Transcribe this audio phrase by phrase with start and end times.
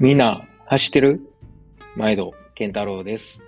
[0.00, 1.20] みんな、走ってる？
[1.94, 3.44] 毎度、健太郎です。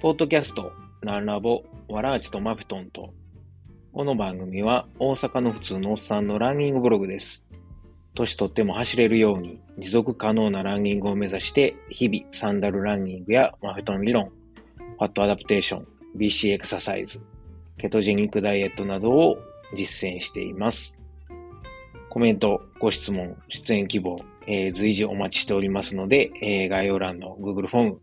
[0.00, 0.70] ポッドキャスト、
[1.00, 3.12] ランラボ、ワラーチとマフトンと。
[3.92, 7.42] この番組は大阪の普通のおっさんのランニングブログです。
[8.14, 14.30] 年取っても走れるように持続可能なランニングを目指して、日々サンダルランニングやマフトン理論、
[14.76, 15.86] ファットアダプテーション、
[16.16, 17.20] BC エクササイズ、
[17.78, 19.36] ケトジェニックダイエットなどを
[19.74, 20.96] 実践しています。
[22.08, 28.00] コメント、ご質問、出演希望、えー随時お待ちしておりますので、えー概要欄の Google フォーム、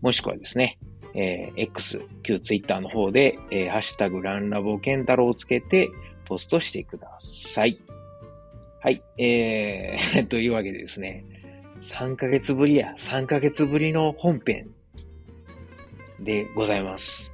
[0.00, 0.78] もしくはですね、
[1.14, 5.90] えー X、旧 Twitter の方で、えーハッシュタグランラボケンタロウをつけて
[6.24, 7.78] ポストしてください。
[8.80, 11.24] はい、えー、 というわけでですね、
[11.82, 14.70] 3ヶ月ぶりや、3ヶ月ぶりの本編
[16.20, 17.30] でございます。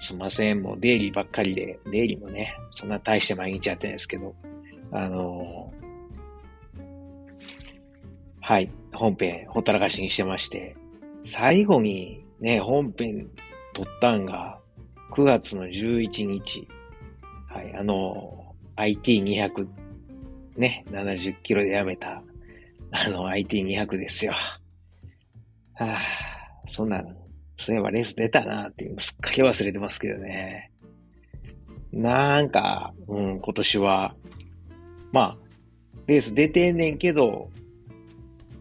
[0.00, 4.34] すいません、もうデイリーばっかりで、デイリーもね、そんな大して毎日やってないですけど、
[4.92, 5.72] あの
[8.50, 10.76] はい、本編ほったらかしにしてまして、
[11.24, 13.28] 最後にね、本編
[13.74, 14.58] 撮ったんが
[15.12, 16.66] 9月の11日、
[17.48, 19.68] はい、あの、IT200、
[20.56, 22.24] ね、70キロでやめた、
[22.90, 24.32] あの IT200 ですよ。
[24.32, 25.98] はあ、
[26.66, 27.14] そんなの、
[27.56, 30.72] そういえばレース出たなっていうすっかり忘れてますけどね。
[31.92, 34.16] なんか、うん、今年は、
[35.12, 35.36] まあ、
[36.08, 37.48] レース出てんねんけど、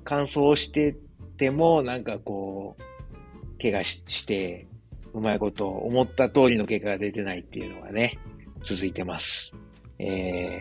[0.09, 0.95] 完走して
[1.37, 4.65] ても、なんかこう、怪我しして、
[5.13, 8.17] うまいこと思った通りの結果が出てないっていうのがね、
[8.63, 9.53] 続いてます。
[9.99, 10.59] え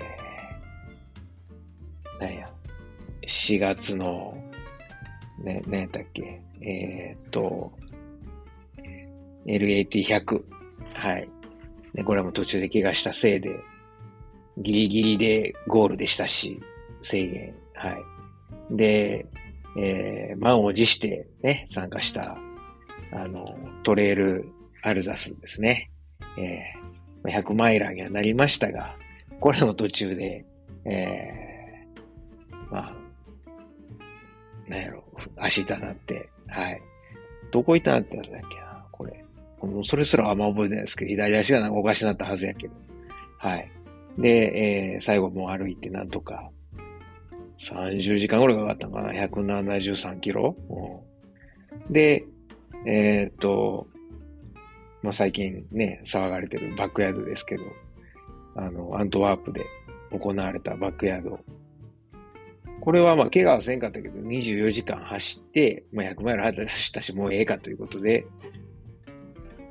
[2.18, 2.50] ー、なんや、
[3.27, 4.36] 4月の、
[5.42, 7.72] ね、何やったっけ、えーっと、
[9.46, 10.44] LAT100。
[10.92, 11.28] はい。
[11.94, 13.50] で、これも途中で怪我したせいで、
[14.58, 16.60] ギリギリでゴールでしたし、
[17.00, 17.55] 制限。
[17.74, 18.18] はい。
[18.70, 19.27] で、
[19.77, 22.36] えー満を持してね、参加した、
[23.12, 24.48] あの、トレイル
[24.83, 25.90] アルザスですね。
[26.36, 28.95] えー、100マイラーにはなりましたが、
[29.40, 30.45] これの途中で、
[30.84, 32.95] えー、まあ、
[34.68, 35.05] なんやろ、
[35.36, 36.80] 足痛なって、はい。
[37.50, 39.24] どこ痛なってたんだっけな、これ。
[39.62, 42.74] もうそれすらあんま覚えてないですけど、左足がなんかおかしなったはずやけど。
[43.39, 43.70] はい。
[44.18, 46.50] で、えー最後もう歩いてなんとか、
[47.61, 50.57] 30時間ぐらいかかったかな ?173 キロ、
[51.91, 52.24] で、
[52.86, 53.86] えーっと、
[55.02, 57.63] まあ、最近ね、騒がれてるバックヤードですけど、
[58.57, 59.64] あの、アントワープで
[60.11, 61.39] 行われたバックヤード。
[62.80, 68.27] これはまあ、怪我はせんかったけど、24時間走って、まあ、100マイル走ったし、もうええかということで、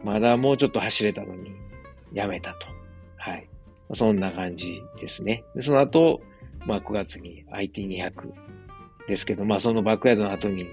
[0.04, 1.52] まだもうちょっと走れたのに、
[2.14, 2.68] やめたと。
[3.18, 3.50] はい。
[3.94, 5.44] そんな感じですね。
[5.56, 6.22] でその後、
[6.68, 8.12] まあ、9月に IT200
[9.08, 10.68] ですけど、まあ、そのバックヤードの後に、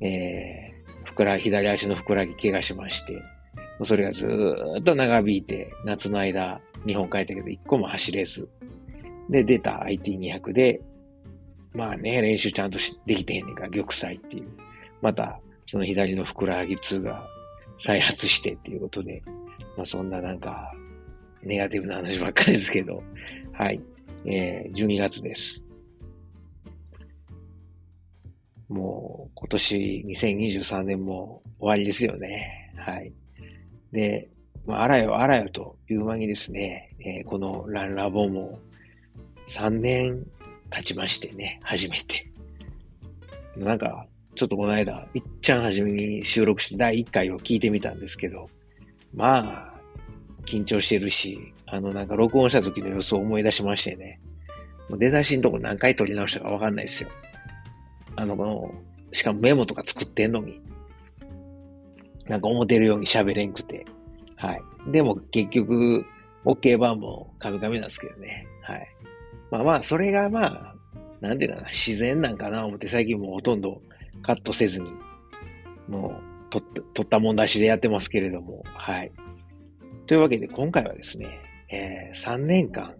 [0.00, 3.20] えー、ふくら、左足のふくらぎ怪我しまして、
[3.82, 4.26] それがず
[4.78, 8.48] っと長引いて、夏の間、日本帰ったけど、一個も走れず。
[9.28, 10.80] で、出た IT200 で、
[11.72, 14.48] まあね、練習ちゃんとしできてへんねんか、玉砕っていう。
[15.02, 17.26] また、その左のふくらはぎ痛が
[17.80, 19.22] 再発してっていうことで、
[19.76, 20.72] まあそんななんか、
[21.42, 23.02] ネガティブな話ばっかりですけど、
[23.52, 23.80] はい。
[24.26, 25.62] えー、12月です。
[28.68, 32.72] もう、今年2023年も終わりですよね。
[32.76, 33.12] はい。
[33.92, 34.28] で、
[34.66, 38.58] まあ、あらよあらよという間にですね、えーこのランラボも
[39.48, 40.26] 3年
[40.70, 42.26] 経ちましてね、初めて。
[43.56, 48.48] なんか、ちょっとこの間、いっちゃん初めに収録して第1回を聞いてみたんですけど、
[49.14, 49.73] まあ、
[50.46, 54.20] 緊張してるし、あの、なんか録音した時の様子を思い出しましてね、
[54.88, 57.10] もう出だしのとこ何回撮り直したかわかんないですよ。
[58.16, 58.74] あの、この、
[59.12, 60.60] しかもメモとか作ってんのに、
[62.26, 63.84] なんか思ってるように喋れんくて、
[64.36, 64.62] はい。
[64.88, 66.04] でも結局、
[66.44, 68.46] OK 版もカミカミなんですけどね。
[68.62, 68.88] はい。
[69.50, 70.74] まあまあ、それがまあ、
[71.20, 73.80] なんていうかな、自然なんかな思って最近もうほとんど
[74.22, 74.90] カットせずに、
[75.88, 79.12] もう、撮った、撮ったもん出しでやってますけれども、はい。
[80.06, 81.40] というわけで今回はですね、
[81.70, 82.94] えー3年間、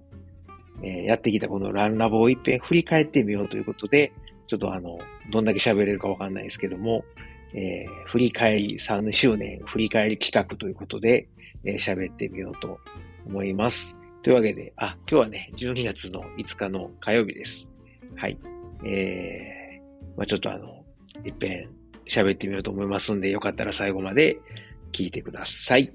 [0.83, 4.13] えーやってきたこのランラボを一遍振り返ってみようということで、
[4.47, 4.99] ちょっとあの、
[5.31, 7.05] どんだけ喋れるかわかんないですけども、
[7.55, 11.29] えー振り返り3周年振り返り企画ということで、
[11.65, 12.79] えー喋ってみようと
[13.27, 13.97] 思います。
[14.23, 17.67] というわけで、あ、今日はね、12月の5日の火曜日です。
[18.17, 18.39] はい。
[18.87, 20.85] えー、まあちょっとあの、
[21.27, 21.69] いっぺん
[22.09, 24.39] 喋ってみようと思いますんで、よかったら最後まで
[24.93, 25.93] 聞いてください。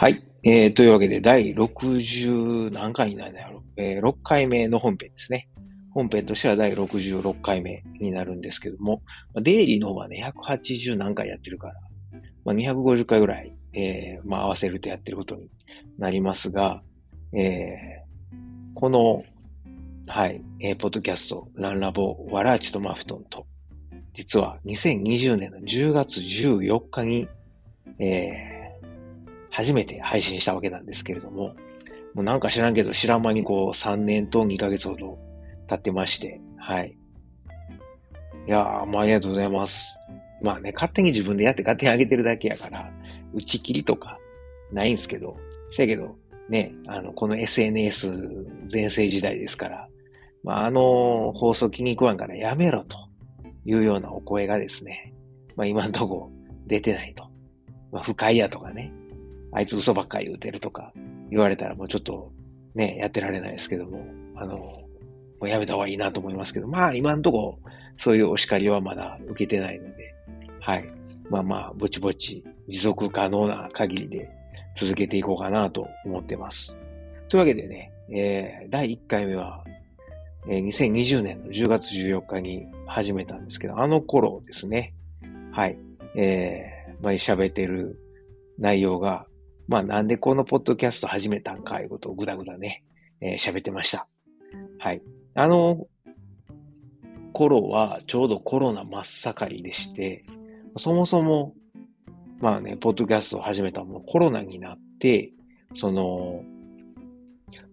[0.00, 0.22] はい。
[0.44, 3.58] えー、というわけで、第60何回になるんだろ？
[3.58, 3.62] う。
[3.76, 5.48] えー、6回目の本編ですね。
[5.90, 9.02] 本編としては第66回目になるんですけども、
[9.42, 11.74] デイリーの方はね、180何回やってるから、
[12.44, 15.50] まあ、250回ぐらい、えー、まあ、合わせるとやってることに
[15.98, 16.80] なりますが、
[17.36, 18.36] えー、
[18.74, 19.24] この、
[20.06, 23.48] はい、えー、ポッドキャスト、ランラボ、ワラーチとマフトンと、
[24.14, 27.26] 実は2020年の10月14日に、
[27.98, 28.57] えー、
[29.50, 31.54] 初めて配信したわけなんですけれども、
[32.14, 35.18] もうなんか知らんけど、知らん間にこう3年と2ヶ月ほど
[35.66, 36.96] 経ってまして、はい。
[38.46, 39.98] いやー、もうありがとうございます。
[40.42, 42.90] まあね、勝手に自分でやって勝手に上げてるだけやから、
[43.34, 44.18] 打ち切りとか
[44.72, 45.36] ないんすけど、
[45.72, 46.16] せやけど、
[46.48, 48.10] ね、あの、この SNS
[48.66, 49.88] 全盛時代ですから、
[50.44, 52.96] まあ、あの放送気に食わんからやめろと
[53.64, 55.12] いうようなお声がですね、
[55.56, 56.30] まあ今んとこ
[56.66, 57.28] 出てないと。
[57.92, 58.92] まあ不快やとかね、
[59.52, 60.92] あいつ嘘ばっかり言うてるとか
[61.30, 62.32] 言われたらもうちょっと
[62.74, 64.06] ね、やってられないですけども、
[64.36, 64.86] あの、も
[65.42, 67.58] うやめた方がいいなと思いますけど、まあ今んとこ
[67.98, 70.14] そういうお叱りはまだ受けてないので、
[70.60, 70.88] はい。
[71.28, 74.30] まあまあ、ぼちぼち持続可能な限りで
[74.76, 76.78] 続けていこうかなと思ってます。
[77.28, 79.62] というわけでね、えー、第1回目は、
[80.48, 84.94] えー、2020年の10月14日に始めたんですけど、あの頃ですね、
[85.52, 85.78] はい、
[86.14, 88.00] えー、まあ喋ってる
[88.58, 89.26] 内容が、
[89.68, 92.82] まあなんでこのポッドキャスト始めたんかいうことをぐだぐだね、
[93.20, 94.08] えー、喋ってました。
[94.78, 95.02] はい。
[95.34, 95.86] あの
[97.32, 100.24] 頃はちょうどコロナ真っ盛りでして、
[100.78, 101.54] そもそも、
[102.40, 105.32] まあね、ポッドキャストを始めたものコロナになって、
[105.74, 106.42] その、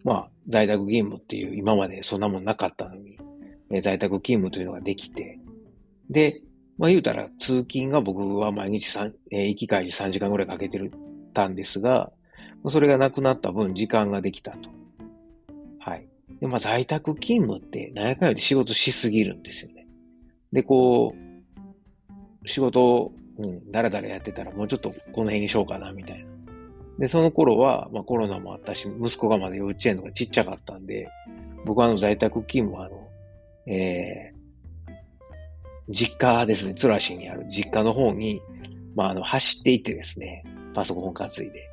[0.03, 3.17] まあ、在宅勤務っていう今までそんなもんなかったのに、
[3.81, 5.39] 在宅勤務というのができて、
[6.09, 6.41] で、
[6.77, 10.91] まあ言うたら通勤が僕は毎日3、えー、行き帰り3時間ぐらいかけてる
[11.35, 12.11] たんですが、
[12.67, 14.71] それがなくなった分時間ができたと。
[15.77, 16.07] はい。
[16.41, 19.85] で、まあ在宅勤務って何やかんやで仕事しすぎるんですよね。
[20.51, 21.13] で、こ
[22.43, 26.25] う、仕事うん、だらだらやってたらもうちょっとこの辺にしようかな、みたいな。
[26.99, 31.09] で、その頃は、まあコロナもあったし、息子がまだ幼稚園とかちっちゃかったんで、
[31.65, 33.09] 僕はあの在宅勤務はあの、
[33.67, 38.41] えー、実家ですね、津良市にある実家の方に、
[38.95, 40.43] まああの、走っていってですね、
[40.75, 41.69] パソコン担いで。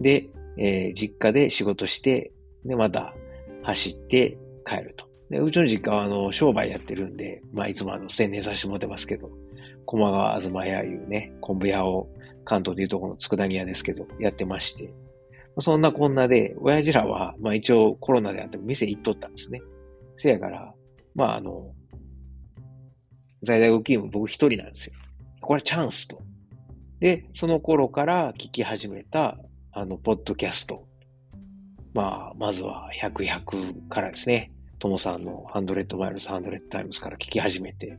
[0.00, 2.32] で、えー、実家で仕事して、
[2.64, 3.14] で、また
[3.62, 5.06] 走って帰ると。
[5.30, 9.30] で、うちの実家はあの、商売やってるんで、まあ、いつもあの、宣伝させてもらってますけど、
[9.84, 12.08] 駒川東屋いうね、昆布屋を
[12.44, 14.92] 関東でいうとこの佃煮屋ですけど、やってまして、
[15.60, 19.62] そんなこんなで、親父らは、まあ一応コロナであっても店行っとったんですね。
[20.18, 20.74] せやから、
[21.14, 21.72] まああの、
[23.42, 24.92] 在宅勤務僕一人なんですよ。
[25.40, 26.20] これチャンスと。
[27.00, 29.38] で、その頃から聞き始めた、
[29.72, 30.86] あの、ポッドキャスト。
[31.92, 34.52] まあ、まずは100、100からですね。
[34.78, 37.98] ともさんの100 Miles、100 Times から聞き始めて、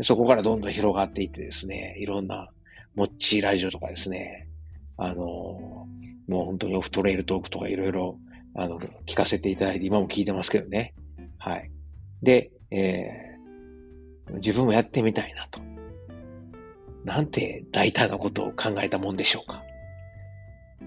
[0.00, 2.50] そこからどんどん広がっていってですね、いろんな、
[2.94, 4.48] モッチーラジオとかですね、
[4.96, 5.86] あの、
[6.28, 8.18] もう本当にオフトレイルトークとかいろいろ、
[8.54, 10.94] あの、聞かせていただいて、今も聞いてますけどね。
[11.38, 11.70] はい。
[12.22, 15.60] で、えー、自分もやってみたいなと。
[17.06, 19.62] なんて大胆なことを考えたもんでしょうか。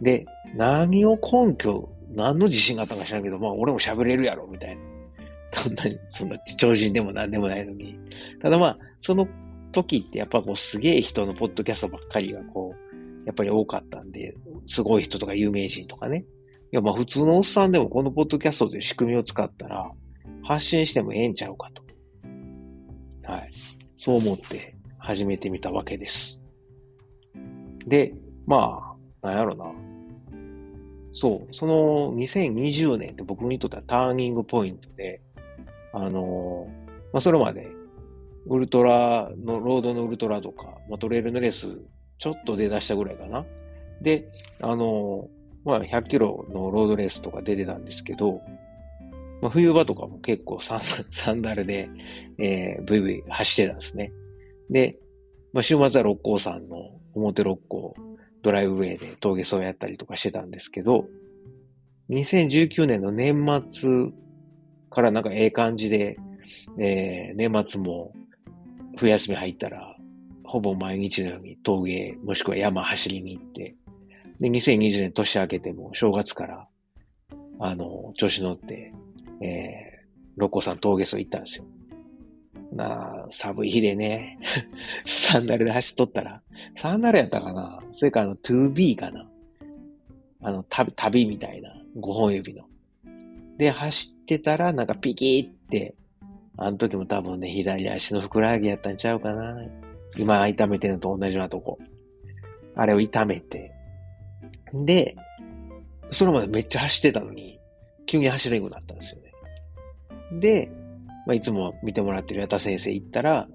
[0.02, 4.82] で、何を根拠、何の自信があったか知らんけど、まあ俺も喋れるやろ、みたいな。
[5.54, 7.98] そんなに、そんな超人でも何でもないのに。
[8.42, 9.30] ただまあ、その
[9.72, 14.36] 時ってやっぱこうすげえ人のポッドキャストばっかりがこう、やっぱり多かったんで、
[14.68, 16.26] すごい人とか有名人とかね。
[16.74, 19.90] いやまあ普通のおっさんでもこのポッドキャストという仕組みを使ったら、
[20.44, 21.82] 発信してもええんちゃうかと。
[23.24, 23.50] はい。
[23.98, 26.40] そう思って始めてみたわけです。
[27.88, 28.14] で、
[28.46, 29.66] まあ、なんやろな。
[31.14, 35.22] そう、その2020年って僕にとってはターニングポイントで、
[35.94, 36.68] あの
[37.12, 37.68] まあ、それまで、
[38.48, 41.68] ウルトラの、ロードのウルトラとか、まあ、トレイルのレース、
[42.18, 43.46] ちょっと出だしたぐらいかな。
[44.02, 44.28] で、
[44.62, 45.28] あの
[45.66, 48.42] まあ、100キロのロードレースとか出てたんですけど、
[49.42, 51.90] まあ、冬場とかも結構サン サンダルで、
[52.38, 54.12] えー、ブイブイ走ってたんですね。
[54.70, 54.98] で、
[55.54, 57.96] まあ、週末は六甲山の表六甲
[58.42, 61.06] ドライブウェイで峠走やったりとかしてたんですけど、
[62.10, 64.12] 2019年の年末
[64.90, 66.18] からなんかええ感じで、
[66.80, 68.14] えー、年末も
[68.98, 69.96] 冬休み入ったら、
[70.44, 73.76] ほぼ毎日のように峠、もしくは山走りに行って、
[74.40, 76.68] で、2020年年明けても正月から、
[77.60, 78.94] あの、調子乗って、
[79.42, 81.66] えー、六甲山峠走行ったんですよ。
[82.72, 84.38] なあ、寒い日でね、
[85.06, 86.42] サンダルで走っとったら、
[86.78, 87.80] サンダルやったかな？
[87.94, 89.28] それかあの 2B かな？
[90.42, 92.64] あの、旅、旅みたいな、5本指の。
[93.58, 95.96] で、走ってたら、なんかピキーって、
[96.58, 99.66] あの時も多分ね、左足のふくらはぎやったんちゃうかな。
[100.18, 101.80] 今、痛めてるのと同じようなとこ。
[102.76, 103.72] あれを痛めて。
[104.74, 105.16] で、
[106.12, 107.60] それまでめっちゃ走ってたのに、
[108.06, 110.40] 急に走れなくなったんですよね。
[110.40, 110.72] で、
[111.30, 113.48] まあ、いつも見てもらってる矢田先生行ったら、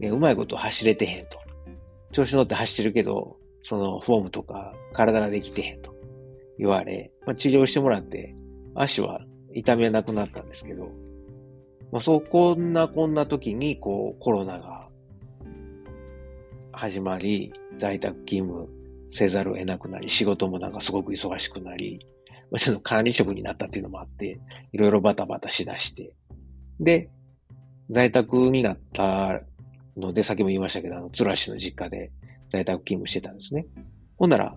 [0.00, 1.38] ね、うまいこと走れてへんと。
[2.10, 5.94] 調子乗って走ってるけど、そのフォームとか体ができてへんと
[6.58, 8.34] 言われ、まあ、治療してもらって、
[8.74, 9.20] 足は
[9.52, 10.86] 痛みはなくなったんですけど、
[11.92, 14.88] まあ、そう、こんなこんな時に、こう、コロナが
[16.72, 18.68] 始まり、在宅勤務
[19.12, 22.04] せざるを得なくなり、仕事もなんかすごく忙しくなり、
[22.50, 24.40] まあ、ちょっと管理職になったっていうのもあって、
[24.72, 26.16] いろいろバタバタしだして、
[26.80, 27.10] で、
[27.90, 29.40] 在宅になった
[29.96, 32.10] ので、さっきも言いましたけど、あの、鶴橋の実家で
[32.50, 33.66] 在宅勤務してたんですね。
[34.16, 34.56] ほんなら、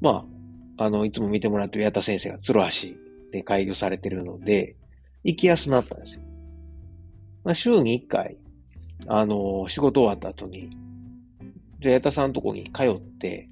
[0.00, 0.26] ま
[0.78, 2.88] あ、あの、いつも見てもらってる矢田先生が鶴橋
[3.32, 4.76] で開業されてるので、
[5.24, 6.22] 行きやすくなったんですよ。
[7.44, 8.36] まあ、週に一回、
[9.06, 10.70] あの、仕事終わった後に、
[11.80, 13.48] じゃあ矢田さんのとこに通って、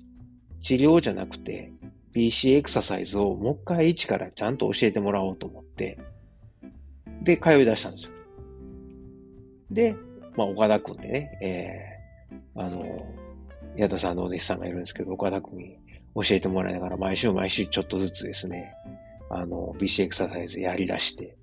[0.61, 1.73] 治療じゃなくて、
[2.14, 5.99] BC エクササイズをもう一回一からちゃんと教えてもらおうと思って、
[7.23, 8.11] で、通い出したんですよ。
[9.71, 9.97] で、
[10.37, 13.07] まあ、岡田くんでね、えー、あの、
[13.77, 15.79] 矢田さんのお弟子さんがいるんですけど、岡田くんに
[16.15, 18.75] 教えてもらいながら、毎週毎週ちょっとずつですね、
[19.31, 21.37] あの、BC エクササイズやり出して、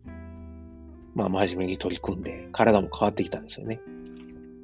[1.13, 3.79] まあ、真面目に取り組んで、体も変わってきたんですよね。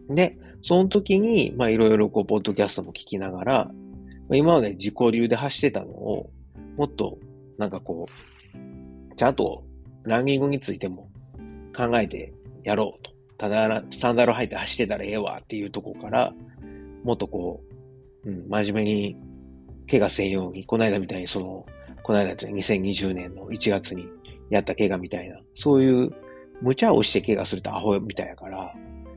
[0.10, 3.72] で、その時に、まあ、いろいろこう、ポッドキャストも聞きながら、
[4.34, 6.30] 今まで自己流で走ってたのを、
[6.77, 7.18] もっと、
[7.58, 9.63] なんかこう、ちゃんと
[10.03, 11.10] ランニングについても
[11.75, 13.12] 考えてやろうと。
[13.38, 16.34] ただ、サンダル履いて走ってたらええわっていうとこから、
[17.03, 17.63] もっとこ
[18.24, 19.17] う、うん、真面目に
[19.89, 21.65] 怪我せんように、この間みたいにその、
[22.03, 24.08] この間って2020年の1月に
[24.50, 26.12] やった怪我みたいな、そういう
[26.62, 28.74] 無茶をして怪我するとアホみたいやから、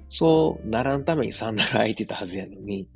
[0.08, 2.88] そうならんためにサンダル履いてたはずやのに、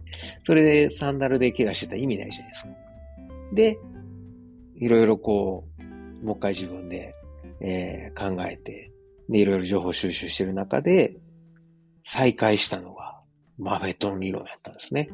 [0.46, 2.70] それでサンダルで怪我してたら意味ないじゃないですか。
[3.52, 3.78] で、
[4.76, 5.64] いろいろこ
[6.22, 7.14] う、もう一回自分で
[7.60, 8.92] えー、考えて、
[9.28, 11.16] で、いろいろ情報収集してる中で、
[12.04, 13.20] 再開したのが、
[13.58, 15.08] マフェトン理論やったんですね。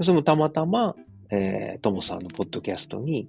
[0.00, 0.96] それもたまたま、
[1.30, 3.28] えー、ともさんのポッドキャストに、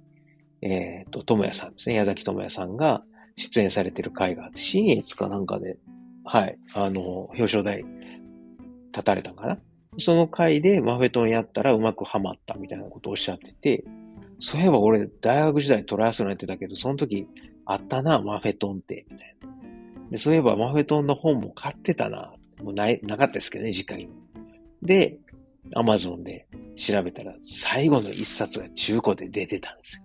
[0.62, 3.02] えっ、ー、と、ともやさんですね、矢崎ともやさんが
[3.36, 5.76] 出演されてる回があって、新越かなんかで、
[6.24, 7.84] はい、あの、表彰台
[8.92, 9.58] 立たれたんかな
[9.98, 13.84] その回でマフェトンやったらうまくハマったみたいなことをおっしゃってて、
[14.40, 17.28] そういえば俺大学時代トライアスロンやってたけど、その時
[17.66, 20.10] あったな、マフェトンって、みたいな。
[20.10, 22.32] で、そういえばマフェトンの本も買ってたな。
[22.62, 24.08] もうない、なかったですけどね、実家に。
[24.82, 25.18] で、
[25.74, 30.02] アマゾンで調べたら、最後の一冊が中古で出てたんですよ。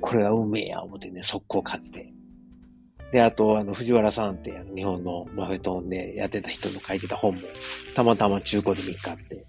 [0.00, 2.12] これは運命や、思ってね、速攻買って。
[3.10, 7.40] で、あと、あの、藤原さんって、日本のマフェトンでやってた人の書いてた本も、
[7.94, 9.46] たまたま中古で見っかって、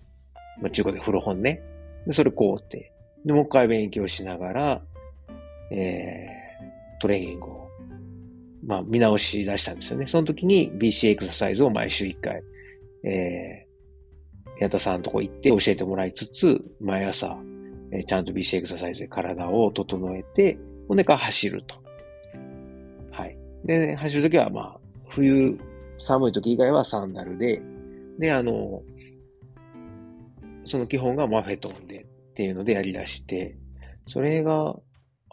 [0.62, 1.62] まあ、中古で古本ね。
[2.08, 2.94] で、それこうって。
[3.25, 4.82] で、もう一回勉強しながら、
[5.72, 6.38] えー
[7.00, 7.70] トレーニングを、
[8.65, 10.08] まあ、見直し出したんですよね。
[10.08, 12.44] その時に BC エクササイズを毎週1回、
[13.03, 17.38] えー、矢田さんのとこ行って教えてもらいつつ、毎朝、
[17.91, 21.75] えー、ちゃんと BC エクササイズで体を整えて、ほんでから走ると。
[23.12, 23.38] はい。
[23.65, 24.79] で、ね、走るときは、まあ、
[25.10, 25.58] 冬、
[25.98, 27.62] 寒い時以外はサンダルで、
[28.18, 28.82] で、あの、
[30.65, 33.58] その基本がマフェトンでっていうのでやり出して、
[34.06, 34.75] それが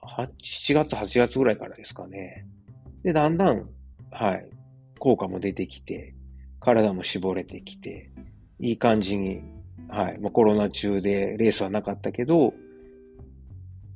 [0.07, 2.47] 7月、8月ぐらいからですかね。
[3.03, 3.69] で、だんだん、
[4.11, 4.47] はい、
[4.99, 6.15] 効果も出てきて、
[6.61, 8.11] 体も絞れてきて、
[8.59, 9.43] いい感じに、
[9.89, 12.55] はい、まあ、コロナ中でレースはなかったけど、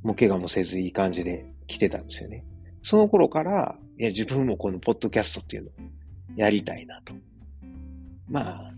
[0.02, 2.45] もう怪我もせずいい感じで来てたんですよね。
[2.83, 5.73] その頃から、いや、自分もこのポッドキャストっていうのを
[6.37, 7.12] やりたいなと。
[8.29, 8.71] ま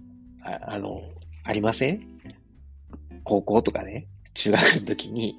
[0.43, 1.03] あ、ああの、
[1.45, 2.01] ありません？
[3.25, 5.39] 高校とかね、中学の時に、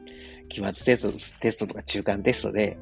[0.53, 2.77] 期末テストテストとか中間テストで、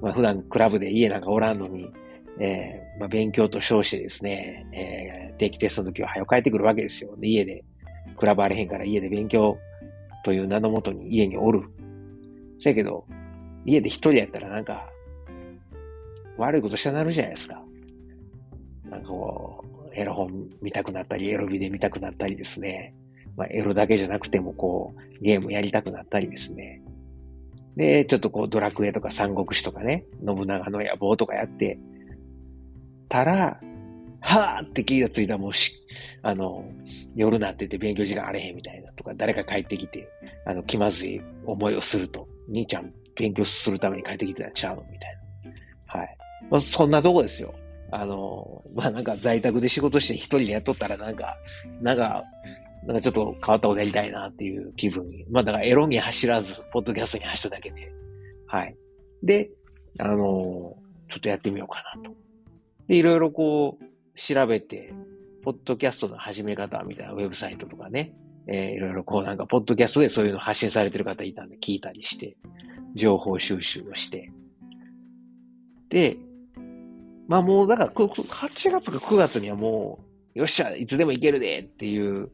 [0.00, 1.92] まあ普段クラブで家なんかおらんのに、
[2.38, 7.16] えー、まあ勉強と称してですね、えー、定期テストの時は早く帰ってくるわけですよ。
[7.16, 7.64] で、家で、
[8.16, 9.58] クラブあれへんから家で勉強
[10.24, 11.62] という名のもとに家におる。
[12.60, 13.04] そやけど、
[13.64, 14.88] 家で一人やったらなんか、
[16.36, 17.62] 悪いことしたなるじゃないですか。
[18.88, 22.94] なんかこう、エロ本見たくなったり、エロビデ見たくなったりですね。
[23.36, 26.82] まあ、エロだけじゃなくてもこう、ゲームやりたくなったりですね。
[27.80, 31.78] で、ちょっとこうドラクエとか三国志とかね、信長の野望とかやって
[33.08, 33.58] たら、
[34.20, 35.72] はぁって気がついたもうし、
[36.22, 36.62] あの、
[37.16, 40.06] 夜なってて勉強時間あれへんみたいなとか、誰か帰ってきて、
[40.44, 42.28] あの、気まずい思いをすると。
[42.50, 45.18] 兄ちゃん勉強するために帰ってきてたんちゃうのみたい
[45.86, 46.00] な。
[46.00, 46.16] はい。
[46.50, 47.54] まあ、そんなとこですよ。
[47.90, 51.38] あの、まあなんか在宅で仕事して一人でやっとったらなんか、
[51.80, 52.24] なんか、
[52.86, 55.24] なんかちょっと変わったことやりたいなっていう気分に。
[55.30, 57.92] まあだからエロに走らず、ポッドキャストに走っただけで。
[58.46, 58.76] はい。
[59.22, 59.50] で、
[59.98, 60.76] あの、
[61.08, 62.14] ちょっとやってみようかなと。
[62.88, 64.92] で、いろいろこう、調べて、
[65.42, 68.14] ポッドキャストの始め方みたいなウェブサイトとかね、
[68.46, 72.36] えー、いろいろこうなんか、ポッドキャストでそういうの発信されてる方いたんで聞いたりして、
[72.94, 74.32] 情報収集をして。
[75.88, 76.16] で、
[77.28, 80.00] まあもうだから8月か9月にはも
[80.34, 82.30] う、よっしゃ、いつでも行けるでっていう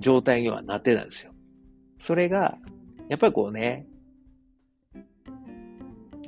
[0.00, 1.32] 状態にはなってたんですよ。
[2.00, 2.56] それが、
[3.08, 3.86] やっぱりこうね、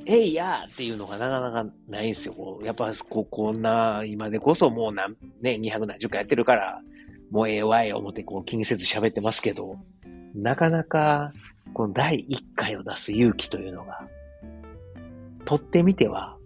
[0.05, 2.33] えいやーっていうのがなかなかないんですよ。
[2.33, 6.81] こうやっぱここんな、今でこそもう何、ね、200何十回やってるから、
[7.31, 9.77] もうええわい思ってこう気にせず喋ってますけど、
[10.35, 11.31] なかなか
[11.73, 14.07] この第1回を出す勇気というのが、
[15.45, 16.37] 取ってみては、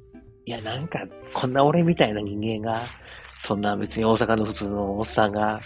[0.45, 2.83] いや、なんか、こんな俺みたいな人間が、
[3.43, 5.59] そんな別に大阪の普通のおっさんが、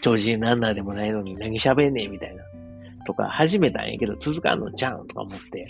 [0.00, 2.44] 超人ランナーでもないのに何喋んねえみたいな。
[3.06, 5.66] とか、始めたんやけど続かんのじゃんとか思って。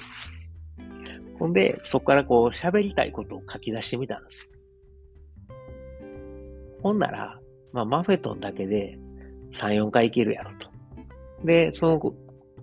[1.39, 4.49] ほんで、そこからこう喋りたいことを書き出してみたんですよ。
[6.83, 7.39] ほんなら、
[7.73, 8.99] まあ、マフェトンだけで
[9.53, 10.69] 3、4回いけるやろと。
[11.45, 12.01] で、その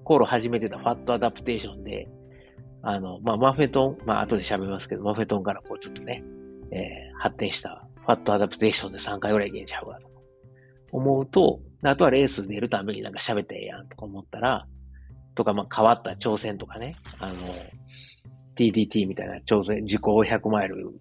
[0.03, 2.08] 頃始めてた fat adaptation で、
[2.82, 6.24] あの、まあ、マフェトン、まあ、後で喋りますけど、マフェトンからこうちょっとね、
[6.72, 10.11] えー、発展した fat adaptation で3回ぐらいいけんちゃうかと
[10.91, 14.67] 思うと、あとはレース出るためになんか喋ってええやんとか思ったら、
[15.36, 17.36] とか、まあ、変わった挑戦とかね、あの、
[18.55, 20.91] TDT みたいな挑戦、自己100マイル、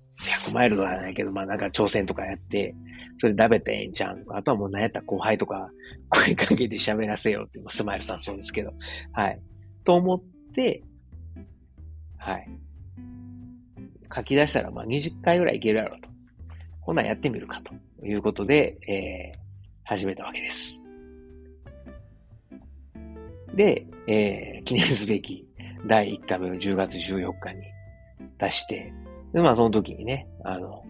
[0.46, 2.74] 100マイルとかないけど、まあなんか挑戦とかやって、
[3.18, 5.70] それ食べてええんちゃんあとはもう何やったら後輩とか
[6.09, 8.72] 声かけて喋らせようっていう、スマイルさんそうですけど、
[9.12, 9.40] はい。
[9.85, 10.22] と思っ
[10.55, 10.83] て、
[12.18, 12.48] はい。
[14.14, 16.09] 書き出したら、まあ、20回ぐらいいけるやろうと。
[16.81, 17.72] こんなんやってみるかと
[18.05, 19.50] いうことで、えー、
[19.85, 20.81] 始めたわけです。
[23.55, 25.47] で、えー、記念すべき
[25.87, 27.62] 第1回目の10月14日に
[28.38, 28.93] 出して、
[29.33, 30.85] で、まあその時にね、あの、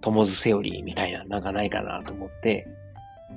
[0.00, 2.66] 友ズセオリーみたいななんかないかなと思って、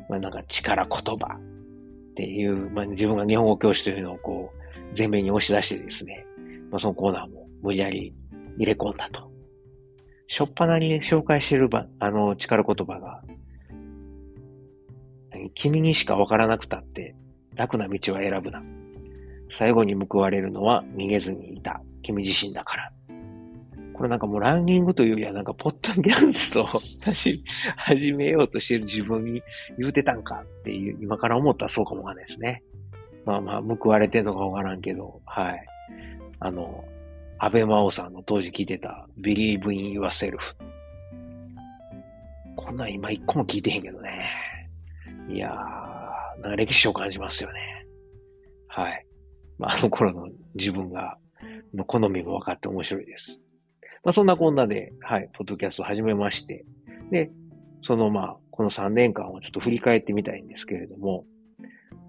[0.08, 4.60] まあなんか力言葉っていう、まあ自分が日本語教師というのをこう、
[4.98, 6.26] 前面に押し出してですね、
[6.72, 8.14] まあ、そのコーナーも無理やり
[8.58, 9.30] 入れ込んだと。
[10.28, 13.24] しょっぱなに紹介してるば、あの、力言葉が、
[15.54, 17.15] 君にしかわからなくたって
[17.56, 18.62] 楽な道は選ぶな。
[19.52, 22.92] 最後に報われるのは逃げずにいた君自身だから。
[23.94, 26.68] これなんかもうランニングというよりはなんかポッドキャストを
[27.76, 29.44] 始めようとしてる自分に
[29.78, 32.63] 言うてたんかっていう、今から思ったらそうかもわかんないですね。
[33.26, 35.65] まあまあ報われてんのかわからんけど、はい。
[36.39, 36.86] あの、
[37.39, 40.56] 安倍真央さんの当時聞いてた Believe in Yourself。
[42.56, 44.49] こんなん今一個も聞いてへんけどね。
[45.30, 47.86] いやー、なんか歴史を感じますよね。
[48.68, 49.06] はい。
[49.58, 51.18] まあ、あの頃の自分が、
[51.74, 53.44] の好みも分かって面白いです。
[54.04, 56.65] まあ、そんなこんなで、はい、ポッドキャストを始めまして、
[57.12, 57.32] で、
[57.84, 61.26] そのまあ、この3年間をちょっと振り返ってみたいんですけれども、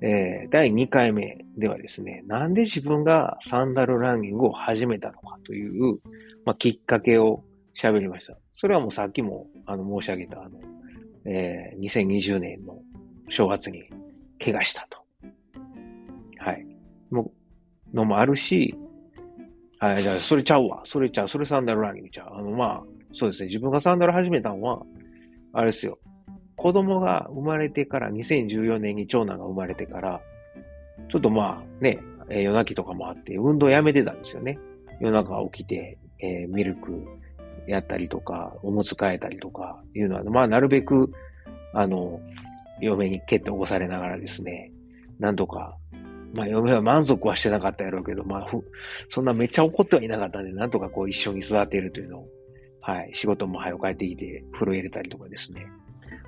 [0.02, 5.98] えー、第2回目ではですね、なんで自分がサンダルランニングを始めたのかという、
[6.46, 7.44] まあ、きっかけを
[7.76, 8.38] 喋りました。
[8.56, 10.58] それはもうさっきもあの申し上げた、あの、
[11.26, 12.78] えー、2020年の
[13.30, 13.84] 正月に
[14.38, 14.98] 怪我したと。
[16.38, 16.66] はい。
[17.10, 17.32] も
[17.94, 18.76] のもあるし、
[19.78, 20.82] はい、じゃあ、それちゃうわ。
[20.84, 21.28] それちゃう。
[21.28, 22.28] それサンダルランニングちゃう。
[22.34, 22.82] あの、まあ、
[23.14, 23.46] そうですね。
[23.46, 24.82] 自分がサンダル始めたのは、
[25.54, 25.98] あれですよ。
[26.56, 30.20] 子供が生まれてから、2014年に長男が生まれてから、
[31.08, 34.58] ちょっとまあね、え、夜泣きとかもあって、運動やめてたんですよね。
[35.00, 37.02] 夜中起きて、えー、ミルク
[37.66, 41.10] やったりとか、おむつ替えたりとかいうのは、まあなるべく、
[41.72, 42.20] あの、
[42.80, 44.72] 嫁に蹴って起こされながらですね、
[45.18, 45.76] なんとか、
[46.32, 48.46] まあ嫁は満足はしてなかったやろうけど、まあ
[49.10, 52.28] そんなめっちゃ怒ってはいなかったんで、なんとかこう一緒に育てるというのを、
[52.80, 55.66] はい、仕事も早く帰ってきて、風呂入れたりとかですね、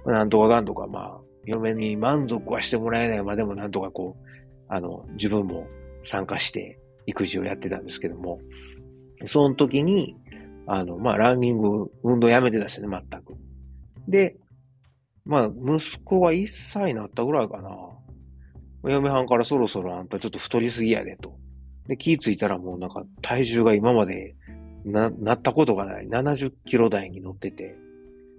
[0.05, 4.27] まあなんとかかんとか、まあ、嫁に満足はしてもらえないまでもなんとかこう、
[4.69, 5.67] あの、自分も
[6.05, 8.41] 参加して育児をやってたんですけども、
[9.27, 10.17] その時に、
[10.67, 13.35] あの、まあ、ランニング、運動やめてたしね、全く。
[14.09, 14.37] で、
[15.25, 17.71] まあ、息子は1歳になったぐらいかな。
[18.83, 21.37] お嫁はんからそろそろあんたちょっと太りすぎやでと。
[21.87, 24.35] で、気ぃついたらもうなんか体重が今まで
[24.85, 27.77] な、なったことがない70キロ台に乗ってて、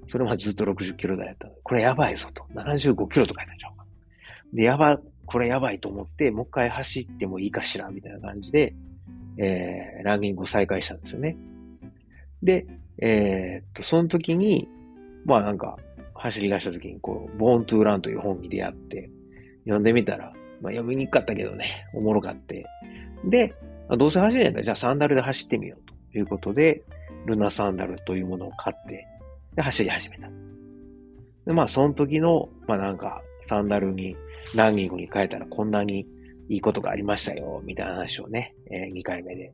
[0.07, 1.47] それまでずっと60キロ台やった。
[1.63, 2.43] これやばいぞと。
[2.53, 3.85] 75キロとかやったんちゃうか。
[4.53, 8.75] で、やば、これやばいと思って、もう一回走ってもいいかしらみたいな感じで、
[9.37, 11.37] えー、ランニングを再開したんですよね。
[12.41, 12.67] で、
[12.99, 14.67] えー、っと、その時に、
[15.25, 15.77] まあなんか、
[16.23, 19.09] 走り出した時に、こう、ボーントゥーランという本に出会って、
[19.65, 20.31] 読んでみたら、
[20.61, 22.65] まあ読みにくかったけどね、おもろかって。
[23.25, 23.53] で、
[23.89, 26.81] どうせ走れないんだじゃあサンダルで走ってみようということで、
[27.25, 29.05] ルナサンダルというものを買って、
[29.55, 30.29] で、走り始めた。
[31.45, 34.15] で、まあ、その時の、まあなんか、サンダルに、
[34.55, 36.07] ランニングに変えたらこんなに
[36.47, 39.51] いいことがありましたよ、みたいな話をね、えー、2回目で、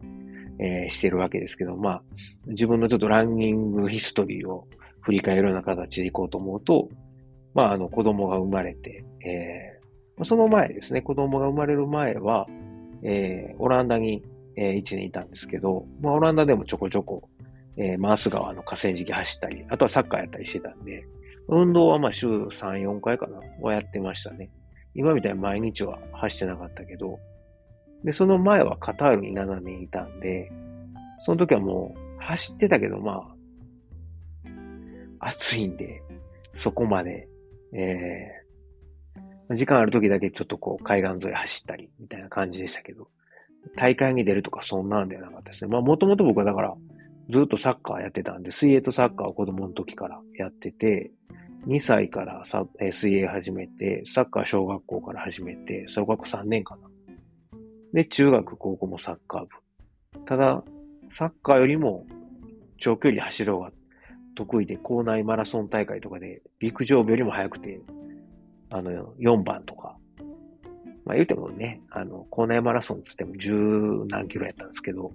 [0.59, 2.03] えー、してるわけですけど、まあ、
[2.45, 4.67] 自分のちょっとランニングヒストリーを
[5.01, 6.89] 振り返るような形でいこうと思うと、
[7.53, 12.47] まあ、あの、子供が生まれて、えー、その前ですね、子供が生まれる前は、
[13.03, 14.23] えー、オランダに、
[14.55, 17.29] えー、1年いたんですけど、まあ、オランダでもちょこちょこ、
[17.77, 21.05] えー、マース川の河川敷走ったり、あとはサッカーやったりしてたんで、
[21.47, 22.49] 運動はまあ週3、
[22.83, 24.51] 4回かな、はやってましたね。
[24.93, 27.19] 今みたいに毎日は走ってなかったけど、
[28.03, 30.51] で、その前はカタールに7年いたんで、
[31.19, 33.35] その時はもう走ってたけど、まあ、
[35.19, 36.01] 暑いんで、
[36.55, 37.27] そこまで、
[37.73, 43.07] えー、時間ある時だけちょっとこう海岸沿い走ったりみたいな感じでしたけど、
[43.75, 45.71] 大会に出るとかそんなんではなかったですね。
[45.71, 46.75] まあもともと僕はだから
[47.29, 51.11] ずっとサッカーやってたんで、水泳とサッカーを子供の時からやってて、
[51.67, 56.89] 2歳からさ、え水泳始めて、サッカー小学校から始めて、小学校3年かな。
[57.93, 60.25] で、中学、高校もサッカー部。
[60.25, 60.63] ただ、
[61.09, 62.05] サッカーよりも
[62.77, 63.71] 長距離走る方が
[64.39, 67.81] 得意で、校内マラソン大会とかで陸上部よりも速くて、
[68.69, 69.97] あの、4番とか。
[71.03, 75.11] まあ言うてもね、あの、校内マラソンつっても10何キロやったんですけど、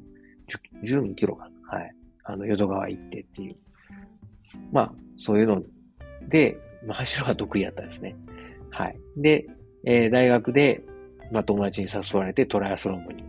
[0.84, 1.78] 12キロかな。
[1.78, 1.94] はい。
[2.24, 3.56] あの、淀川行ってっていう。
[4.72, 5.62] まあ、そういうの
[6.28, 8.14] で、まあ、走るが得意やったんですね。
[8.70, 8.98] はい。
[9.16, 9.46] で、
[9.84, 10.82] えー、大学で、
[11.32, 13.24] まあ、友達に誘われてトライアスロン部に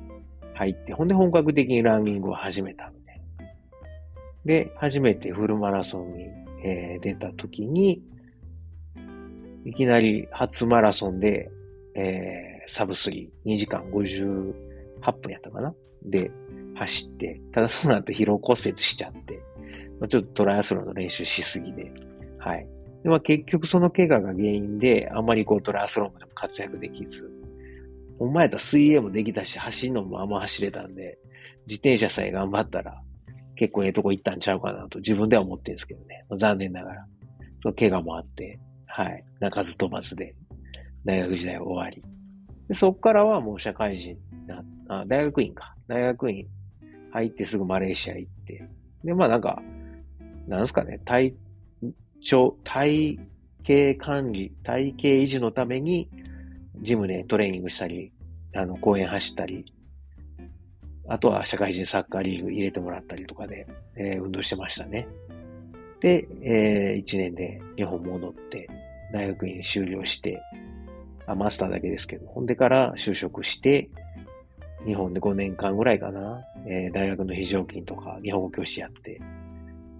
[0.55, 2.91] 入って、ほんで本格的にランニングを始めた。
[4.45, 6.23] で、初めてフルマラソンに、
[6.63, 8.01] えー、出た時に、
[9.65, 11.49] いきなり初マラソンで、
[11.95, 14.53] えー、サブスリー、2時間58
[15.21, 15.73] 分やったかな？
[16.03, 16.31] で、
[16.75, 19.41] 走って、ただその後疲労骨折しちゃって、
[19.99, 21.91] まあ、ちょっとトライアスロンの練習しすぎで、
[22.37, 22.67] はい。
[23.03, 27.31] で、まあ結局その怪我が原因で、あんまりこうトライアスロンでも活躍できず、
[28.19, 31.17] お前やったら水泳もできたし、走るのもあんま走れたんで、
[31.65, 33.01] 自転車さえ頑張ったら、
[33.55, 36.25] 結構ええとこ行ったんちゃうかなと自分では思ってるんですけどね。
[36.37, 37.05] 残念ながら。
[37.61, 39.23] その怪我もあって、はい。
[39.39, 40.35] 泣かず飛ばずで、
[41.03, 42.03] 大学時代終わり。
[42.67, 45.75] でそっからはもう社会人な、あ、大学院か。
[45.87, 46.47] 大学院
[47.11, 48.67] 入ってすぐマレーシア行って。
[49.03, 49.61] で、まあなんか、
[50.47, 51.35] なんすかね、体
[52.21, 53.19] 調、体
[53.67, 56.09] 型管理、体型維持のために、
[56.81, 58.11] ジムでトレーニングしたり、
[58.53, 59.65] あの、公園走ったり、
[61.07, 65.07] あとは社会人サッカーリーグ入れてもらったりとかで、えー、運動してましたね。
[65.99, 68.69] で、えー、1年で日本戻って、
[69.13, 70.41] 大学院修了して、
[71.27, 73.89] あ、マスターだけですけど、ほんでから就職して、
[74.85, 79.21] 日本で5年間ぐらいかな、えー、大学の非常勤とか日本語教師やって、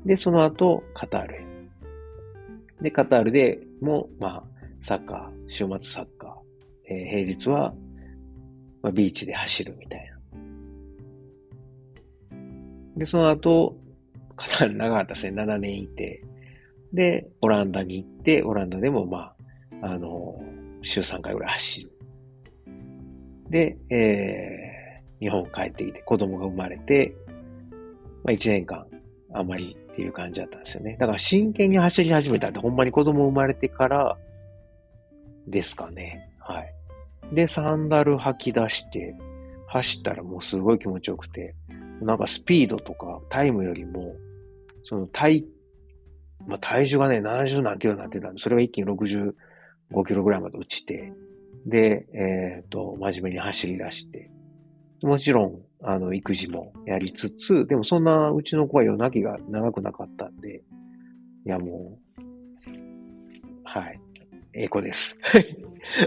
[0.06, 1.46] で、その後、カタールへ。
[2.82, 4.44] で、カタールでも、まあ、
[4.82, 7.74] サッカー、週末サッカー、えー、平日は、
[8.84, 10.15] まあ、ビーチで走るみたいな。
[12.96, 13.78] で、その後、
[14.36, 16.24] カタール長かったですね、7年いて、
[16.94, 19.34] で、オランダに行って、オランダでも、ま
[19.82, 20.42] あ、あの、
[20.82, 21.92] 週3回ぐらい走る。
[23.50, 27.16] で、えー、日本帰ってきて、子供が生まれて、
[28.24, 28.86] まあ、1年間、
[29.34, 30.98] あまりっていう感じだったんですよね。
[31.00, 34.18] だから真剣に走り始めたってほんまに子供生まれてから
[35.48, 36.30] ですかね。
[36.40, 36.74] はい。
[37.34, 39.16] で、サンダル履き出して、
[39.68, 41.56] 走ったらもうすごい気持ちよくて、
[42.02, 44.16] なんかスピードとかタイムよりも、
[44.84, 45.46] その体、
[46.48, 49.34] まあ、体重がね、70何キロになってたんで、それが一気に65
[50.06, 51.14] キロぐらいまで落ちて、
[51.66, 54.30] で、えっ、ー、と、真面目に走り出して、
[55.02, 60.64] もちろん、あの、育児もやりつつ、でもそんなうちの子は夜泣きが長くなかったんで、
[61.46, 62.22] いやもう、
[63.64, 64.00] はい、
[64.54, 65.18] エコです。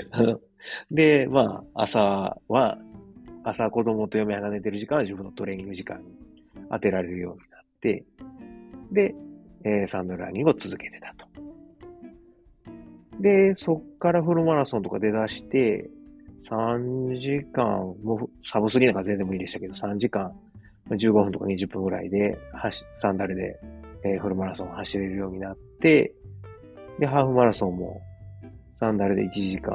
[0.90, 2.78] で、まあ、朝は、
[3.44, 6.04] 朝子供と嫁が寝てる時間は自分のトレーニング時間に
[6.70, 8.04] 当てられるようになって、
[8.92, 9.14] で、
[9.64, 11.26] えー、サンドランニングを続けてたと。
[13.20, 15.90] で、そっからフルマラソンとか出だして、
[16.48, 20.32] 3時間、もうサブスリーなんか全然無理でしたけど、3時間、
[20.90, 22.38] 15分とか20分ぐらいで、
[22.94, 23.58] サンダルで、
[24.04, 26.14] えー、フルマラソンを走れるようになって、
[26.98, 28.00] で、ハーフマラソンも、
[28.80, 29.72] サンダルで1時間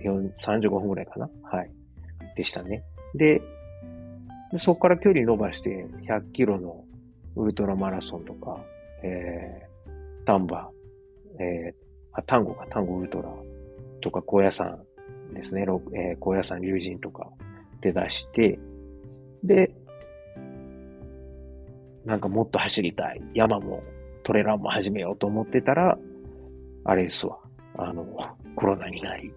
[0.00, 1.70] 35分ぐらいかなはい。
[2.38, 2.84] でしたね。
[3.16, 3.42] で、
[4.58, 6.84] そこから距離伸ばして100キロの
[7.34, 8.64] ウルトラマラソンとか、
[9.02, 10.70] えー、丹波、
[11.40, 11.74] えー、
[12.12, 13.28] あ、丹後か、丹後ウルトラ
[14.00, 14.78] とか、高野山
[15.34, 15.62] ですね、
[15.96, 17.28] えー、高野山龍神とか
[17.80, 18.60] で出して、
[19.42, 19.72] で、
[22.04, 23.22] なんかもっと走りたい。
[23.34, 23.82] 山も
[24.22, 25.98] トレランも始めようと思ってたら、
[26.84, 27.36] あれですわ。
[27.76, 28.06] あの、
[28.54, 29.32] コロナになり、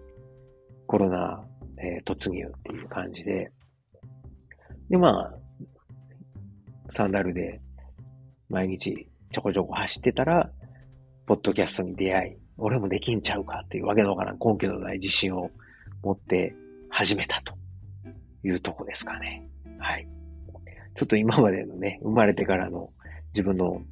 [0.86, 1.44] コロナ、
[1.82, 3.50] えー、突入っていう感じで、
[4.88, 5.34] で、まあ、
[6.90, 7.60] サンダルで
[8.48, 10.50] 毎日ちょこちょこ走ってたら、
[11.26, 15.50] ポッドキャストに出会い、俺もできんちゃうかっていうわけのわからん根拠のない自信を
[16.02, 16.54] 持って
[16.90, 17.54] 始めたと
[18.44, 19.48] いうとこですかね。
[19.78, 20.06] はい。
[20.94, 22.90] ちょっと今までのね、生まれてからの
[23.32, 23.82] 自分の、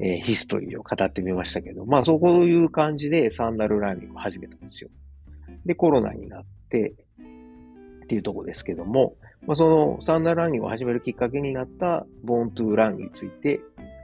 [0.00, 4.90] えー、ヒストリーを語ってみましたけど、まあそういう感じでサンダルランニングを始めたんですよ。
[5.66, 6.94] で、コロナになって、
[8.06, 9.16] っていうとこですけども、
[9.46, 13.60] まあ、そのサンダルランニングを始めるきっかけになったボーントゥーランについて、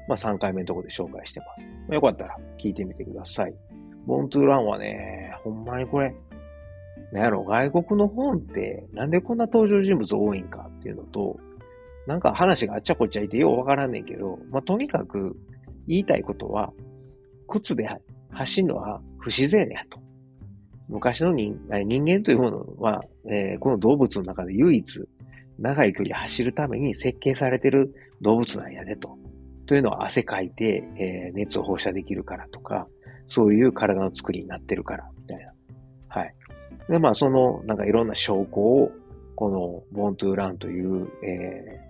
[0.09, 1.67] まあ、3回目のとこで紹介してます。
[1.67, 3.55] まあ、よかったら聞いてみてください。
[4.07, 6.13] ボーントゥーランはね、ほんまにこれ、
[7.13, 11.39] なんやろ、外国の本ってなんでこんな登場人物多いんかっていうのと、
[12.09, 15.37] なんか話があっちゃこっちゃいてようわからんねんけど、まあ、とにかく
[15.87, 16.73] 言いたいことは、
[17.47, 17.89] 靴で
[18.31, 20.02] 走るのは不自然やと。
[20.89, 25.09] 昔の人人間というものは、えー、この動物の中で唯一
[25.59, 29.17] 長い距離走るために設計されてる動物なんやでと。
[29.67, 32.89] というのは汗かいて、えー、熱を放射できるからとか、
[33.29, 35.53] そういう体の作りになってるから、みたいな。
[36.09, 36.35] はい。
[36.89, 38.93] で、まあ、その、なんかいろんな証拠を、
[39.37, 41.81] この、ボントゥーランという、え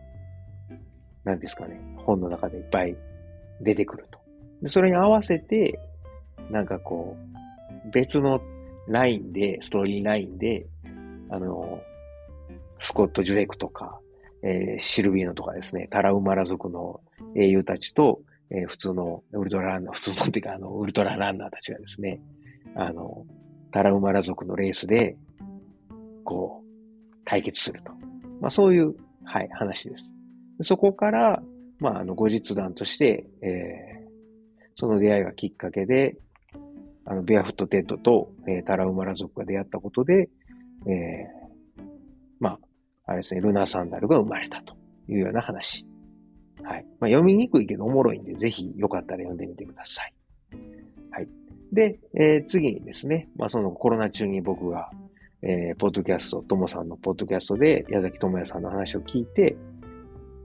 [0.71, 0.77] ー、
[1.25, 2.97] 何ですかね、本の中でいっぱい
[3.61, 4.21] 出てくると。
[4.63, 5.81] でそれに合わせて、
[6.51, 7.17] なんかこ
[7.87, 8.41] う、別の
[8.88, 10.66] ラインで、ストーリーラインで、
[11.31, 11.81] あの、
[12.81, 13.99] スコット・ジュレクとか、
[14.42, 17.01] えー、シルビーノとかですね、タラウマラ族の
[17.37, 22.21] 英雄たちと、えー、普通のウルトラランナー、普通のっていうか、あの、ウルトラランナーたちがですね、
[22.75, 23.25] あの、
[23.71, 25.16] タラウマラ族のレースで、
[26.25, 27.92] こう、対決すると。
[28.40, 30.11] まあそういう、はい、話です。
[30.62, 31.42] そこから、
[31.79, 34.11] まあ、あの、後日談として、えー、
[34.77, 36.16] その出会いがきっかけで、
[37.05, 40.29] あの、ベアフットテッドと、えー、タラウマラ族が出会ったことで、
[40.87, 41.83] えー、
[42.41, 42.59] まあ、
[43.07, 44.77] あれですね、ルナーサンダルが生まれたと
[45.09, 45.87] いうような話。
[46.62, 46.87] はい。
[47.01, 50.15] まあ、読みにくいけどおもろいんで、ぜひよかったら読んでみてください。
[51.11, 51.29] はい。
[51.73, 54.91] で、えー、次にですね、まあ、そのコロナ中に僕が、
[55.43, 59.57] えー、ポッドキャスト、ともさんのポッドキャストで矢崎智也さんの話を聞いて、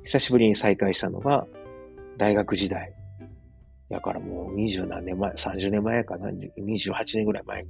[0.06, 1.46] 久しぶりに再会したのが、
[2.18, 2.94] 大学時代。
[3.90, 7.70] だからもう二十何年前、30年前かな、28年ぐらい前に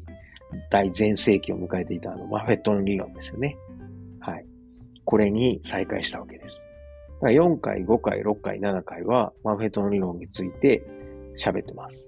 [0.69, 3.57] 大全盛期を迎えていたあのマフェットの理論ですよね。
[4.19, 4.45] はい。
[5.05, 6.55] これに再開したわけです。
[7.21, 10.83] だから4回、5回、6回、7回はマフェットの理論について
[11.37, 12.03] 喋ってます。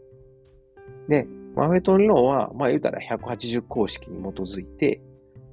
[1.07, 5.01] で、マフェットの理論は、まあ言うたら180公式に基づいて、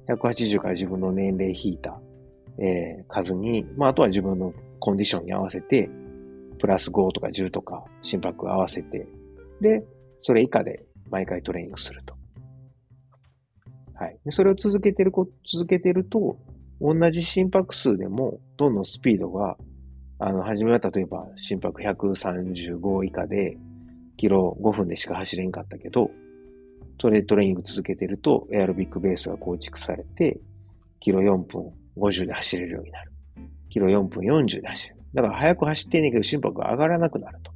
[0.07, 1.99] 180から自分の年齢引いた、
[2.59, 5.89] えー、数に、まああとは自分のコンディションに合わせて、
[6.59, 9.07] プラス5とか10とか心拍合わせて、
[9.61, 9.83] で、
[10.21, 12.15] それ以下で毎回トレーニングすると。
[13.95, 14.19] はい。
[14.25, 16.37] でそれを続けてるこ、続けてると、
[16.79, 19.57] 同じ心拍数でも、どんどんスピードが、
[20.19, 23.57] あの、初めは例えば心拍135以下で、
[24.17, 26.11] キロ5分でしか走れんかったけど、
[26.99, 30.39] それトレーニング続けてると、エアロビックベースが構築されて、
[30.99, 33.11] キロ4分50で走れるようになる。
[33.69, 34.96] キロ4分40で走る。
[35.13, 37.51] だから速く走ってんねんけど心拍が上がらなくなると。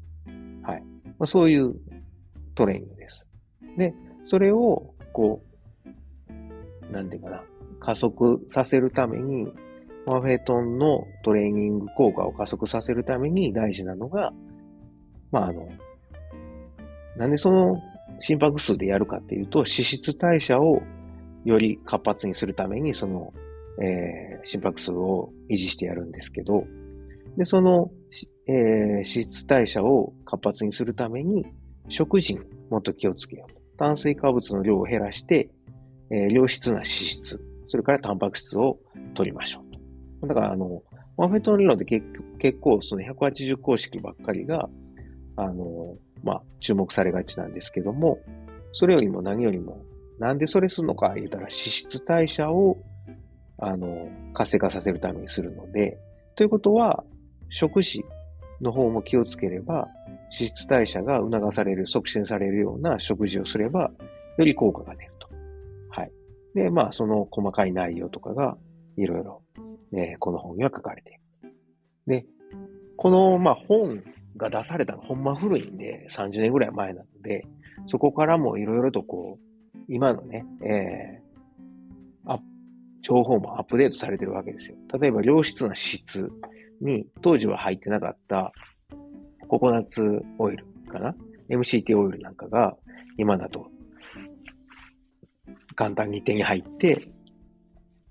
[0.63, 0.81] はい。
[1.19, 1.75] まあ、そういう
[2.55, 3.25] トレーニングです。
[3.77, 5.43] で、それを、こ
[6.89, 7.43] う、なんていうかな、
[7.79, 9.47] 加速させるために、
[10.05, 14.33] マフェトンのトレーニング効果を加速させるために大事なのが、
[15.31, 15.69] まあ、あの、
[17.17, 17.81] なんでその
[18.19, 20.81] 心拍数でやるかっていうと、脂質代謝を
[21.45, 23.33] より活発にするために、その、
[23.81, 26.65] えー、心拍数を維持してやるんですけど、
[27.37, 27.91] で、その、
[28.47, 31.45] えー、脂質代謝を活発にするために、
[31.87, 33.77] 食事にもっと気をつけよう。
[33.77, 35.49] 炭水化物の量を減らして、
[36.11, 38.79] えー、良質な脂質、それからタンパク質を
[39.13, 40.27] 取りましょうと。
[40.27, 40.83] だから、あの、
[41.17, 42.05] マフェットの理論で結
[42.39, 44.69] 結構その180公式ばっかりが、
[45.35, 48.19] あの、まあ、注目されがちなんですけども、
[48.73, 49.83] それよりも何よりも、
[50.19, 52.77] なんでそれするのか言ったら脂質代謝を、
[53.57, 55.97] あの、活性化させるためにするので、
[56.35, 57.03] ということは、
[57.51, 58.03] 食事
[58.61, 59.87] の方も気をつければ、
[60.31, 63.91] 脂質代謝が促される、促進されるような食事をすれば、
[64.37, 65.27] より効果が出ると。
[65.89, 66.11] はい。
[66.55, 68.57] で、まあ、その細かい内容とかが、
[68.97, 69.41] いろいろ、
[69.91, 71.53] ね、この本には書かれている。
[72.07, 72.25] で、
[72.95, 74.01] この、まあ、本
[74.37, 77.45] が出されたのほんま古いんで、30年ぐらい前なので、
[77.87, 79.37] そこからもいろいろとこ
[79.75, 82.39] う、今のね、えー、あ、
[83.01, 84.77] 情報もアップデートされてるわけですよ。
[84.99, 86.31] 例えば良質な質
[86.81, 88.51] に当時は入ってなかった
[89.47, 91.15] ココナッツオイルかな
[91.49, 92.75] ?MCT オイルなんかが
[93.17, 93.67] 今だと
[95.75, 97.07] 簡単に手に入って、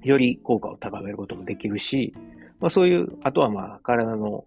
[0.03, 2.15] より効果を高めることもできるし、
[2.59, 4.45] まあそういう、あとはまあ体の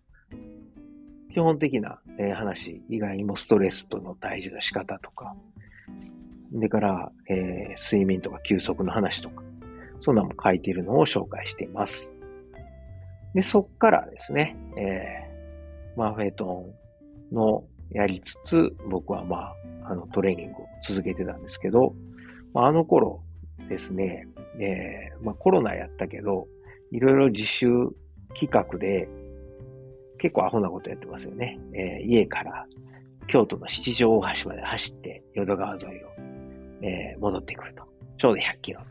[1.34, 2.00] 基本的な、
[2.36, 5.36] 話以外にもストレスとの大事な仕方とか、
[6.52, 9.42] でから、えー、睡眠とか休息の話とか、
[10.02, 12.13] そんなのも書いているのを紹介しています。
[13.34, 16.74] で、そっからですね、えー、マフェート
[17.32, 21.94] ンのやりつつ、僕はまあ、あのトレーニングを続けてたんですけど、
[22.54, 23.22] まあ、あの頃
[23.68, 24.28] ですね、
[24.60, 26.48] えー、まあコロナやったけど、
[26.92, 27.68] いろいろ自主
[28.40, 29.08] 企画で、
[30.20, 31.60] 結構アホなことやってますよね。
[31.74, 32.66] えー、家から
[33.28, 35.90] 京都の七条大橋まで走って淀川沿いを、
[36.82, 37.84] えー、戻ってくると。
[38.18, 38.82] ちょうど100キロ。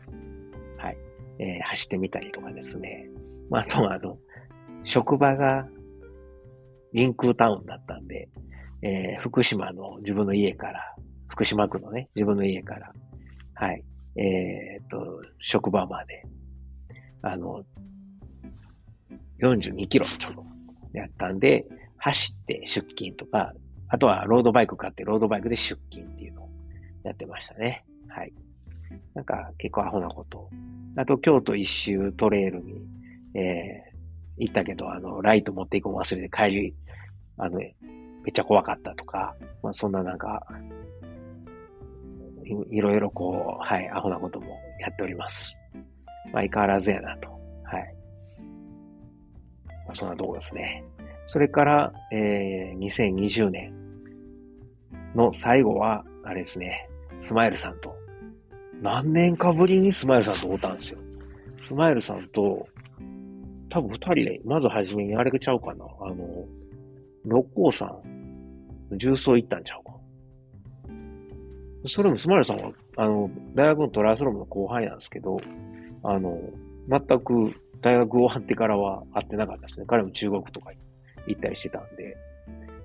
[0.77, 0.97] はい。
[1.39, 3.09] えー、走ってみたりとかですね。
[3.49, 4.17] まあ、あとはあの、
[4.83, 5.67] 職場が
[6.93, 8.29] リンクタウンだったんで、
[8.81, 10.95] えー、福島の自分の家から、
[11.27, 12.93] 福島区のね、自分の家から、
[13.55, 13.83] はい、
[14.15, 16.23] えー、っと、職場まで、
[17.21, 17.63] あの、
[19.39, 20.45] 42キロちょうど
[20.93, 21.65] やったんで、
[21.97, 23.53] 走って出勤とか、
[23.87, 26.49] あとはロードバイク買ってロードバイクで出勤っていうのを
[27.03, 27.85] やってましたね。
[28.09, 28.33] はい。
[29.13, 30.49] なんか結構アホなこと。
[30.97, 32.81] あと京都一周トレイルに、
[33.35, 33.92] えー、
[34.37, 36.75] 行ったけど、あの、ライト持っていくの忘れて帰り、
[37.37, 37.67] あの、め
[38.29, 40.45] っちゃ怖かったとか、まあそんななんか、
[42.69, 44.47] いろいろこう、はい、アホなことも
[44.79, 45.57] やっております。
[46.31, 47.29] 相変わらずやなと。
[47.63, 47.95] はい。
[49.85, 50.83] まあ、そんなとこですね。
[51.25, 53.73] それから、えー、2020年
[55.15, 56.87] の最後は、あれですね、
[57.21, 57.95] スマイルさんと、
[58.81, 60.99] 何年かぶりにスマイルさんと会ったんですよ。
[61.65, 62.67] スマイルさんと、
[63.73, 65.83] 多分二人で、まずはじめにあれちゃうかな。
[65.99, 66.45] あの、
[67.25, 67.89] 六甲山、
[68.91, 69.93] 重曹行ったんちゃうか。
[71.87, 75.41] それもスマイルさんは、あの、大学のトライアスロンの後輩なんですけど、
[76.03, 76.39] あの、
[76.87, 79.87] 全く大学終わってからは会ってなかったですね。
[79.87, 80.71] 彼も中国とか
[81.25, 82.15] 行ったりしてたんで。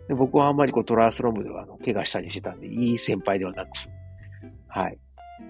[0.09, 3.69] で僕はあんまりこうトライアスロン部ではあの怪我したりしてたんで、いい先輩ではなく、
[4.69, 4.99] はい。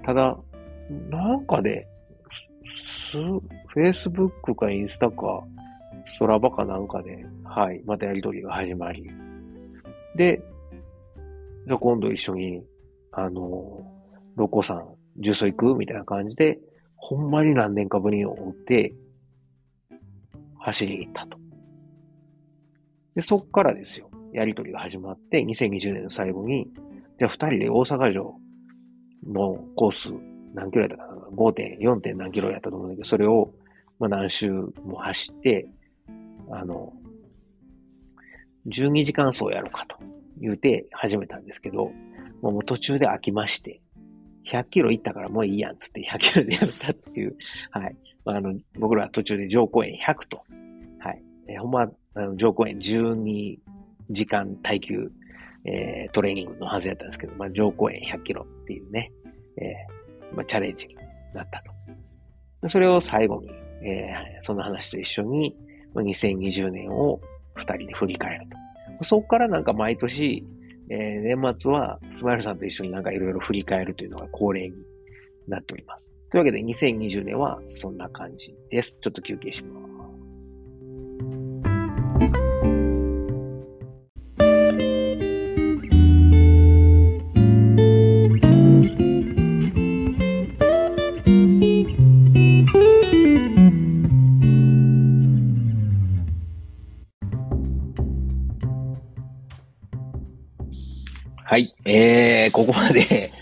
[0.05, 0.37] ただ、
[1.11, 1.87] なんかで、
[2.73, 5.45] す、フェイスブックかインスタか、
[6.07, 9.09] ストラバかなんかで、はい、またやりとりが始まり。
[10.17, 10.43] で、
[11.67, 12.63] じゃあ今度一緒に、
[13.13, 13.81] あの、
[14.37, 16.59] ロコさん、重曹行くみたいな感じで、
[16.97, 18.95] ほんまに何年かぶりに会って、
[20.61, 21.39] 走りに行ったと。
[23.15, 24.11] で、そっからですよ。
[24.33, 26.69] やりとりが始まって、2020年の最後に、
[27.19, 28.35] じゃあ二人で大阪城
[29.27, 33.53] のコース何キロやったかな ?5 点、4点何キロやったと思うんだけど、それを、
[33.99, 34.51] まあ何周
[34.85, 35.69] も走って、
[36.51, 36.93] あの、
[38.67, 39.97] 12時間走やろうかと
[40.41, 41.93] 言うて始めたんですけど、
[42.43, 43.81] もう途中で飽きまして、
[44.51, 47.37] 100キロ行ったからもういいやんつって100キロでやめたっていう、
[47.71, 47.97] はい。
[48.25, 50.43] まあ、あの、僕ら途中で上公園100と、
[50.99, 51.23] はい。
[51.49, 53.59] え、ほんま、あの上公園12
[54.11, 55.11] 時間耐久、
[55.65, 59.13] えー、トレーニングのはずやったんですけど、まあ、上公園100キロっていうね、
[59.57, 59.98] えー、
[60.35, 60.97] まあ、チャレンジに
[61.35, 61.63] なった
[62.63, 62.69] と。
[62.69, 63.51] それを最後に、
[63.83, 65.57] えー、その話と一緒に、
[65.95, 67.21] 2020年を
[67.55, 68.47] 二人で振り返る
[68.99, 69.05] と。
[69.05, 70.45] そこからなんか毎年、
[70.91, 74.77] えー、年末はスマイルさんと一緒になんかいろいろ振り返るというのが恒例に
[75.47, 76.03] なっております。
[76.31, 78.95] というわけで2020年はそんな感じです。
[79.01, 79.88] ちょっと休憩します。
[102.93, 103.33] で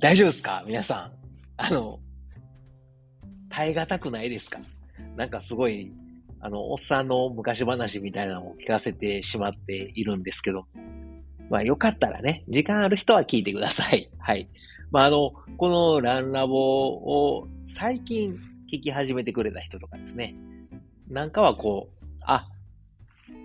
[0.00, 0.64] 大丈夫ですか？
[0.66, 1.12] 皆さん。
[1.56, 2.00] あの、
[3.48, 4.58] 耐え難くないですか？
[5.16, 5.92] なんかすごい、
[6.40, 10.66] あの、おっさんの昔話みたいなのを聞かせてしまっているんですけど、
[11.50, 14.10] まあよかったらね、時間ある人は聞いてください。
[14.18, 14.48] はい。
[14.90, 18.38] まああの、このランラボを最近
[18.72, 20.34] 聞き始めてくれた人とかですね、
[21.08, 22.48] なんかはこう、あ、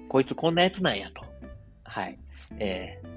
[0.10, 1.24] こいつこんなやつなんやと。
[1.84, 2.18] はい。
[2.60, 3.08] えー、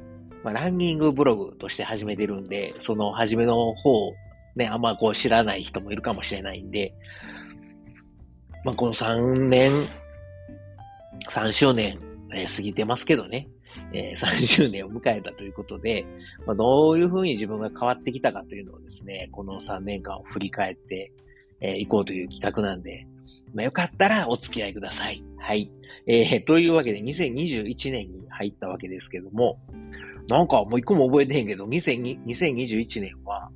[0.42, 4.12] まあ、ランニングブログとして始めてるんで、その初めの方、
[4.56, 6.94] ね、あんまこう知らない人もいるかもしれないんで、
[8.64, 9.72] まあ、この3年、
[11.30, 11.98] 3周年、
[12.32, 13.48] えー、過ぎてますけどね。
[13.92, 16.04] えー、 3周年を迎えたということで、
[16.46, 21.12] まあ、どういうふうに自分が変わってきたかというのをですね、この3年間を振り返って
[21.60, 23.06] い、えー、こうという企画なんで、
[23.54, 25.22] まあ、よかったらお付き合いください。
[25.40, 25.72] はい。
[26.06, 29.58] えー、というわけで2021年に入ったわけですけども、
[30.28, 33.50] なんかもう一個も覚えてへんけど、2021年は、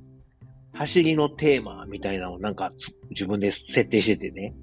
[0.73, 2.73] 走りのテーマみたいなのをなんか
[3.11, 4.53] 自分で設定しててね、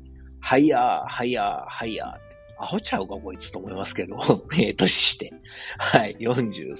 [0.41, 2.11] ハイヤー、ハイヤー、ハイヤー。
[2.11, 4.16] って、アホちゃうかこいつと思いますけど、
[4.59, 5.33] ええ年して。
[5.79, 6.75] はい、40、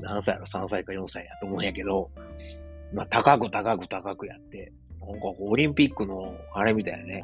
[0.00, 2.10] 何歳やろ ?3 歳か4歳やと思うんやけど、
[2.92, 7.22] まあ、高く高く高くやって、なんかこうオリンピックのあれみたいなね、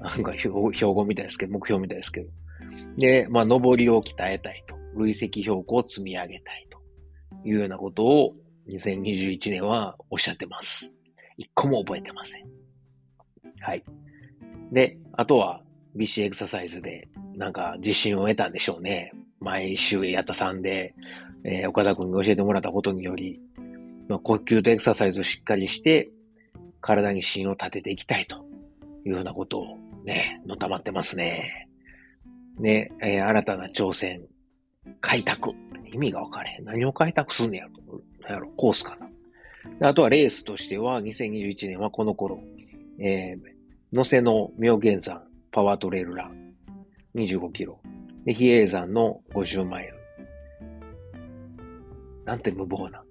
[0.00, 2.30] なんか標語みたいですけど、目標みたいですけど。
[2.96, 4.74] で、まあ、登りを鍛えたいと。
[4.96, 6.78] 累積標高を積み上げたいと
[7.44, 8.34] いうようなことを
[8.68, 10.90] 2021年はおっしゃってます。
[11.36, 12.44] 一個も覚えてません。
[13.60, 13.84] はい。
[14.72, 15.62] で、あとは
[15.96, 19.12] BC エクササイズでなんか自信を得たんでしょうね。
[19.40, 20.94] 毎週やった3で、
[21.44, 23.40] えー、岡田くんに教えてもらったことにより、
[24.08, 26.08] まあ、呼吸とエクササイズをしっかりして、
[26.80, 28.46] 体に芯を立てていきたいと
[29.04, 31.68] いうようなことをね、のたまってますね。
[32.58, 34.22] ね、えー、新たな挑戦、
[35.00, 35.50] 開拓。
[35.92, 36.64] 意味が分かれへん。
[36.64, 38.00] 何を開拓すんねやろ。
[38.20, 38.96] 何やろ、コースか
[39.80, 39.88] な。
[39.88, 42.40] あとはレースとしては、2021年はこの頃、
[42.98, 43.38] えー、
[43.92, 46.54] 野瀬の妙見山パワートレールラン、
[47.14, 47.80] 25キロ。
[48.24, 49.94] で、比叡山の50マイル。
[52.24, 53.02] なんて無謀な。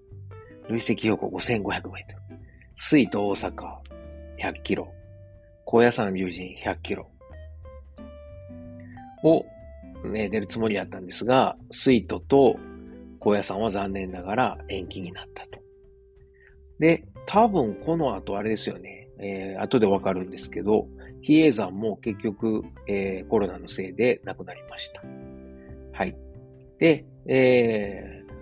[0.70, 2.40] 累積標高5500メートル。
[2.76, 3.54] 水と大阪
[4.40, 4.92] 100キロ。
[5.66, 7.10] 高野山龍神100キロ。
[9.24, 9.46] を、
[10.06, 12.58] ね、出るつもりやったんですが、スイートと
[13.20, 15.60] 高野山は残念ながら延期になったと。
[16.80, 20.88] で、多分この後あれですよね、えー、後でわかるんですけど、
[21.22, 25.02] 比叡山も結局、えー、コロナのせいで亡くなりました。
[25.94, 26.16] はい。
[26.80, 28.34] で、えー、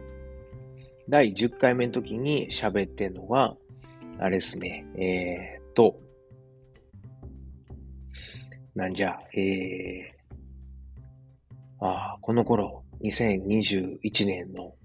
[1.08, 3.56] 第10回目の時に喋ってんのが、
[4.18, 6.00] あれですね、えー、っと、
[8.76, 10.14] なんじゃ、え
[11.82, 14.76] ああ、この頃、2021年の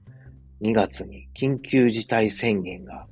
[0.62, 3.06] 2月に緊急事態宣言が、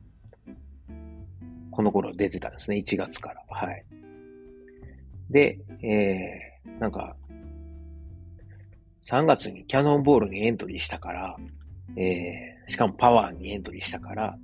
[1.71, 3.45] この頃出てたんですね、1月から。
[3.49, 3.85] はい。
[5.31, 7.15] で、えー、なんか、
[9.07, 11.37] 3月にキャノンボールにエントリーしたから、
[11.97, 14.39] えー、しかもパワーにエントリーしたから、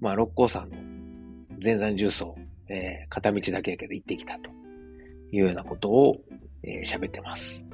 [0.00, 0.76] まあ、六甲山の
[1.60, 2.34] 全山重曹、
[2.68, 4.50] えー、片道だけやけど行ってきたと
[5.32, 6.20] いうようなことを
[6.62, 7.64] 喋、えー、ってます。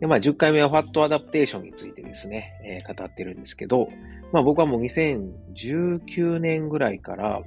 [0.00, 3.88] で、まあ、10回目はファットアダプテーションについてですね、えー、語ってるんですけど、
[4.32, 7.42] まあ、僕はもう2019年ぐらいから、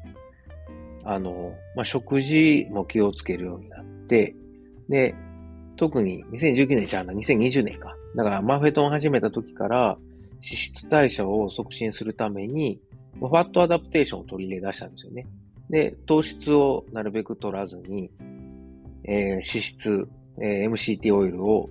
[1.03, 4.35] あの、まあ、食事も気をつけるようになって、
[4.87, 5.15] で、
[5.75, 7.95] 特に2019年ちゃうな、2020年か。
[8.15, 9.97] だからマフェトン始めた時から、
[10.35, 12.79] 脂質代謝を促進するために、
[13.19, 15.25] ファットアダプテーションを取り入れ出したんですよね。
[15.69, 18.11] で、糖質をなるべく取らずに、
[19.05, 20.07] えー、脂質、
[20.41, 21.69] えー、MCT オイルを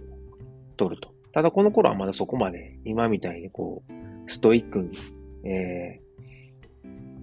[0.77, 1.13] 取ると。
[1.33, 4.99] ただこの頃はまだそこまで今みたいにこう、ストイックに、
[5.45, 6.01] え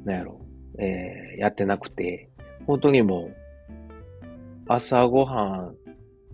[0.03, 0.41] ー、なんやろ、
[0.79, 2.29] えー、やってなくて、
[2.65, 3.35] 本当にもう、
[4.67, 5.75] 朝ごはん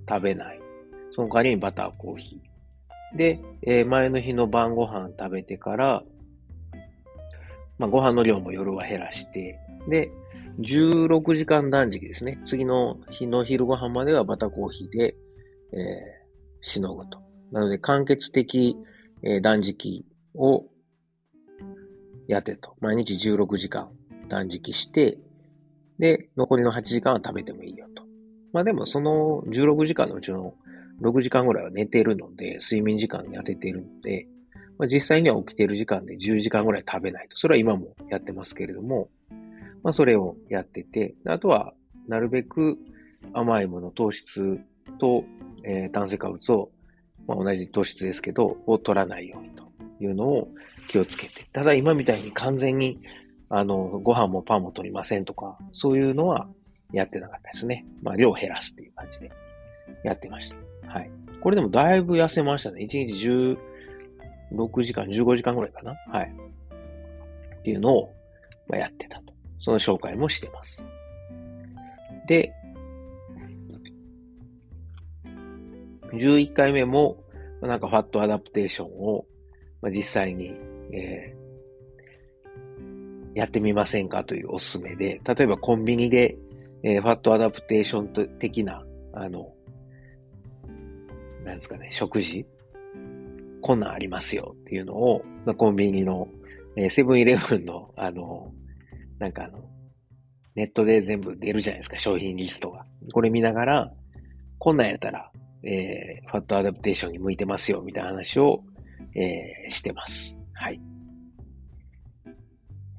[0.08, 0.60] 食べない。
[1.12, 3.18] その代わりにバターコーヒー。
[3.18, 6.04] で、えー、前の日の晩ご飯食べてから、
[7.78, 9.60] まあ、ご飯の量も夜は減らして、
[9.90, 10.12] で、
[10.60, 12.40] 16時間断食ですね。
[12.46, 15.16] 次の日の昼ご飯まではバタコーヒーで、
[15.74, 15.78] えー、
[16.62, 17.20] しのぐと。
[17.52, 18.78] なので、間欠的、
[19.24, 20.66] えー、断食を
[22.28, 22.76] やってと。
[22.80, 23.90] 毎日16時間
[24.30, 25.18] 断食して、
[26.00, 28.04] で、残りの8時間は食べてもいいよと。
[28.54, 30.54] まあでも、その16時間のうちの
[31.02, 34.28] 6時間ぐらいは寝てるので、睡眠時間に当ててるので、
[34.78, 37.38] まあ、実際には起きてる時間で10時間ぐらい食べないと。
[37.38, 39.10] それは今もやってますけれども、
[39.86, 41.74] まあそれをやってて、あとは、
[42.10, 42.78] なるべく
[43.34, 44.60] 甘いもの、糖質
[45.00, 45.24] と
[45.66, 46.72] えー、炭水化物を、
[47.28, 49.64] まあ、同じ糖質ですけど、を取らないようにと
[50.00, 50.50] いうのを
[50.88, 51.48] 気をつけて。
[51.52, 53.00] ただ今みたいに完全に、
[53.50, 56.48] あの、ご飯もパンも取りませんとか、そういうのは
[56.94, 57.86] やってなかったですね。
[58.04, 59.32] まあ、量を減らすっていう感じで
[60.04, 60.56] やってました。
[60.88, 61.10] はい。
[61.42, 62.86] これでもだいぶ痩せましたね。
[62.86, 63.58] 1日
[64.52, 65.96] 16時間、15時間ぐらいかな。
[66.08, 66.34] はい。
[67.60, 68.14] っていうのを、
[68.68, 69.25] まあ、やってた。
[69.66, 70.88] その紹介もしてます。
[72.28, 72.54] で、
[76.14, 77.18] 11回目も、
[77.64, 79.26] なんか fat adaptation を、
[79.82, 80.54] まあ、実際に、
[80.94, 86.38] えー、やってみませんかというおすすめで、例えばコンビニで、
[86.84, 89.52] えー、 fat adaptation 的な、あの、
[91.44, 92.46] なんですかね、食事
[93.62, 95.26] こんなんありますよっていうのを、
[95.58, 96.28] コンビニの、
[96.76, 98.54] えセブンイレブンの、あの、
[99.20, 99.70] なんかあの、
[100.56, 102.86] ネットで全部出るじゃないですか、商品リストが。
[103.14, 103.94] これ見ながら、
[104.60, 105.32] こんなんやったら、
[105.64, 108.64] えー、ファットアダプテーションに向いてますよ、みたいな話を、
[109.16, 110.38] えー、してます。
[110.54, 110.80] はい。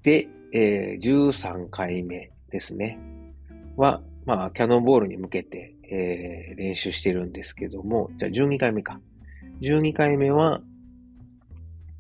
[0.03, 2.99] で、えー、13回目ですね。
[3.77, 9.01] は、まあ、キャノンボールに向けて、えー、練習してるんですけども、じゃあ12回目か。
[9.61, 10.61] 12回目は、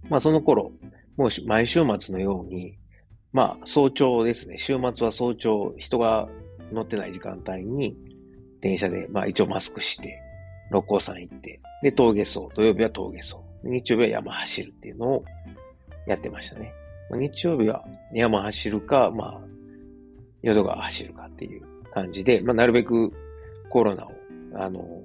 [0.08, 0.72] まあその頃、
[1.16, 2.78] もう毎週末のように、
[3.36, 4.56] まあ早朝ですね。
[4.56, 6.26] 週末は早朝、人が
[6.72, 7.94] 乗ってない時間帯に、
[8.62, 10.18] 電車で、まあ一応マスクして、
[10.70, 15.24] 六甲山行って、で、峠走、土曜日は峠走、日曜日は山走るっていうのを
[16.06, 16.72] やってましたね。
[17.10, 17.84] まあ、日曜日は
[18.14, 19.40] 山走るか、まあ、
[20.40, 21.62] 淀川走るかっていう
[21.92, 23.12] 感じで、まあ、なるべく
[23.68, 24.12] コロナを、
[24.54, 25.02] あの、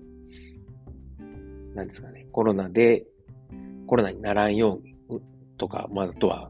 [1.76, 3.06] なんですかね、コロナで、
[3.88, 4.96] コロナにならんように
[5.58, 6.50] とか、まあ、あとは、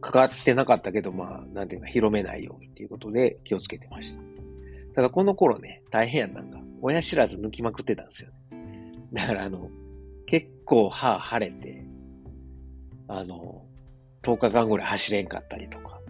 [0.00, 4.22] かかってなかったけど、まあ、なんていうか、広めないようにっていうことで気をつけてました。
[4.94, 8.92] ただこの頃ね、大変やったんが、親知らず抜きまくってたんですよね。
[9.12, 9.70] だからあの、
[10.26, 11.84] 結構歯腫れて、
[13.08, 13.62] あの、
[14.22, 16.00] 10日間ぐらい走れんかったりとか、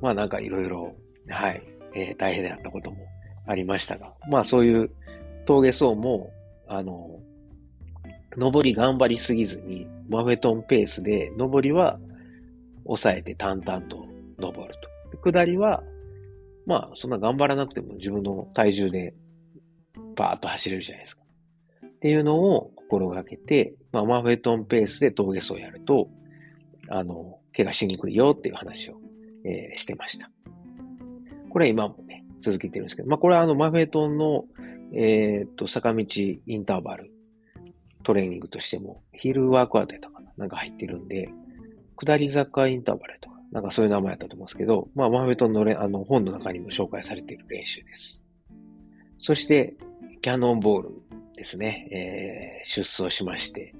[0.00, 0.94] まあなんかいろいろ、
[1.28, 1.62] はい、
[1.94, 2.96] えー、大変だったことも
[3.46, 4.90] ありましたが、まあそういう
[5.46, 6.32] 峠走も、
[6.66, 7.20] あの、
[8.36, 11.98] 登り頑張りすぎずに、マフェトンペースで、登りは
[12.88, 14.06] 抑えて淡々と
[14.38, 14.74] 登る
[15.12, 15.18] と。
[15.18, 15.82] 下りは、
[16.66, 19.14] まあそんな頑張らなくても自分の体重で
[20.16, 21.22] バーッと走れるじゃないですか。
[21.86, 26.08] っていうのを心がけて、まあ、マフェトンペースで峠走をやると、
[26.88, 29.00] あの、怪我しにくいよっていう話を、
[29.44, 30.30] えー、してました。
[31.50, 34.44] これは今もね、続けてるんですけど、まあ、これはあの、マフェトンの、
[34.92, 37.10] えー、っと、坂道インターバル
[38.04, 41.28] トレーニングとしても、ヒールワークアウトやったかななんか入ってるんで、
[41.98, 48.22] 下り坂インターバルとか、なんかそういう名前やったと思うんですけど、まあ、マフェトンのあの本の中にも紹介されている練習です。
[49.18, 49.74] そして、
[50.22, 50.90] キャノンボール
[51.34, 53.74] ですね、えー、出走しまして、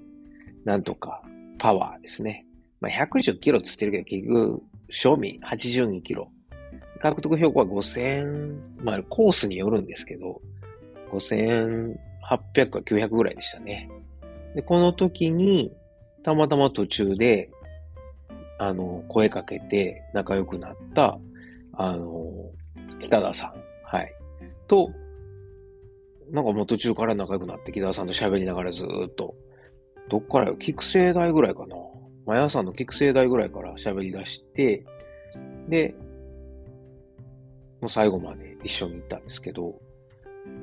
[0.65, 1.23] なんとか
[1.59, 2.45] パワーですね。
[2.81, 6.31] まあ、110キロつってるけど、結局、賞味82キロ。
[7.01, 10.41] 獲得標高は5000、まあ、コースによるんですけど、
[11.13, 13.89] 5800か900ぐらいでしたね。
[14.55, 15.73] で、この時に、
[16.25, 17.51] たまたま途中で、
[18.59, 21.19] あの、声かけて仲良くなった、
[21.73, 22.51] あの、
[22.99, 23.55] 北田さん、
[23.85, 24.13] はい、
[24.67, 24.91] と、
[26.31, 29.35] なんかもう途中から仲良くなって北田さんと喋りながらずっと、
[30.09, 31.77] どっからよ、菊生代ぐらいかな。
[32.27, 34.85] 毎朝の菊生代ぐらいから喋り出して、
[35.69, 35.95] で、
[37.81, 39.81] もう最後まで一緒に行ったんですけど、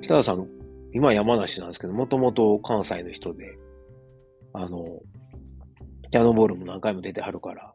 [0.02, 0.48] 北田さん、
[0.94, 3.58] 今山梨なんですけど、もともと関西の人で、
[4.54, 5.02] あの、
[6.12, 7.74] キャノボールも何回も出てはるから、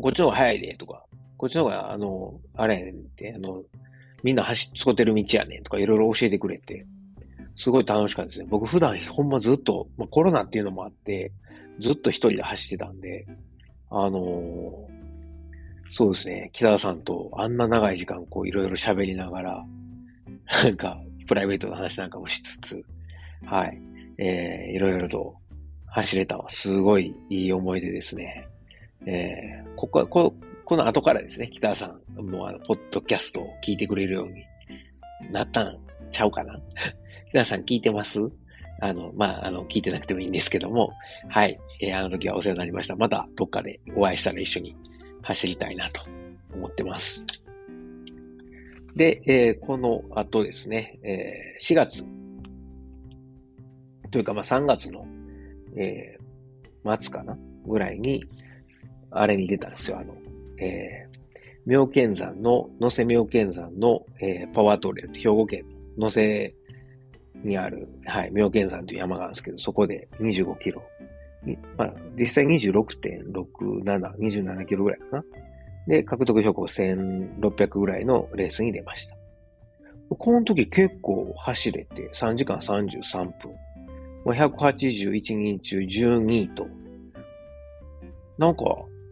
[0.00, 1.04] こっちの方が早いで、とか、
[1.36, 3.62] こっちの方が、あの、あれやねんって、あの、
[4.22, 6.86] みんな走っつこてる道やねんとかいろいろ教えてくれて、
[7.56, 8.46] すごい楽しかったですね。
[8.48, 11.32] 僕普段ほんまずっと、まあ、コロナっていうのもあって、
[11.78, 13.26] ずっと一人で走ってたんで、
[13.90, 14.96] あのー、
[15.90, 19.64] そうですね、北田さんとあんな長い時間こういろいろ喋りながら、
[20.64, 22.84] なんか、プライベートの話なんかもしつつ、
[23.44, 23.80] はい、
[24.18, 25.34] えー、いろいろと
[25.86, 26.48] 走れたわ。
[26.50, 28.46] すごいいい思い出ですね。
[29.06, 30.34] えー、ここ、こ、
[30.64, 34.44] この後からですね、北田さんもうあの、ポッドキャストを聞いてくれるように
[35.32, 35.78] なったん
[36.10, 36.60] ちゃうかな？
[37.30, 38.20] 北田さん聞いてます？
[38.80, 40.92] あの、まあ、あの、聞いてなくてもいいんですけども、
[41.28, 41.58] はい。
[41.80, 42.96] えー、あの時はお世話になりました。
[42.96, 44.76] またどっかでお会いしたら一緒に
[45.22, 46.02] 走りたいなと
[46.54, 47.24] 思ってます。
[48.94, 52.04] で、えー、この後ですね、えー、4月、
[54.10, 55.06] というかまあ3月の、
[55.76, 57.38] えー、末かな？
[57.66, 58.24] ぐらいに、
[59.20, 59.98] あれに出たんですよ。
[59.98, 60.14] あの、
[60.58, 61.18] えー、
[61.66, 65.64] 妙見山の、野瀬妙見山の、えー、パワートレイル、兵庫県
[65.96, 66.54] の野瀬
[67.44, 70.82] にある、はい、妙見山という山があるんですけど、そこで25キロ。
[71.76, 75.24] まあ、実際26.67、27キロぐらいかな。
[75.86, 79.16] で、獲得標高1600ぐらいのレースに出ました。
[80.08, 83.54] この時結構走れて3時間33分。
[84.24, 86.66] 181人中12位と。
[88.38, 88.64] なんか、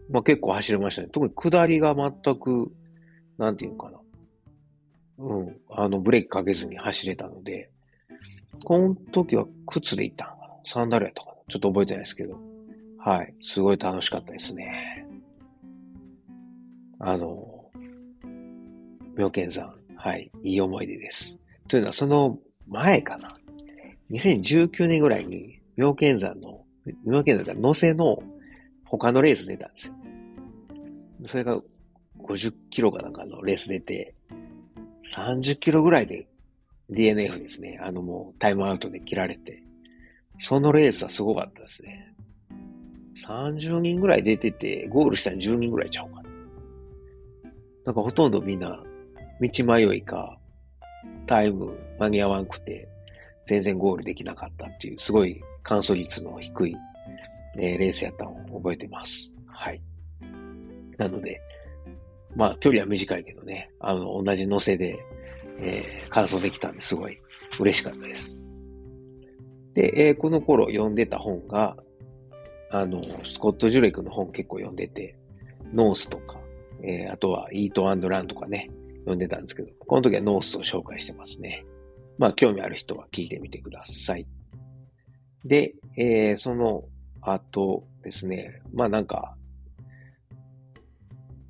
[0.09, 1.09] まあ、結構走れましたね。
[1.11, 2.71] 特に下りが全く、
[3.37, 3.99] なんていうかな。
[5.17, 5.57] うん。
[5.69, 7.69] あの、ブレーキかけずに走れたので、
[8.63, 12.39] この時は靴で行ったのかなサンダルやったかなちょっと覚えてないですけど。
[12.99, 13.33] はい。
[13.41, 15.05] すごい楽しかったですね。
[16.99, 17.69] あの、
[19.17, 19.75] 妙見山。
[19.95, 20.31] はい。
[20.43, 21.37] いい思い出です。
[21.67, 23.37] というのは、その前かな。
[24.11, 26.63] 2019年ぐらいに妙見山の、
[27.05, 28.19] 妙見山が野瀬の
[28.85, 29.93] 他のレース出たんですよ。
[31.27, 31.59] それが
[32.19, 34.15] 50キロかなんかのレース出て、
[35.13, 36.27] 30キロぐらいで
[36.91, 37.79] DNF ですね。
[37.81, 39.65] あのもうタイムアウトで切られて。
[40.39, 42.13] そのレースはすごかったですね。
[43.25, 46.29] 30人ぐらい出てて、ゴールしたら10人ぐらいちゃうかな。
[47.85, 48.83] なんかほとんどみんな、
[49.39, 50.37] 道迷いか、
[51.27, 52.87] タイム間に合わんくて、
[53.45, 56.75] 全然ゴールできなかったっていう、すごい完走率の低い、
[57.57, 59.31] えー、レースやったのを覚えてます。
[59.47, 59.81] はい。
[60.97, 61.41] なので、
[62.35, 64.97] まあ、距離は短いけどね、あの、同じ乗せで、
[65.59, 67.17] えー、完走できたんですごい
[67.59, 68.37] 嬉しかったです。
[69.73, 71.75] で、えー、この頃読んでた本が、
[72.71, 75.15] あの、スコット・ジュレクの本結構読んでて、
[75.73, 76.39] ノースとか、
[76.83, 81.65] えー、あとはイートランとかね、読んでたんですけど、この時はノースを紹介してますね。
[82.17, 84.25] まあ、興味ある人は聞いてみてください。
[85.43, 86.83] で、えー、その
[87.33, 89.35] 後ですね、まあなんか、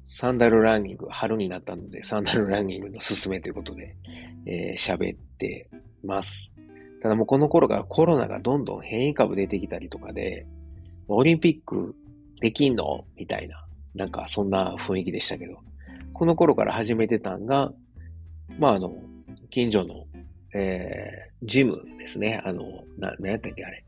[0.07, 3.95] サンダルランニング、春になったので、サンダルランニングの勧めということで、
[4.45, 5.69] えー、喋って
[6.03, 6.51] ます。
[7.01, 10.47] ただもうこの頃からコロナがどんどん変異株出てきたりとかで、
[11.07, 11.95] オリンピック
[12.41, 15.59] できんのみたいな、なんかそんな雰囲気でしたけど、
[16.13, 17.71] この頃から始めてたんが、
[18.57, 18.91] まああの、
[19.49, 20.05] 近所の、
[20.53, 22.41] えー、ジムですね。
[22.43, 22.63] あの、
[22.97, 23.85] な、なんやったっけあれ。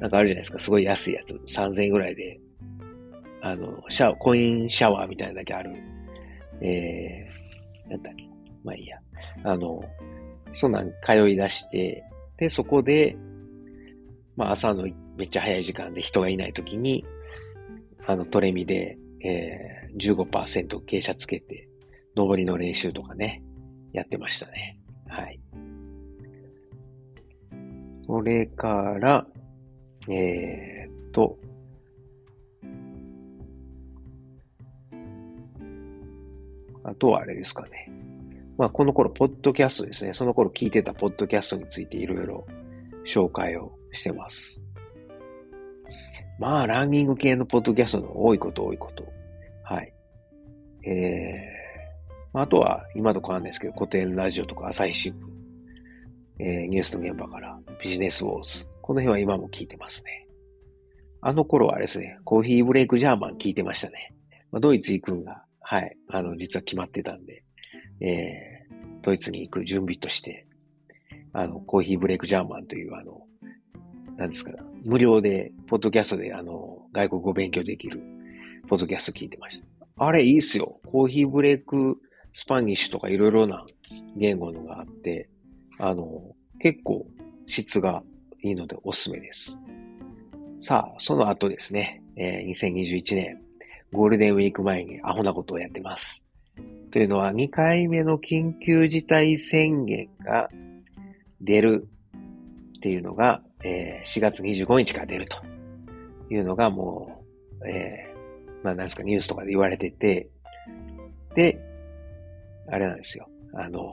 [0.00, 0.58] なんかあるじゃないですか。
[0.58, 1.34] すごい安いやつ。
[1.34, 2.40] 3000円ぐらいで。
[3.42, 5.72] あの、シャワー、コインシャワーみたいなだけある。
[6.62, 8.28] えー、なんだっけ。
[8.64, 8.98] まあいいや。
[9.44, 9.82] あの、
[10.52, 12.02] そんなん通い出して、
[12.38, 13.16] で、そこで、
[14.36, 14.86] まあ朝の
[15.16, 17.04] めっちゃ早い時間で人がいない時に、
[18.06, 21.68] あのトレミで、えー、15%傾斜つけて、
[22.16, 23.42] 上りの練習とかね、
[23.92, 24.78] やってましたね。
[25.08, 25.40] はい。
[28.06, 29.26] それから、
[30.08, 31.38] えー、っと、
[36.84, 37.90] あとはあれですかね。
[38.56, 40.12] まあ、この頃、ポッドキャストですね。
[40.14, 42.46] その頃聞いてたポッドキャストについていろいろ
[43.04, 44.60] 紹介をしてます。
[46.38, 49.04] まあ、ランニング系のポッドキャストの多いこと多いこと。
[49.62, 49.92] はい。
[50.86, 55.16] えー、あとは、今と変わんないですけど、古典ラジオとか朝日新聞、
[56.38, 58.69] えー、ニュースの現場からビジネスウォーズ。
[58.90, 60.26] この辺は今も聞いてますね。
[61.20, 64.12] あの頃はあれですね、コーヒーブレイクジャーマン聞いてましたね。
[64.50, 67.44] まあ、ドイツ行くんが、はい、あの、実は決まってたんで、
[68.00, 70.44] えー、ドイツに行く準備として、
[71.32, 73.20] あの、コーヒーブレイクジャーマンという、あの、
[74.16, 74.50] なんですか、
[74.82, 78.00] 無料で、ポッドキャストで、あの、外国語勉強できる、
[78.66, 79.66] ポッドキャスト聞いてました。
[80.04, 80.80] あれ、いいっすよ。
[80.86, 81.96] コーヒーブレイク
[82.32, 83.64] スパニッシュとかいろいろな
[84.16, 85.30] 言語のがあって、
[85.78, 87.06] あの、結構
[87.46, 88.02] 質が
[88.42, 89.56] いいのでおすすめです。
[90.60, 93.40] さあ、その後ですね、えー、2021年、
[93.92, 96.22] ゴールデンウィーク前にアホなことをやってます。
[96.90, 100.48] というのは、2回目の緊急事態宣言が
[101.40, 101.88] 出る
[102.78, 105.36] っていうのが、えー、4月25日から出ると
[106.30, 107.24] いうのがも
[107.60, 110.28] う、えー、まあなんですか、ニュースとかで言われてて、
[111.34, 111.60] で、
[112.68, 113.28] あれなんですよ。
[113.54, 113.92] あの、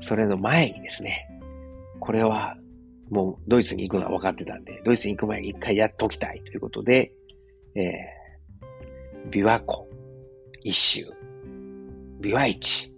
[0.00, 1.28] それの前にですね、
[2.00, 2.56] これは
[3.10, 7.12] もうドイツに行くのは分かってたんで、ドイツに行く前に一回やっときたいということで、
[7.74, 9.88] えー、琵琶湖
[10.62, 11.06] 一周、
[12.20, 12.92] 琵琶市、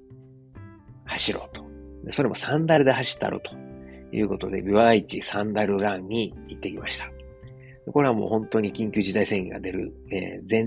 [1.05, 1.65] 走ろうと。
[2.11, 3.69] それもサンダルで走ったろうと。
[4.13, 7.11] いうことで、ビワイチサンダルランに行ってきました。
[7.93, 10.65] これはもう本当に緊急事態宣言が出る、えー、前、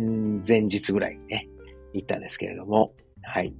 [0.47, 1.47] 前日ぐらいにね、
[1.93, 3.53] 行ったんですけれども、はい。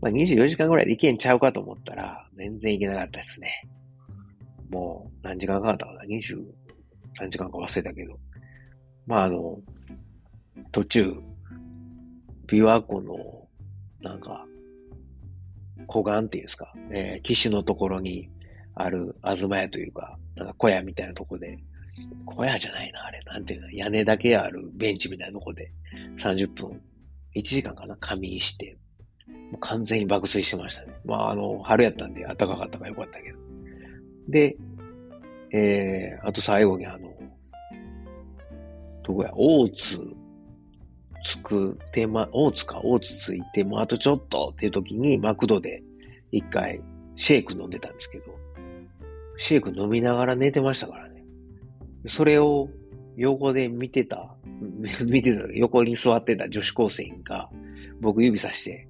[0.00, 3.68] まあ、24時間ぐらいで行けんちゃうかと思ったら、全然行けなかったですね。
[4.70, 6.42] もう、何時間かかったかな ?20、
[7.18, 8.18] 何時間か忘れたけど。
[9.06, 9.58] まあ、あの、
[10.72, 11.14] 途中、
[12.46, 13.48] 琵琶湖の、
[14.00, 14.46] なんか、
[15.86, 18.28] 湖岸っていうんですか、えー、岸のところに、
[18.74, 21.58] ある、あずま屋というか、なんか小屋みたいなとこで、
[22.24, 25.72] 小屋じゃないな、あれ、なんていうの、屋根だけあるベンチみたいなとこで、
[26.18, 26.80] 30分、
[27.34, 28.78] 1時間かな、仮眠して、
[29.50, 30.94] もう完全に爆睡してましたね。
[31.04, 33.38] まあ、あの、春やったんで暖かかったからよかったけど。
[34.30, 34.56] で、
[35.52, 37.12] えー、あと最後にあの、
[39.02, 39.98] どこや、大津
[41.24, 45.82] つくてま、大津か、大津ついて、もうあとちょっとっていう時に、マクドで
[46.32, 46.80] 一回
[47.14, 48.24] シェイク飲んでたんですけど、
[49.36, 51.24] シェイク飲みながら寝てましたからね。
[52.06, 52.68] それを
[53.16, 54.34] 横で見てた、
[55.06, 57.50] 見てた、横に座ってた女子高生が、
[58.00, 58.88] 僕指さして、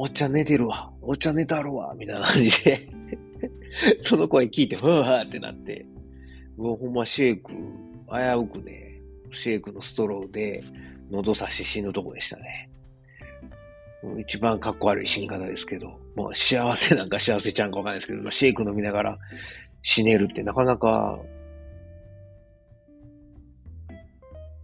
[0.00, 0.92] おっちゃん寝てるわ。
[1.02, 1.92] おっちゃん寝たるわ。
[1.96, 2.88] みたいな感じで
[4.00, 5.84] その声聞いて、ふわーってなって、
[6.56, 7.58] もうほんまシェイク、危
[8.36, 9.00] うくね、
[9.32, 10.62] シェイクのストローで
[11.10, 12.70] 喉刺し死ぬとこでしたね。
[14.18, 19.18] 一番かっこ悪い死に方ですけど、もう幸せなんか幸せちゃんかわかんないですけど、まあ、シェイク飲みながら
[19.82, 21.18] 死ねるってなかなか、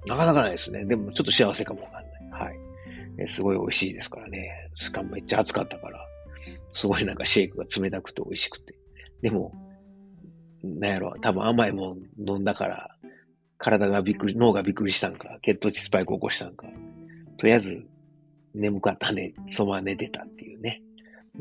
[0.06, 0.84] なかなかないですね。
[0.84, 1.93] でもちょっと幸せかも。
[3.18, 4.70] えすごい美味しいですからね。
[4.74, 6.06] しかもめっちゃ暑かったから、
[6.72, 8.74] すごいなんかシェイクが冷たくて美味しくて。
[9.22, 9.52] でも、
[10.62, 12.96] なんやろ、多分甘いもん飲んだから、
[13.58, 16.66] 体がびっくり、脳がびっくりしたんか、血糖値スパイク起こしたんか。
[17.36, 17.86] とりあえず、
[18.54, 20.82] 眠かったね、そのまま寝てたっていうね。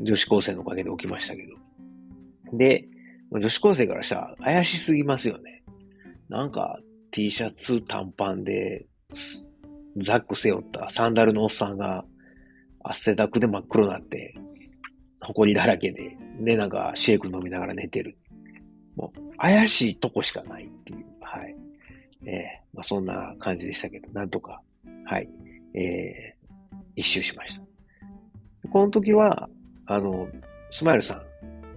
[0.00, 2.56] 女子高生のおかげで起きましたけど。
[2.56, 2.88] で、
[3.30, 5.62] 女子高生からしたら怪しすぎますよね。
[6.28, 8.86] なんか T シャツ短パンで、
[9.98, 12.04] ザック背負ったサンダルのおっさんが
[12.82, 14.34] 汗だくで真っ黒になって、
[15.20, 18.16] 埃だらけで、で、なんかシェイク飲みながら寝てる。
[18.96, 21.04] もう怪しいとこしかないっていう。
[21.20, 21.56] はい。
[22.26, 24.60] ええー、まあそんな感じでしたけど、なんとか、
[25.06, 25.28] はい。
[25.74, 26.36] え
[26.96, 27.62] 一周しました。
[28.70, 29.48] この時は、
[29.86, 30.28] あの、
[30.70, 31.22] スマイルさ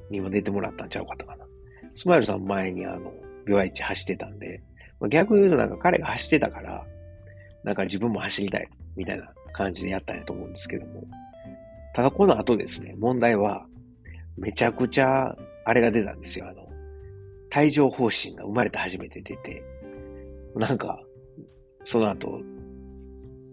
[0.09, 1.45] んにも出てもらったんちゃうかったかな。
[1.95, 3.11] スマイルさん前にあの、
[3.47, 4.61] 病院地走ってたんで、
[4.99, 6.85] まあ、逆に言うとなんか彼が走ってたから、
[7.67, 11.03] なんか自分も走りたい、みたいな感じでやったんやと思うんですけども。
[11.93, 13.65] ただこの後ですね、問題は、
[14.37, 16.47] めちゃくちゃ、あれが出たんですよ。
[16.47, 16.65] あの、
[17.53, 19.61] 帯状方針が生まれて初めて出て、
[20.55, 20.97] なんか、
[21.83, 22.39] その後、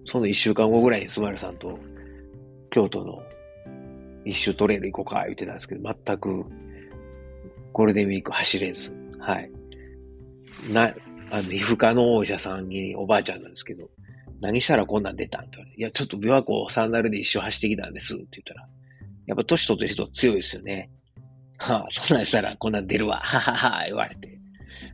[0.06, 1.76] その一週間後ぐらいにスマイルさんと
[2.70, 3.20] 京都の
[4.24, 6.44] 一周トレイル行こうか言ってたんですけど、全く
[7.72, 9.50] ゴールデンウィーク走れず、はい。
[10.72, 10.94] な、
[11.32, 13.90] あの、皮膚科のお医者さんにおばあちゃんなんですけど、
[14.44, 18.68] 何したらこんなん出たんって言われて、いや、ちょっと琵琶湖サンダルで一周走ってきたんですって言ったら、
[19.26, 20.90] やっぱ年取ってる人強いですよね。
[21.58, 24.38] はあ、そんなんしたらこんなん出るわ、ははは、言われて。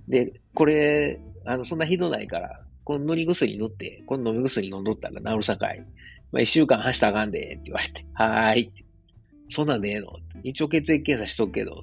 [0.09, 5.80] で、これ、あの、そんなひどないから、この塗り薬塗って、この飲み薬飲んどったら治るさかい。
[6.32, 8.07] まあ、一週間走ったらあかんで、って言われて。
[8.14, 8.72] はーい。
[9.51, 10.12] そんなんでええの？
[10.44, 11.82] 一応血液検査しとくけど。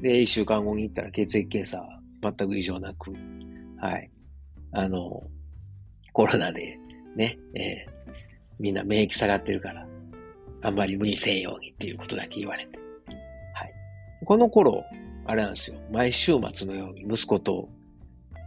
[0.00, 1.84] で、一週間後に行ったら血液検査
[2.22, 3.12] 全く異常なく。
[3.78, 4.10] はい。
[4.72, 5.22] あの、
[6.12, 6.78] コロナで
[7.16, 8.12] ね、えー、
[8.58, 9.86] みんな免疫下がってるから、
[10.62, 12.78] あんまり無理せんようにっていうことだけ言われて。
[13.54, 13.72] はい。
[14.24, 14.84] この頃、
[15.24, 15.76] あれなんですよ。
[15.90, 17.68] 毎週末のように息子と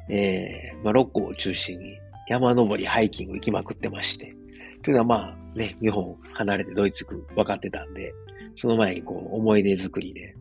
[0.10, 1.98] えー、まあ、六甲を中心に
[2.28, 4.36] 山登り、ハイキング行きまくってまして。
[4.84, 8.14] というのはまあね、日本離れてドイツ行く分かってたんで、
[8.56, 10.36] その前にこう思い出作りで、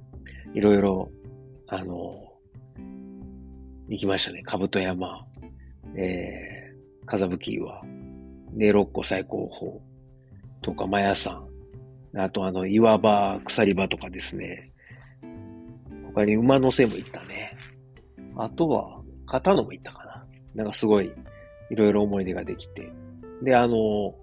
[0.54, 1.10] いろいろ、
[1.68, 2.32] あの、
[3.88, 4.42] 行きましたね。
[4.44, 5.26] 兜山、
[5.96, 6.53] えー、
[7.06, 7.82] 風吹岩、
[8.52, 9.80] で、六甲最高峰
[10.62, 11.46] とか、マヤ山、
[12.16, 14.70] あとあの、岩場、鎖場とかですね。
[16.14, 17.56] 他に馬の背も行ったね。
[18.36, 20.26] あとは、片野も行ったかな。
[20.54, 21.12] なんかすごい、
[21.70, 22.92] いろいろ思い出ができて。
[23.42, 24.14] で、あの、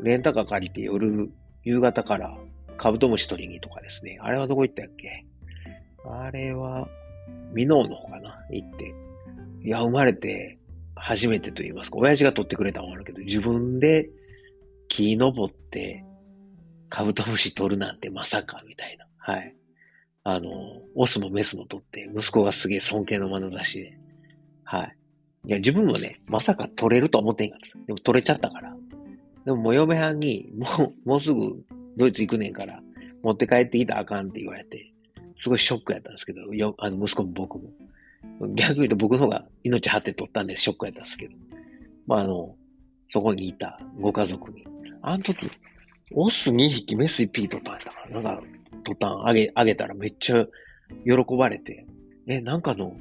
[0.00, 1.30] レンタカー借りて夜、
[1.64, 2.36] 夕方から
[2.78, 4.18] カブトムシ取りにとかですね。
[4.22, 5.26] あれはどこ行ったっけ？
[6.08, 6.88] あれは、
[7.52, 8.94] ミノーの方かな行って。
[9.62, 10.58] いや、生まれて
[10.96, 14.10] 初めてと言いますか、親父が取ってくれたもあるけど、自分で
[14.88, 16.04] 木登って
[16.88, 19.06] カブトムシ取るなんてまさか、みたいな。
[19.18, 19.54] はい。
[20.24, 20.50] あの、
[20.94, 23.98] オスもメスも取って、息子がすげえ尊敬の眼差しで。
[24.64, 24.96] はい。
[25.46, 27.78] いや、自分もね、まさか取れると思ってんかった。
[27.86, 28.74] でも取れちゃったから。
[29.44, 30.66] でも、もう嫁はんに、も
[31.04, 31.64] う、もうすぐ
[31.96, 32.80] ドイツ行くねんから、
[33.22, 34.92] 持って帰ってきたらあかんって言われて、
[35.36, 37.70] すごいショックやったんですけど、よあの息子も僕も。
[38.54, 41.34] 逆に言うと僕の方が命張って取ったんでショックやったんですけど。
[42.06, 42.54] まあ、あの、
[43.10, 44.64] そこにいたご家族に。
[45.02, 45.48] あの時、
[46.12, 48.42] オス2匹、メス1匹取ったんやったから、なんか、
[48.84, 50.46] 途端あげ、あげたらめっちゃ
[51.04, 51.84] 喜ばれて、
[52.28, 52.96] え、なんかの、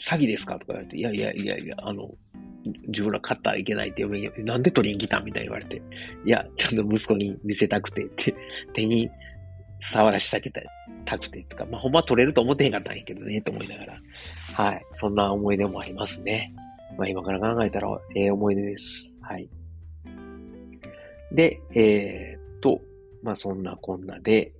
[0.00, 0.58] 詐欺ですか？
[0.58, 2.10] とか言われて、いやいやいやいや、あの、
[2.88, 5.82] 自分ら買ったらいけないって嫁に、なんで取りに来たみたいに言われて、
[6.24, 8.34] いや、ちゃんと息子に見せたくてって、
[8.72, 9.08] 手に
[9.80, 10.50] 触らしたけ
[11.04, 14.00] たくてとか、まあ、ほんま取れると思ってへんかったんやけどね、と思いながら。
[14.54, 14.86] はい。
[14.96, 16.54] そんな思い出もありますね。
[16.96, 19.14] まあ、今から考えたら、ええー、思い出です。
[19.20, 19.48] はい。
[21.32, 22.80] で、えー、っと、
[23.22, 24.52] まあ、そんなこんなで、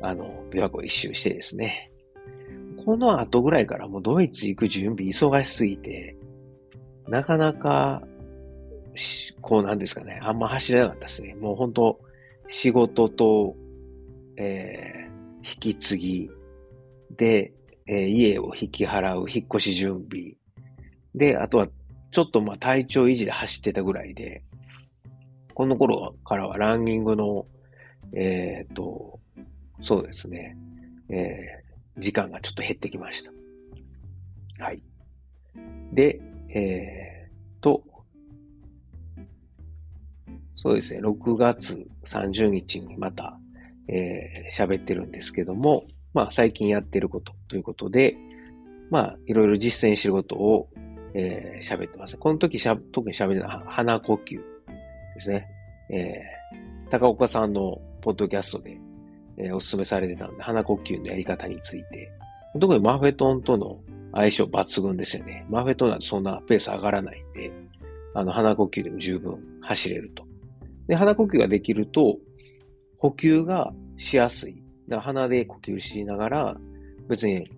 [0.00, 1.90] あの、琵琶湖一周してですね。
[2.84, 6.16] この後ぐらいからもうドイツ行く準備忙しすぎて、
[7.08, 8.02] なかなか、
[9.40, 11.34] こうなんですかね、あんま走れなかったですね。
[11.34, 12.00] もう本当
[12.48, 13.56] 仕事と、
[14.36, 16.30] えー、引き継ぎ
[17.16, 17.52] で、
[17.86, 20.34] えー、家を引き払う、引っ越し準備。
[21.14, 21.68] で、あとは、
[22.10, 24.42] ちょっとまあ体調維持で走ってたぐらいで、
[25.54, 27.46] この頃からはランニングの、
[28.12, 29.20] えっ、ー、と、
[29.82, 30.56] そうですね、
[31.08, 33.32] えー、時間がちょっと減ってきました。
[34.64, 34.82] はい。
[35.92, 37.82] で、えー、と、
[40.56, 43.38] そうですね、6月30日にまた、
[43.88, 48.16] えー、喋ってるんですけども、まあ最近やってることということで、
[48.90, 50.68] まあいろいろ実践してることを、
[51.14, 52.16] えー、喋ってます。
[52.16, 55.46] この時しゃ、特に喋るのは鼻呼吸ですね。
[55.90, 58.78] えー、高岡さんのポッドキャストで、
[59.36, 62.10] えー、お勧めされてたんで、鼻呼吸のやり方について、
[62.58, 63.80] 特にマフェトンとの
[64.12, 65.44] 相性抜群ですよね。
[65.50, 67.50] マフェトンだとそんなペース上がらないんで、
[68.14, 70.24] あの、鼻呼吸でも十分走れると。
[70.86, 72.18] で、鼻呼吸ができると、
[73.04, 74.62] 呼吸がしやすい。
[74.88, 76.56] だから鼻で呼吸しながら、
[77.06, 77.50] 別に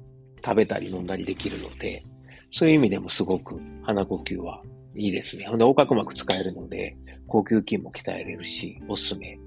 [0.45, 2.05] 食べたり飲んだりできるので、
[2.51, 4.61] そういう意味でもすごく鼻呼吸は
[4.97, 5.45] いいですね。
[5.47, 6.97] ほんで、横隔膜使えるので、
[7.29, 9.39] 呼吸筋も鍛えれるし、おすすめ。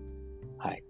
[0.58, 0.82] はい。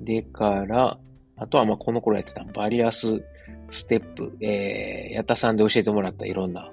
[0.00, 0.98] でから、
[1.36, 3.22] あとはまあこの頃やってたバリアス
[3.70, 6.68] ステップ、えー、やったさんで教えてもらったいろんな、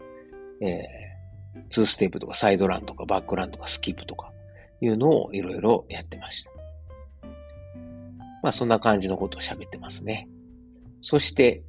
[0.59, 4.31] えー、2ステップとかサイドランとかバックランとかスキップとか
[4.81, 6.54] いうのをいろいろやってました。
[8.45, 10.29] まあそんな感じのことを喋ってますね。
[11.01, 11.63] そして、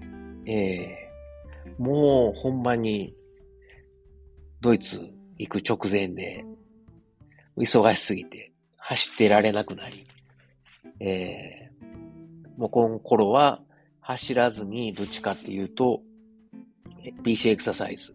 [0.45, 3.15] えー、もうほんまに
[4.61, 5.01] ドイツ
[5.39, 6.45] 行く直前で
[7.57, 10.07] 忙しすぎて走ってられなくなり、
[11.01, 13.63] えー、もうこの頃は
[14.01, 16.03] 走らずにどっちかっていうと、
[17.25, 18.13] PC エクササイズ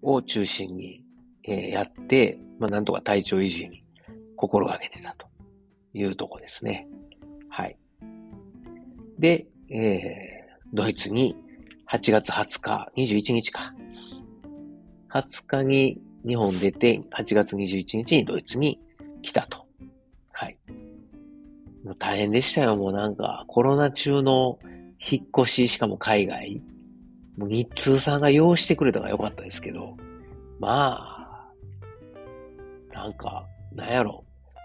[0.00, 1.04] を中心に、
[1.44, 3.84] えー、やって、まあ、なんとか体調維持に
[4.34, 5.26] 心がけてたと
[5.92, 6.88] いうとこですね。
[9.18, 11.36] で、えー、ドイツに
[11.90, 13.74] 8月20日、21日か。
[15.10, 18.80] 20日に日本出て、8月21日にドイツに
[19.22, 19.66] 来たと。
[20.32, 20.58] はい。
[21.84, 22.76] もう大変でしたよ。
[22.76, 24.58] もうなんか、コロナ中の
[25.00, 26.60] 引っ越し、しかも海外。
[27.36, 29.96] もう日通さんが用意してくれたからよかったですけど、
[30.58, 31.16] まあ、
[32.92, 34.24] なんか、なんやろ。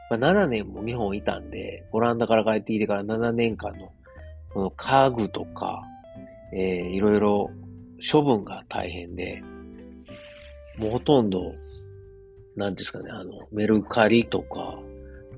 [0.09, 3.91] まあ、7年も日本いたんで、オランダから帰ってきてから7年間の、
[4.53, 5.83] この家具とか、
[6.53, 7.51] えー、いろいろ
[8.11, 9.41] 処分が大変で、
[10.77, 11.53] もうほとんど、
[12.55, 14.79] なんですかね、あの、メルカリとか、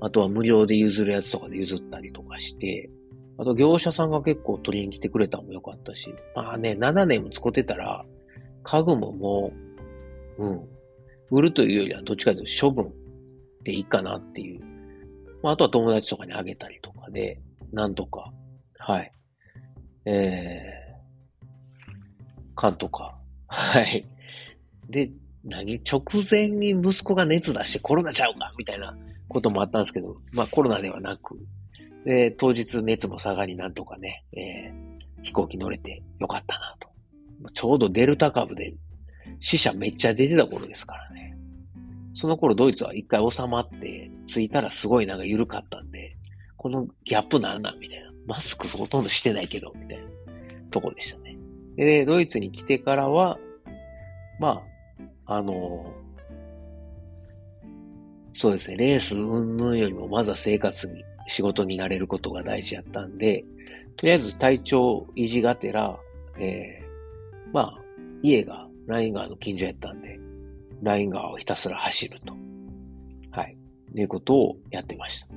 [0.00, 2.90] あとは無料で譲るやつとかで譲ったりとかして、
[3.38, 8.04] あと業者さんが結構取りに来てくれたのも良かったし、まあね、7年も使ってたら、
[8.62, 9.52] 家具もも
[10.38, 10.68] う、うん、
[11.30, 12.92] 売るというよりはどっちかというと処分
[13.62, 14.60] でいいかなっていう。
[15.42, 17.40] まあ、あとは友達とかにあげたりとかで、
[17.72, 18.32] なんとか、
[18.86, 19.10] はい。
[20.04, 21.84] えー、
[22.54, 23.16] 缶とか、
[23.46, 24.04] はい。
[24.90, 25.10] で、
[25.42, 25.80] 何？
[25.90, 28.94] 直前に息子が熱出してコロナちゃうかみたいな
[29.28, 31.38] こともあったんですけど、まあコロナではなく、
[32.04, 36.90] で、当日熱も下がりなんとかね、えー、飛行機乗れてよかったなと。
[37.54, 38.74] ちょうどデルタ株で
[39.40, 41.38] 死者めっちゃ出てた頃ですからね。
[42.12, 46.18] その頃ドイツは一回収まって、着いたらすごいなんか緩かったんで、
[46.58, 48.03] このギャップなんなんみたいな。
[48.26, 50.04] マスクほとんどしてないけど、みたいな
[50.70, 51.36] とこでしたね。
[51.76, 53.38] で、ドイツに来てからは、
[54.38, 54.62] ま
[55.26, 55.92] あ、あの
[58.36, 63.44] そうですね、レース云々よりもまずは生活に仕事になれることが大事やったんで、
[63.96, 65.98] とりあえず体調維持がてら、
[66.38, 67.80] えー、まあ、
[68.22, 70.18] 家がライン川の近所やったんで、
[70.82, 72.34] ライン川をひたすら走ると。
[73.30, 73.56] はい。
[73.96, 75.28] いうことをやってました。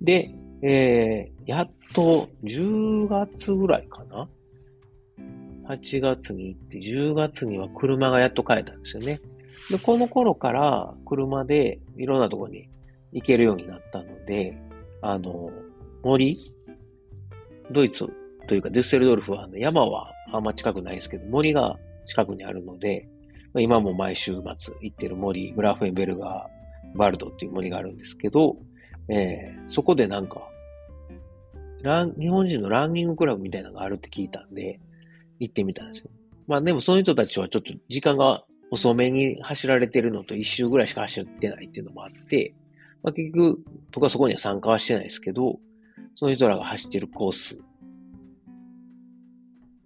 [0.00, 4.28] で、えー、やっと10月ぐらいかな
[5.68, 9.20] ?8 月に行って、10月には車がやっと帰ったんですよね。
[9.70, 12.68] で、この頃から車でいろんなとこに
[13.12, 14.56] 行けるようになったので、
[15.00, 15.50] あの、
[16.02, 16.38] 森？
[17.70, 18.08] ドイツ？
[18.48, 23.08] というかデュッセルドルフは、山はあんま近くないですけど、森が近くにあるので、
[23.58, 28.56] 今も毎週末行ってる森、グラフェンベルガー、バルドっていう森があるんですけど、
[29.08, 30.48] えー、そこでなんか、
[31.82, 34.80] ラン、日本人のランニングクラブみたいなのがあるって聞いたんで、
[35.38, 36.10] 行ってみたんですよ。
[36.46, 42.54] まあでもその人たちはちょっと時間が遅めに走られてるのと一周ぐらいしか走ってないっていうのもあって、
[43.02, 43.58] まあ、結局、
[43.92, 45.58] 僕はそこには参加はしてないですけど、
[46.14, 47.54] その人らが走ってるコース、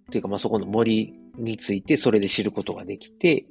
[0.07, 3.45] っていうか、まあ、そこの森について、それで知ることができて、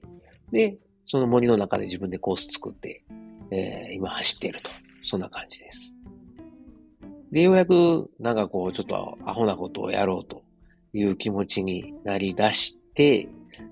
[0.50, 3.04] で、その森の中で自分でコース作って、
[3.50, 4.70] えー、今走っていると。
[5.04, 5.95] そんな感じです。
[7.32, 10.42] で、ようやく、なんかこう、ちょっとアホなことをやろうと
[10.92, 13.28] いう気持ちになり出して、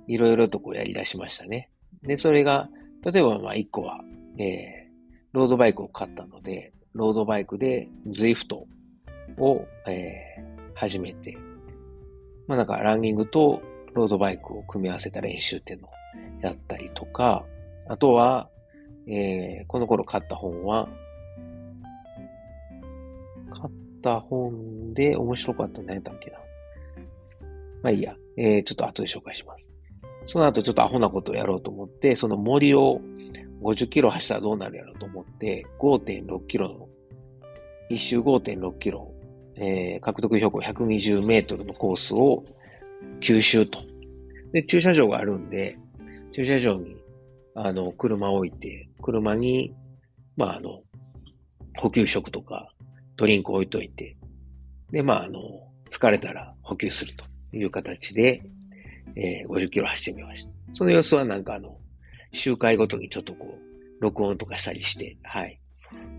[0.07, 1.71] いろいろとこうやり出しましたね。
[2.03, 2.69] で、それが、
[3.03, 4.01] 例えばまあ一個は、
[4.39, 4.95] えー、
[5.33, 8.57] ロードバイクを買ったので、ロードバイクで ZWIFT
[9.39, 11.37] を、えー、始めて、
[12.47, 13.63] まあなんかランニングと
[13.95, 15.91] ロードバイクを組み合わせた練習っていうのを
[16.43, 17.45] やったりとか、
[17.89, 18.49] あとは、
[19.07, 20.89] えー、この頃買った本は、
[23.55, 26.39] 買った本で面白かったの何やったっけな。
[27.83, 29.65] まあいいや、えー、ちょっと後で紹介します。
[30.27, 33.01] その後ちょっとアホなことをやろうと思って、その森を
[33.63, 36.89] 50キロ走ったらどうなるやろうと思って、5.6キロの、
[37.91, 39.13] 一周5.6キロ、
[39.57, 42.45] えー、獲得標高120メートルのコースを
[43.21, 43.81] 9周と。
[44.53, 45.79] で、駐車場があるんで、
[46.33, 46.97] 駐車場に、
[47.55, 49.75] あの、車を置いて、車に、
[50.37, 50.83] まあ、あの、
[51.77, 52.74] 補給食とか、
[53.17, 54.17] ドリンク置いといて、
[54.91, 55.41] で、まあ、あの、
[55.91, 57.25] 疲れたら補給すると
[57.57, 58.43] いう形で、
[59.17, 60.51] えー、50キロ走ってみました。
[60.73, 61.79] その様子はなんかあの、
[62.33, 65.61] 周回ごとにちょっとこう、録音とかしたりして、はい。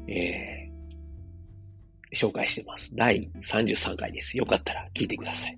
[0.08, 2.92] えー、紹介してます。
[2.96, 4.38] 第33回です。
[4.38, 5.58] よかったら聞いてください。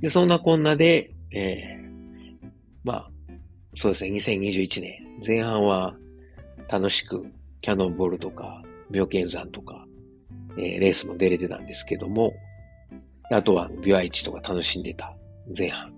[0.00, 2.48] で、そんなこんなで、えー、
[2.84, 3.10] まあ、
[3.76, 4.92] そうですね、2021年、
[5.26, 5.94] 前半は
[6.68, 7.26] 楽しく
[7.60, 9.86] キャノンボールとか、妙見山とか、
[10.56, 12.34] えー、レースも出れてたんですけども、
[13.30, 15.14] あとは、ビワイチとか楽しんでた
[15.56, 15.92] 前半。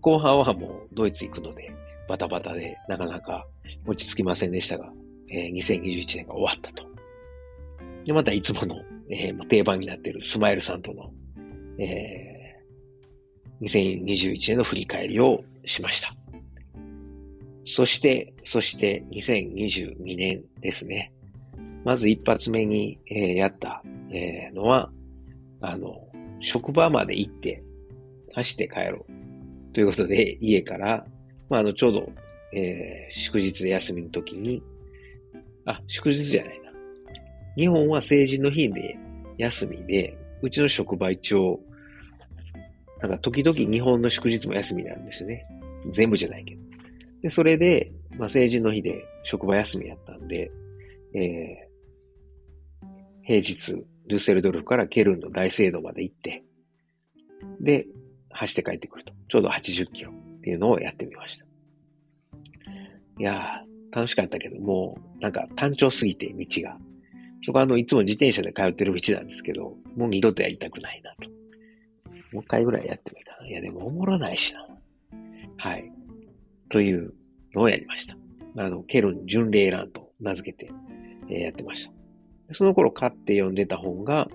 [0.00, 1.70] 後半はもうドイツ行くので、
[2.08, 3.46] バタバタでなかなか
[3.86, 4.90] 落ち着きませんでしたが、
[5.30, 6.88] えー、2021年が終わったと。
[8.04, 8.76] で、またいつもの、
[9.10, 11.12] えー、定番になっているスマイルさんとの、
[11.78, 16.14] えー、2021年の振り返りをしました。
[17.66, 21.12] そして、そして2022年ですね。
[21.84, 24.90] まず一発目に、えー、やった、えー、のは、
[25.60, 26.08] あの、
[26.40, 27.62] 職場まで行って
[28.34, 29.72] 走って帰ろう。
[29.72, 31.06] ということで、家から、
[31.48, 32.12] まあ、あの、ちょうど、
[32.52, 34.62] えー、祝日で休みの時に、
[35.64, 36.70] あ、祝日じゃないな。
[37.56, 38.98] 日本は成人の日で
[39.38, 41.60] 休みで、うちの職場一応、
[43.00, 45.46] なんか時々日本の祝日も休みなんですよね。
[45.92, 46.60] 全部じゃないけど。
[47.22, 50.50] で、それで、まあ、成人の日で職場休みやったんで、
[51.14, 51.69] え、
[53.30, 56.42] 平日、ルセルドルフからケルンの大聖堂まで行って、
[57.60, 57.86] で、
[58.30, 59.12] 走って帰ってくると。
[59.28, 61.44] ちょうど80キロっていうのをやってみました。
[61.44, 66.76] いやー、楽しかったけど、もう、なんか単調すぎて道が。
[67.44, 71.30] そこはあの、いつも自転車で通ってる道なんですけど、もう二度とやりたくないなと。
[72.32, 74.66] もう一回ぐらいやってみたいや、でもおもろないしな。
[75.56, 75.88] はい。
[76.68, 77.14] という
[77.54, 78.16] のをやりました。
[78.56, 80.72] あの、ケルン巡礼ランと名付けて、
[81.28, 81.99] えー、やってました。
[82.52, 84.28] その頃買って読んでた本が、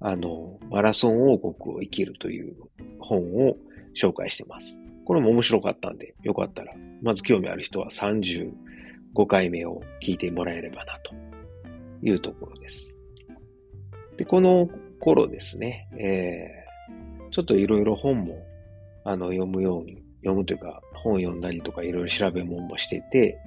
[0.00, 2.56] あの、マラソン王国を生きるという
[2.98, 3.56] 本を
[3.94, 4.76] 紹介してます。
[5.04, 6.72] これも面白かったんで、よかったら、
[7.02, 8.52] まず興味ある人は35
[9.26, 11.14] 回目を聞いてもらえればな、と
[12.02, 12.94] いうところです。
[14.16, 14.68] で、この
[15.00, 18.38] 頃ですね、えー、ちょっといろいろ本も、
[19.04, 23.38] あの、読むように、読むというか、本読んだりとかいろいろ調べ物もしてて、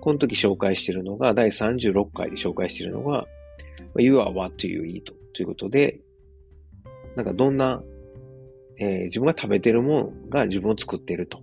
[0.00, 3.26] この時紹介しているのが、第36回で紹介しているのが、
[3.98, 6.00] You are what you eat ということで、
[7.16, 7.82] なんかどんな、
[8.78, 11.42] えー、自分が食べてるものが自分を作ってると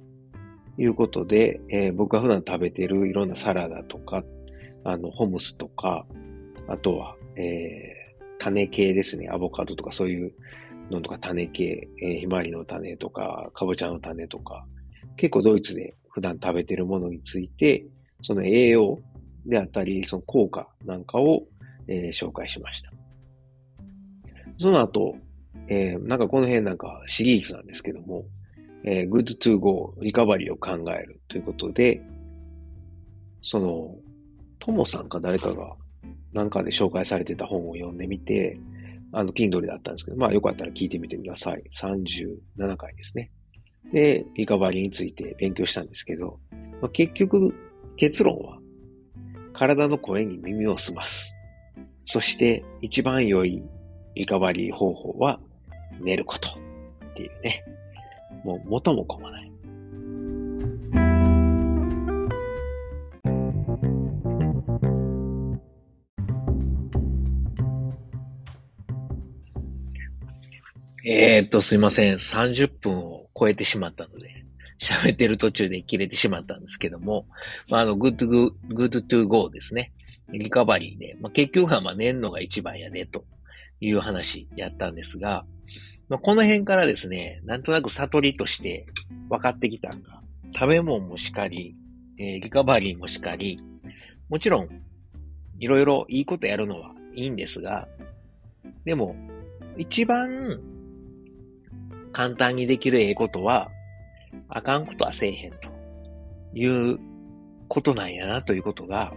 [0.77, 4.23] いうことで、えー、僕が普段食べてるいろんなサラダとか、
[4.83, 6.05] あの、ホムスとか、
[6.67, 9.29] あとは、えー、種系ですね。
[9.31, 10.33] アボカドとかそういう
[10.89, 14.65] のとか種系、えー、ひまわりの種とか、かぼちゃの種とか、
[15.17, 17.85] 結構ドイツで普段食べてるものについて、
[18.21, 18.99] その栄養
[19.45, 21.43] であったり、その効果なんかを、
[21.87, 22.91] えー、紹介しました。
[24.57, 25.15] その後、
[25.67, 28.25] えー、なんかこの辺なんかシリーズなんですけども、
[28.83, 32.01] えー、good to go リカバリーを考えるということで、
[33.41, 33.95] その、
[34.59, 35.75] ともさんか誰かが
[36.33, 38.59] なんかで紹介されてた本を読んでみて、
[39.11, 41.63] あの、Kindle だったんですけど、まあよかったら聞いてみてください。
[41.79, 43.31] 37回ですね。
[43.91, 46.39] で、リカバリーについて勉強したんですけど、
[46.81, 47.53] まあ、結局、
[47.97, 48.59] 結論は、
[49.53, 51.34] 体の声に耳を澄ます。
[52.05, 53.63] そして一番良い
[54.15, 55.39] リカバリー方法は
[55.99, 57.63] 寝ることっていうね。
[58.43, 59.51] もう元も子もない。
[71.07, 72.15] えー、っと、すいません。
[72.15, 74.45] 30分を超えてしまったので、
[74.79, 77.27] 喋ってる途中で切れてしまったんですけども、
[77.69, 79.93] まあ、あの、good to, good to go ですね。
[80.29, 83.25] リカバリーで、まあ、結局はまあ寝るのが一番やね、と
[83.79, 85.45] いう話やったんですが、
[86.07, 88.85] まあ、この辺からですね、なんとなく悟りとして
[89.29, 90.21] 分かってきたのが、
[90.53, 91.75] 食べ物もしかり、
[92.19, 93.59] えー、リカバリーもしかり、
[94.29, 94.69] もちろん、
[95.59, 97.87] いろいろいいことやるのはいいんですが、
[98.83, 99.15] でも、
[99.77, 100.59] 一番
[102.11, 103.69] 簡単にできるええことは、
[104.47, 105.69] あかんことはせえへんと
[106.53, 106.99] いう
[107.67, 109.13] ことなんやなということが、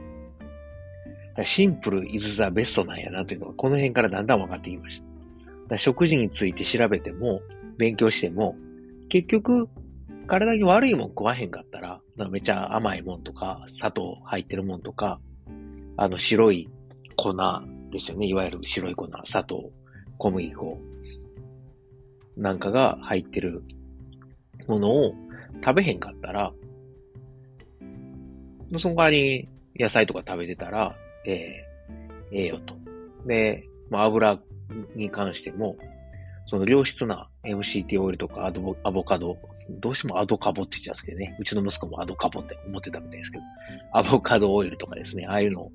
[1.45, 5.03] シンプルイズザベストなんやなというのがこの辺からだんだん分かってきまし
[5.69, 5.79] た。
[5.79, 7.41] 食事について調べても、
[7.77, 8.57] 勉強しても、
[9.09, 9.69] 結局、
[10.27, 15.21] 体に悪いもん食わへんかったら、めちゃ甘いもんとか、砂糖入ってるもんとか、
[15.97, 16.69] あの白い
[17.17, 17.35] 粉
[17.91, 18.27] ですよね。
[18.27, 19.71] いわゆる白い粉、砂糖、
[20.17, 20.79] 小麦粉
[22.37, 23.63] なんかが入ってる
[24.67, 25.15] ものを
[25.65, 26.53] 食べへんかったら、
[28.79, 30.97] その代わり野菜とか食べてたら、
[31.31, 31.67] ええ
[32.33, 32.75] ええよと。
[33.27, 34.39] で、まあ、油
[34.95, 35.77] に関しても、
[36.47, 39.37] その良質な MCT オイルとかアドアボカド、
[39.71, 41.37] どうしてもアドカボって言っちゃうんですけどね。
[41.39, 43.45] うちの息子もアドカボって思ってたみたいですけど、
[43.93, 45.73] アボカドオイルとかですね、ああいうのを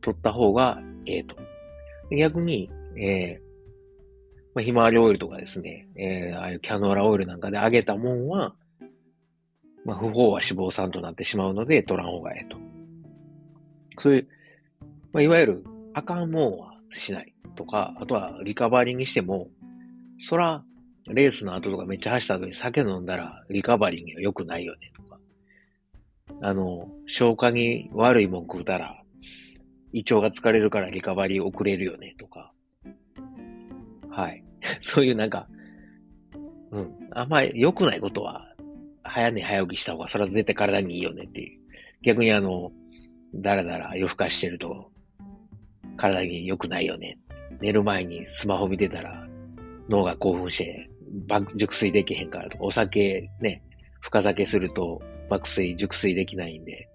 [0.00, 1.36] 取った方がええと。
[2.10, 3.44] 逆に、えー、
[4.54, 8.54] まあ、ひまわりオイルとかですね、えー、ああいうキャノーラオイルなんかで揚げたもんは、
[9.84, 12.56] まあ、不法は脂肪酸となってしまうので、取らん方がええと。
[13.98, 14.28] そういう、
[15.14, 19.48] まあ、いわゆる、あかんもんはしないとか、あとはリカバリーにしても、
[20.18, 20.64] そら、
[21.06, 25.20] レースの後とかめっちゃ走った後に酒飲んだらリカバリーには良くないよねとか、
[26.42, 29.00] あの、消化に悪いもん食うたら、
[29.92, 32.52] 胃腸が疲れるからリカバリー遅れるよねとか、
[34.10, 34.42] はい。
[34.82, 35.46] そういうなんか、
[36.72, 36.92] うん。
[37.12, 38.52] あんまり良くないことは、
[39.04, 41.60] 早寝早起きした方が、それは絶対体にいいよねっていう。
[42.02, 42.72] 逆にあの、
[43.34, 44.90] だらだら夜更かしてると、
[45.96, 47.18] 体に良くないよね。
[47.60, 49.26] 寝る前にスマホ見てたら、
[49.88, 50.90] 脳が興奮して、
[51.56, 53.62] 熟睡できへんからとか、お酒ね、
[54.00, 56.88] 深酒すると爆睡、熟睡できないんで、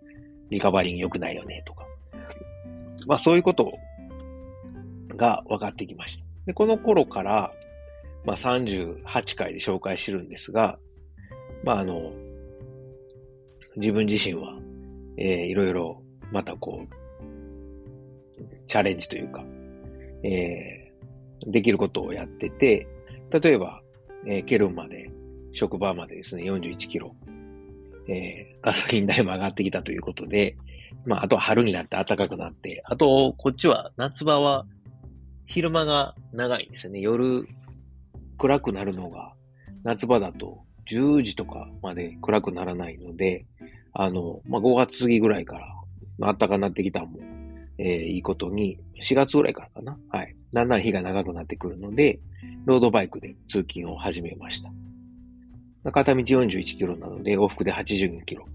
[0.50, 1.86] リカバリン良くないよねとか。
[3.08, 3.74] まあそういうこと
[5.16, 6.26] が分かってきました。
[6.45, 7.54] で、この頃から、
[8.26, 10.80] まあ、38回で紹介してるんですが、
[11.64, 12.12] まあ、あの、
[13.76, 14.58] 自分自身は、
[15.18, 16.99] えー、いろいろ、またこう、
[18.70, 19.43] チャレンジというか、
[20.24, 22.88] えー、できることをやってて、
[23.32, 23.82] 例えば、
[24.28, 25.11] えー、ケルンまで、
[25.51, 27.15] 職場までですね、41キロ、
[28.07, 30.55] えー、ガソリン代も上がってきたということで、
[31.05, 34.67] まあ、あとは春になって暖かくなって、あと、こっちは夏場は
[35.47, 36.99] 昼間が長いんですね。
[36.99, 37.47] 夜
[38.38, 39.34] 暗くなるのが
[39.84, 43.47] 夏場だと10時とかまで暗くならないので、
[43.93, 45.67] あの、まあ、5月過ぎぐらいから
[46.20, 47.39] 暖かくなってきたもん、
[47.80, 49.97] えー、いいことに、4月ぐらいからかな。
[50.09, 50.36] はい。
[50.53, 52.19] だんだん日が長くなってくるので、
[52.65, 54.71] ロードバイクで通勤を始めました。
[55.91, 58.45] 片道41キロなので、往復で82キロ。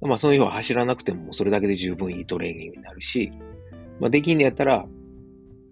[0.00, 3.32] まあ、その日は走らなくても、それだけで十分いいトレーニングになるし、
[4.00, 4.86] まあ、できんのやったら、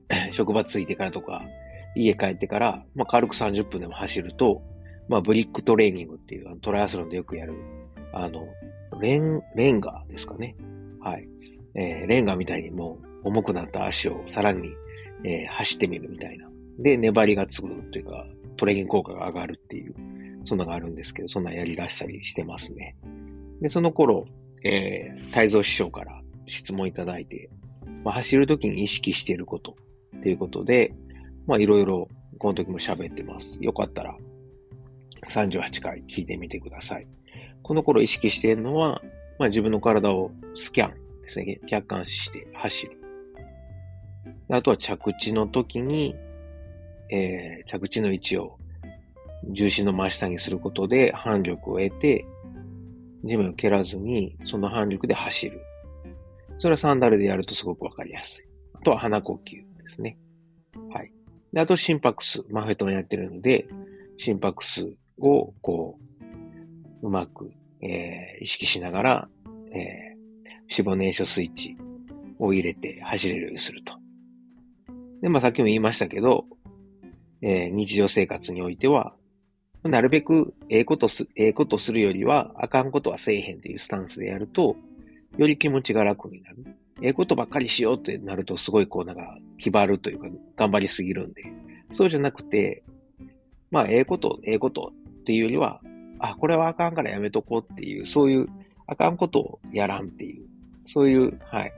[0.31, 1.43] 職場着いてからとか、
[1.97, 4.63] 家帰ってから、まあ、軽く30分でも走ると、
[5.09, 7.55] まあ、ブリックトレーニングっていう、トライアスロンでよくやる、
[8.13, 8.47] あの、
[9.01, 10.57] レン、レンガですかね。
[11.01, 11.29] はい。
[11.77, 14.75] えー、レンガみたいにもう重くなった足をさらに、
[15.25, 16.49] えー、走ってみるみたいな。
[16.79, 18.27] で、粘りがつくというか、
[18.57, 19.95] トレーニング効果が上がるっていう、
[20.45, 22.97] そんなのがあるんですけど、そんなやり出したりしてますね。
[23.61, 24.27] で、その頃、
[24.65, 27.51] えー、泰造師匠から質問いただいて、
[28.05, 29.77] まあ、走るときに意識していること
[30.17, 30.95] っていうことで、
[31.47, 32.09] まあいろいろ
[32.39, 33.59] この時も喋ってます。
[33.61, 34.17] よかったら
[35.29, 37.07] 38回聞いてみてください。
[37.63, 39.03] この頃意識しているのは、
[39.39, 41.61] まあ自分の体をスキャンですね。
[41.67, 42.93] 客観視して走る。
[44.49, 46.15] あとは着地の時に、
[47.11, 48.59] えー、着地の位置を
[49.51, 52.25] 重心の真下にすることで反力を得て、
[53.25, 55.61] 地面を蹴らずに、その反力で走る。
[56.59, 58.45] それはサンダルでやるとすごくわかりやすい。
[58.75, 59.67] あとは鼻呼吸。
[59.87, 60.19] ですね。
[60.93, 61.13] はい。
[61.53, 62.45] で、あと心拍数。
[62.51, 63.67] マフェトンやってるので、
[64.17, 65.99] 心拍数を、こ
[67.03, 67.51] う、うまく、
[67.81, 69.29] えー、意識しながら、
[69.73, 71.77] えー、脂肪燃焼スイッチ
[72.39, 73.95] を入れて走れるようにすると。
[75.23, 76.45] で、まあさっきも言いましたけど、
[77.43, 79.15] えー、日常生活においては、
[79.85, 84.77] なるべくええことす、ええことするよりは、あかんことはせえへんっていうスタンスでやると、
[85.37, 86.65] より気持ちが楽になる。
[87.03, 91.43] ええことばっかりしようってなると、すごいこう、なんか、気張るというか、頑張りすぎるんで、
[91.93, 92.85] そうじゃなくて、
[93.71, 95.81] まあ、ええこと、ええことっていうよりは、
[96.19, 98.49] あ、これはあかんからやめとこうっていう、そういう、
[98.87, 100.47] あかんことをやらんっていう、
[100.87, 101.73] そういう、はい、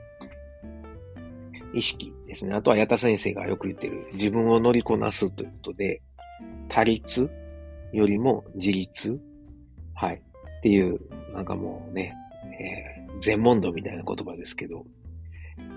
[1.73, 2.53] 意識ですね。
[2.53, 6.01] あとは、矢田先生がよく言ってる、自分を乗りこなすということで、
[6.69, 7.29] 他立
[7.91, 9.19] よりも自立
[9.95, 10.21] はい。
[10.59, 10.99] っていう、
[11.33, 12.15] なんかもうね、
[12.59, 14.85] えー、全問答みたいな言葉ですけど、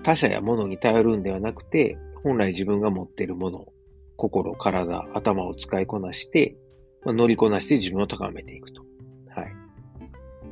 [0.03, 3.65] 他者や物に頼るんではなくて、本来自分が持っているもの、
[4.15, 6.55] 心、体、頭を使いこなして、
[7.03, 8.81] まあ、乗りこなして自分を高めていくと。
[9.29, 9.55] はい。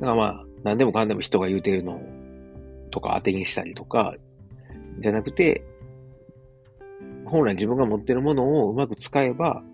[0.00, 2.21] からまあ、何でもかんでも人が言うてるのを
[2.92, 4.14] とか当てにしたりとか、
[5.00, 5.64] じゃなくて、
[7.24, 9.64] 本来自分が持ってるものをうまく使えば、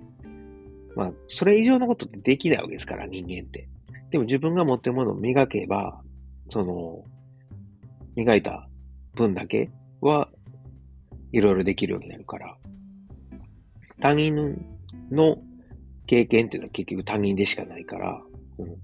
[0.97, 3.69] まあ、それ以上のことってできないわけですから、人間って。
[4.11, 6.01] でも自分が持ってるものを磨けば、
[6.49, 7.05] その、
[8.17, 8.69] 磨いた
[9.15, 9.71] 分だけ
[10.01, 10.29] は
[11.33, 12.57] いろいろできるようになるから、
[14.01, 14.65] 他人
[15.11, 15.39] の
[16.07, 18.23] 経験っていうのは結局他人でしかないから、
[18.59, 18.77] うん、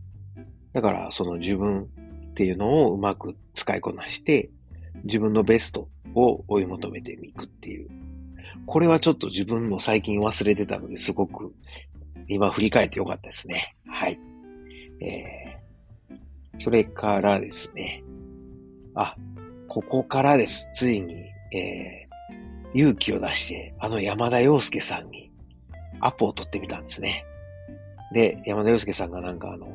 [0.73, 1.89] だからその自分
[2.35, 4.51] っていうのをうまく使いこなして、
[5.05, 7.89] 自分のベストを追い求めていくっていう。
[8.67, 11.53] これはちょっと自分も最近忘れてたのですごく
[12.29, 13.77] 今振り返ってよかったですね。
[13.87, 14.19] はい。
[15.01, 18.03] えー、それからですね。
[18.97, 19.15] あ、
[19.69, 20.69] ここからです。
[20.75, 21.15] ついに、
[21.53, 25.31] えー、勇気を出して、あの山田洋介さんに
[26.01, 27.25] アポを取ってみたんですね。
[28.13, 29.69] で、山田洋介さんがなんかあの、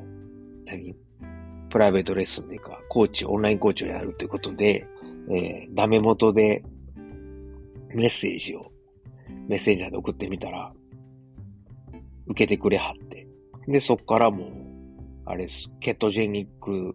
[1.70, 4.86] プライベートレッスンというか、コーチ、オンラインコーチをやるということで、
[5.30, 6.64] えー、ダメ元で
[7.94, 8.72] メッセージを
[9.48, 10.72] メッセージャーで送ってみたら、
[12.28, 13.28] 受けてくれはって。
[13.68, 14.50] で、そっからもう、
[15.26, 16.94] あれです、ケトジェニック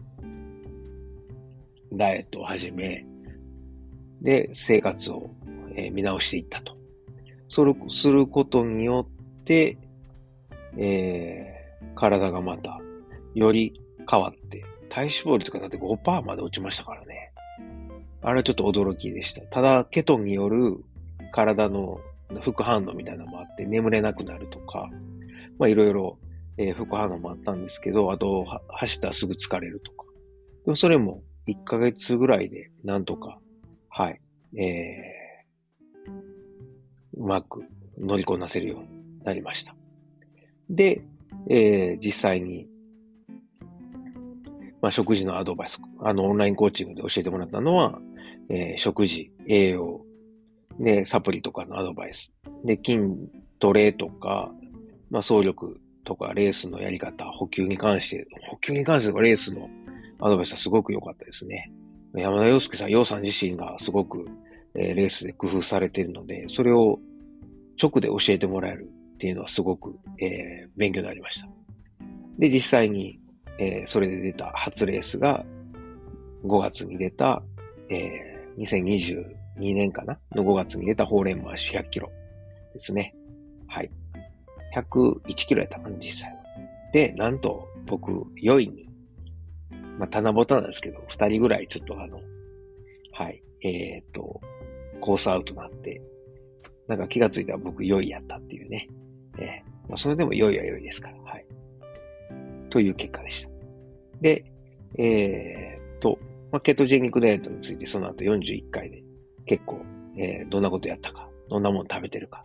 [1.92, 3.04] ダイエットを始め、
[4.22, 5.30] で、生活を、
[5.74, 6.76] えー、見直していったと。
[7.48, 9.76] それすることによって、
[10.76, 12.80] えー、体がまた、
[13.34, 17.32] より変わって、体脂肪率がだって5%まで落ちましたからね。
[18.22, 19.42] あれはちょっと驚きでした。
[19.42, 20.82] ただ、ケトンによる
[21.32, 22.00] 体の
[22.40, 24.88] 副反応みたいなのもあって、眠れなくなるとか、
[25.58, 26.18] まあいろいろ、
[26.56, 30.06] えー、副反応もあったんですけど、あと、走ったらすぐ疲れるとか。
[30.64, 33.38] でもそれも1ヶ月ぐらいで、なんとか、
[33.90, 34.20] はい、
[34.58, 37.64] えー、うまく
[37.98, 39.74] 乗りこなせるようになりました。
[40.70, 41.02] で、
[41.50, 42.68] えー、実際に、
[44.84, 47.98] まあ、食事のアドバイス、あの、オンラインコーチングで教えてもらったのは、
[48.50, 50.02] えー、食事、栄養、
[50.78, 52.30] で、サプリとかのアドバイス。
[52.66, 52.98] で、筋
[53.58, 54.52] トレとか、
[55.08, 59.70] まあ、走力とかレースのやり方、補給に関して、補給に関してはレースの
[60.20, 61.72] アドバイスはすごく良かったですね。
[62.14, 64.28] 山田洋介さん、洋さん自身がすごく、
[64.74, 66.98] えー、レースで工夫されているので、それを
[67.82, 71.48] 直で教えてもらえるっていうのはすごく、えー、勉強になりました。
[72.38, 73.23] で、実際に、
[73.58, 75.44] えー、それで出た初レースが
[76.44, 77.42] 5月に出た、
[77.88, 80.18] えー、2022年かな？
[80.34, 82.10] の5月に出たホーレンマーシュ100キロ
[82.72, 83.14] ですね。
[83.68, 83.90] はい。
[84.74, 86.36] 101キロやったかな、実際は。
[86.92, 88.12] で、なんと僕、
[88.42, 88.88] 4位に、
[89.98, 92.20] まあ、棚ぼたなんですけど、2人ぐらいちょっとあの、
[93.12, 94.40] はい、えっ、と、
[95.00, 96.00] コースアウトなって、
[96.88, 98.88] なんか気がついたら僕4位やったっていうね。
[99.38, 101.43] えー、まあ、それでも良いは良いですから、はい。
[102.74, 103.50] という結果でした。
[104.20, 104.44] で、
[104.98, 106.18] えー、と、
[106.50, 109.00] まあ、ケトジェニックダイエットについてその後41回で
[109.46, 109.80] 結構、
[110.18, 112.42] えー、どんなことやったか、どんなもの食べてるか、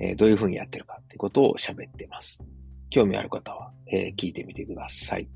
[0.00, 2.40] えー、どういうふうにやってるかっていうことを喋ってます。
[2.90, 5.28] 興味ある方は、えー、聞いてみてください。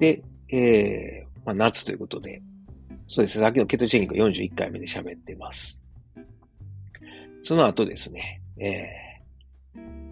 [0.00, 2.42] で、えー、まあ、夏ということで、
[3.06, 5.80] そうですね、さっきのケトジェニック41回目で喋ってます。
[7.42, 10.07] その後ですね、えー、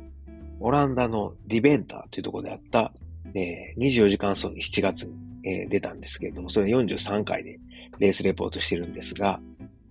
[0.60, 2.92] オランダのディベンターというところであった、
[3.34, 5.12] えー、24時間走に7月に、
[5.44, 7.58] えー、出たんですけれども、それ43回で
[7.98, 9.40] レースレポートしてるんですが、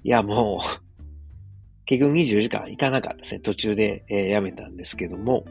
[0.03, 0.67] いや、もう
[1.85, 3.41] 結局24時間行かなかったですね。
[3.41, 5.45] 途中で、えー、やめたんですけども、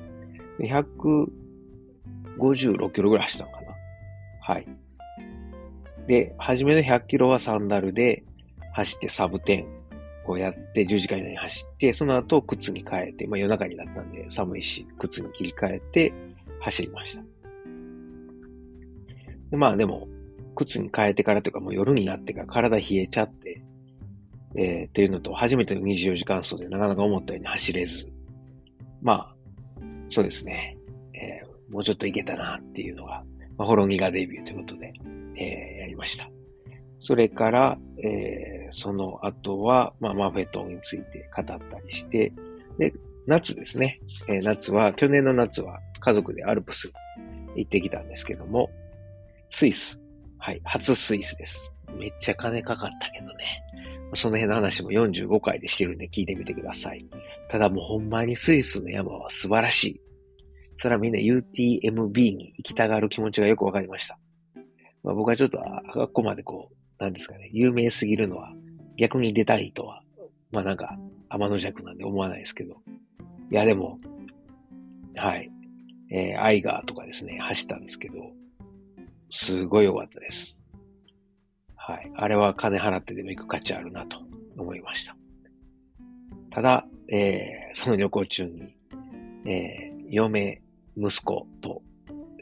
[0.58, 3.74] 156キロぐらい走ったのかな。
[4.40, 4.66] はい。
[6.06, 8.24] で、初めの100キロはサンダルで
[8.72, 9.73] 走ってサブ10
[10.26, 16.12] をやって10時間以内に走って、その後靴に変えて、まあ夜中になったんで寒いし、靴に切り替えて
[16.60, 17.22] 走りました。
[19.50, 20.08] でまあでも、
[20.54, 23.62] 靴に変えてからというかもう夜になってから体冷えちゃって、
[24.56, 28.08] えー、っていうのと、初めての24時間走でなかなか思ったように走れず、
[29.02, 29.34] まあ、
[30.08, 30.76] そうですね、
[31.12, 33.24] えー、もうちょっといけたなっていうのが、
[33.58, 34.92] まあ、ホロギガデビューということで、
[35.36, 36.28] えー、やりました。
[37.00, 42.32] それから、えー、その後は、まあ、マフェトンについて語ったりして、
[42.78, 42.92] で、
[43.26, 44.00] 夏ですね。
[44.28, 46.92] えー、夏は、去年の夏は家族でアルプス
[47.56, 48.70] 行ってきたんですけども、
[49.50, 50.00] スイス。
[50.38, 51.72] はい、初スイスです。
[51.98, 53.62] めっちゃ金かかったけどね。
[54.14, 57.06] その辺の話も45回でしてるんで聞いてみてください。
[57.48, 60.00] ただもうほんまにスイスの山は素晴らしい。
[60.76, 64.18] それはみんな UTMB に行きたがる気持ちがよくわかりました。
[65.02, 68.52] まあ、僕はちょっとあっこまでこう、なんですかね、有名すぎるのは、
[68.96, 70.02] 逆に出たいとは、
[70.50, 70.98] まあなんか、
[71.28, 72.76] 天の弱なんで思わないですけど。
[73.50, 73.98] いや、でも、
[75.16, 75.50] はい。
[76.10, 78.32] えー、アイガーとかですね、走ったんですけど、
[79.30, 80.56] すごい良かったです。
[81.74, 82.10] はい。
[82.14, 84.18] あれは金払ってでも行く価値あるなと
[84.56, 85.16] 思いました。
[86.50, 88.76] ただ、えー、その旅行中に、
[89.44, 90.62] えー、嫁、
[90.96, 91.82] 息子と、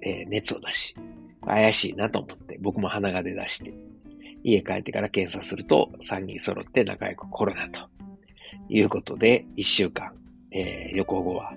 [0.02, 0.94] えー、熱を出し、
[1.46, 3.72] 怪しいなと思って、僕も鼻が出だして、
[4.44, 7.88] 家帰ってから検査すると、3人揃って仲良くコロナと
[8.68, 10.12] いうことで、1週間、
[10.50, 11.52] えー、旅行後は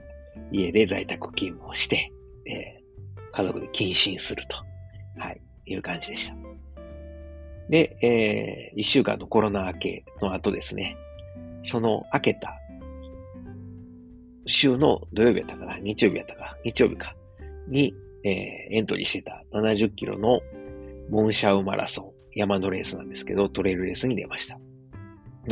[0.52, 2.12] 家で在宅勤務をして、
[2.46, 4.58] えー、家族で謹慎すると、
[5.20, 6.36] はい、いう感じでした。
[7.70, 10.98] で、えー、1週間のコロナ明けの後ですね、
[11.64, 12.54] その明けた
[14.48, 17.16] 週の土曜日やったかな日曜日やったか日曜日か
[17.68, 17.94] に、
[18.24, 20.40] えー、エントリーしてた70キロの
[21.10, 24.60] モンシャウマラソン、山のレースなんですけど、トレイルレースに出ました。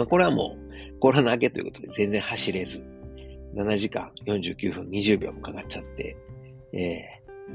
[0.05, 0.57] これはも
[0.95, 2.83] うコロナ明けということで全然走れず、
[3.55, 6.17] 7時間49分20秒もかかっちゃって、
[6.73, 7.03] え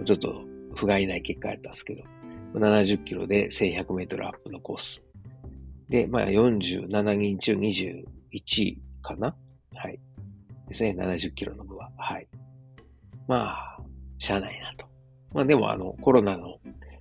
[0.01, 0.45] ー、ちょっと
[0.75, 2.03] 不甲斐ない結果やったんですけど、
[2.55, 5.03] 70キロで1100メートルアップのコース。
[5.89, 8.05] で、まあ47人中21
[8.63, 9.35] 位かな？
[9.75, 9.99] はい。
[10.69, 10.95] ですね。
[10.99, 11.91] 70キロの部は。
[11.97, 12.29] はい。
[13.27, 13.79] まあ、
[14.19, 14.87] しゃあないなと。
[15.33, 16.59] まあでもあの、コロナの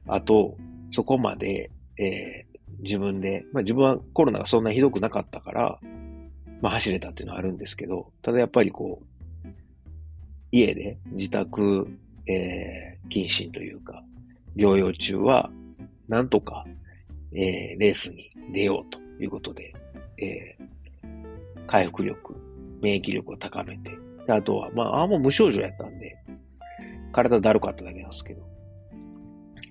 [0.07, 0.57] 後、
[0.89, 5.79] そこまで、えー、自分で、まあ自分はコロナがそんなひどくなかったから、
[6.61, 9.07] まあ走れたっていうのはあるんですけど、ただやっぱりこう、
[10.51, 11.87] 家で自宅、
[12.27, 14.03] えー、謹慎というか、
[14.55, 15.49] 療養中は、
[16.07, 16.65] なんとか、
[17.33, 19.73] えー、レースに出ようということで、
[20.17, 22.35] えー、回復力、
[22.81, 23.97] 免疫力を高めて、
[24.27, 26.17] あとは、まあ、あんま無症状やったんで、
[27.11, 28.41] 体だるかっただけなんですけど、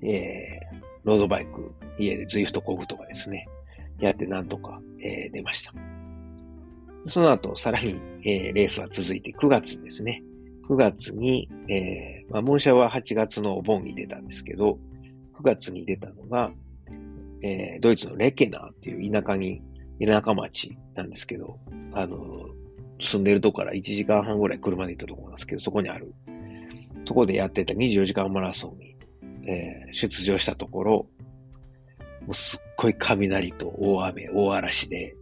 [0.03, 3.47] えー、ロードバイク、家でズイフト工具とかですね、
[4.01, 5.73] やってなんとか、えー、出ました。
[7.09, 10.23] その後、さらに、えー、レースは続いて9月ですね。
[10.69, 14.79] 9月に、えー、まあ、モンシャは8月のお盆に出たんですけど、
[15.39, 16.51] 9月に出たのが、
[17.43, 19.63] えー、ドイツのレケナーっていう田舎に、
[20.05, 21.59] 田舎町なんですけど、
[21.93, 22.49] あの、
[23.01, 26.13] 住んでるとこから1時間半ぐらい車で行ったところなんですけど、そこにある、
[27.05, 28.96] とこでやってた24時間マラソンに、
[29.47, 31.07] えー、出場したところ、
[32.23, 35.15] もうすっごい雷と大雨、大嵐で、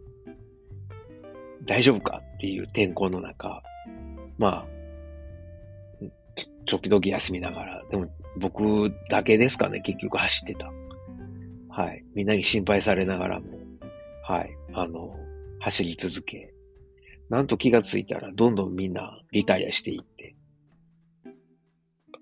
[1.63, 3.61] 大丈夫かっていう天候の中、
[4.37, 4.65] まあ、
[6.65, 8.07] ちょ時々休みながら、でも
[8.37, 10.71] 僕だけですかね、結局走ってた。
[11.69, 12.03] はい。
[12.15, 13.45] みんなに心配されながらも、
[14.23, 14.49] はい。
[14.73, 15.15] あの、
[15.59, 16.51] 走り続け、
[17.29, 20.35] なんと気がついたら、どんどんみんなリタイアしていって、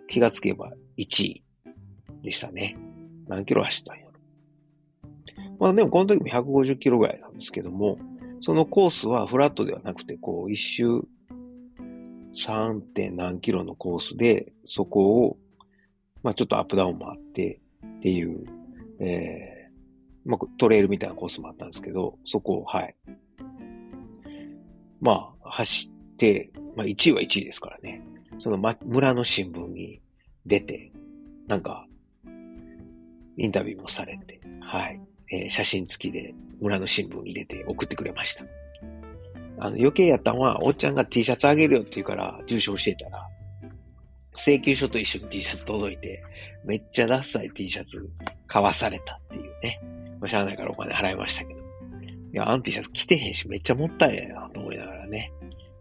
[0.08, 1.43] 気がつけば1位
[2.24, 2.78] でしたね。
[3.28, 4.12] 何キロ走ったんやろ。
[5.60, 8.00] まあでもこの時も150キロぐらいなんですけども、
[8.42, 11.02] そのコースはフラットではなくて、こう一周
[12.36, 12.82] 3.
[12.82, 15.38] 点何キロのコースで、そこを、
[16.24, 18.44] まあちょっとアップダウンもあってっていう、
[19.00, 22.96] えー、まあトレイルみたいなコースもあったんですけど、そこを、はい。
[25.00, 28.02] まあ走って、まあ1位は1位ですからね。
[28.40, 30.02] その、ま、村の新聞に
[30.46, 30.92] 出て、
[31.48, 31.88] なんか、
[33.38, 35.00] インタビューもされて、はい。
[35.32, 38.46] えー、写真付きで村の新聞に出て送ってくれました。
[39.60, 43.28] あの、余計やったんは、おっちゃんが T シャツあげるよって言うから、住所教えたら、
[44.38, 46.24] 請求書と一緒に T シャツ届いて、
[46.66, 48.10] めっちゃダッサい T シャツ
[48.48, 49.80] 買わされたっていうね。
[50.20, 51.60] まあ、しゃあないからお金払いましたけど。
[51.60, 51.64] い
[52.34, 55.32] や、あの T シャツ着てへんし、めっちゃもったいないなと思いながらね、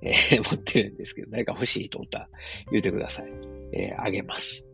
[0.03, 2.29] えー、持ってるんですけど、誰か欲しいと思ったら
[2.70, 3.33] 言うてください。
[3.73, 4.66] えー、あげます。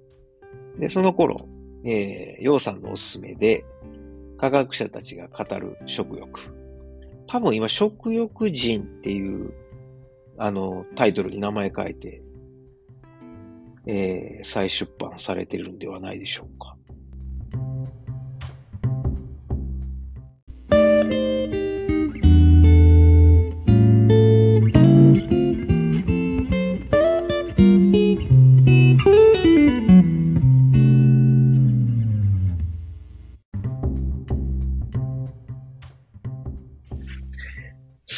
[0.79, 1.49] で、その頃、
[1.85, 3.65] えー、洋さんのおすすめで、
[4.37, 6.55] 科学者たちが語る食欲。
[7.27, 9.53] 多分今、食欲人っていう、
[10.39, 12.23] あの、タイトルに名前書いて、
[13.87, 16.78] えー、再出版されてるんではないでしょうか。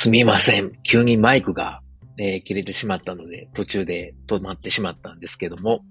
[0.02, 0.72] すみません。
[0.82, 1.82] 急にマイクが、
[2.16, 5.82] えー、切れてしまったので、途中で止まってしまったんですけども。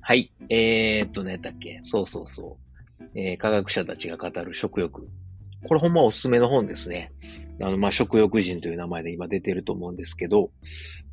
[0.00, 0.32] はい。
[0.48, 1.78] えー、っと、ね、だっけ？
[1.84, 2.58] そうそうそ
[2.98, 3.04] う。
[3.14, 5.08] えー、科学者たちが語る食欲。
[5.62, 7.12] これほんまおすすめの本ですね。
[7.60, 10.50] あの、まあ、食欲人という名前で今出てると思うんですけど、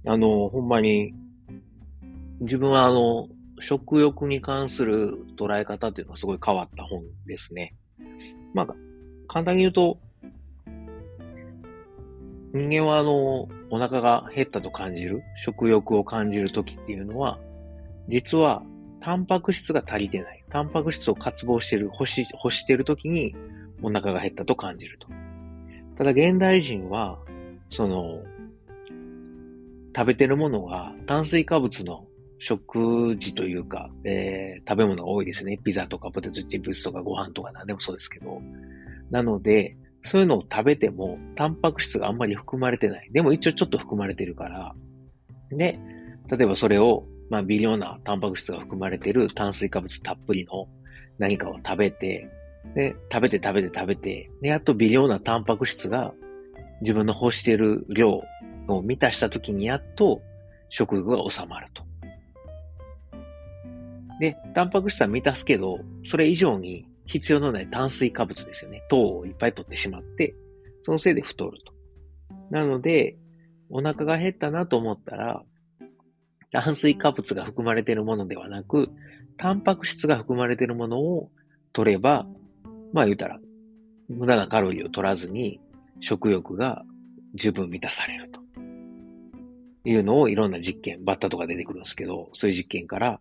[0.07, 1.13] あの、ほんまに、
[2.39, 3.27] 自分はあの、
[3.59, 7.75] 食欲に関する捉え方っていうのはすごい変わった本ですね。
[8.55, 8.67] まあ、
[9.27, 9.99] 簡単に言うと、
[12.53, 17.39] 人間はあの、お腹が減ったと感じる、食欲を感じるときっていうのは、
[18.07, 18.63] 実は、
[18.99, 20.43] タンパク質が足りてない。
[20.49, 23.35] タンパク質を渇望してる、欲し、欲してるときに、
[23.81, 25.07] お腹が減ったと感じると。
[25.95, 27.19] ただ、現代人は、
[27.69, 28.21] その、
[29.95, 32.07] 食べてるものが炭水化物の
[32.39, 35.57] 食事というか、えー、食べ物が多いですね。
[35.63, 38.41] ピザとかポテトチップスとかご飯とか何でもそうですけど。
[39.11, 43.09] なので、そういうのを食べても、タンパク質があんまり含まれてない。
[43.11, 44.75] でも一応ちょっと含まれてるから、
[45.51, 45.79] で、
[46.29, 50.67] 例えばそれを、まあ微量なタンパク質が含まれてる炭水化物たっぷりの
[51.17, 52.27] 何かを食べて、
[52.75, 56.13] で、食べて食べて食べて、で、やっと微量なタンパク質が
[56.81, 58.21] 自分の欲している量
[58.67, 60.21] を満たした時にやっと
[60.69, 61.83] 食欲が収まると。
[64.19, 68.83] で、タンパク質は満たすけど、それ以上に必要のない炭水化物ですよね。
[68.89, 70.33] 糖をいっぱい取ってしまって、
[70.81, 71.73] そのせいで太ると。
[72.49, 73.17] なので、
[73.69, 75.43] お腹が減ったなと思ったら、
[76.51, 78.89] 炭水化物が含まれているものではなく、
[79.37, 81.29] タンパク質が含まれているものを
[81.73, 82.27] 取れば、
[82.93, 83.39] まあ言うたら、
[84.07, 85.59] 無駄なカロリーを取らずに
[85.99, 86.83] 食欲が
[87.35, 88.41] 十分満たされると。
[89.83, 93.19] いうのをいろんな実験、バッタとか出てくるんですけど、そういう実験から、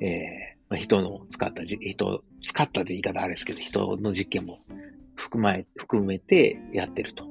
[0.00, 4.60] え、まあ、人の使った、人、使ったって言い方あれですけど、人の実験も
[5.14, 7.24] 含ま、含めてやってると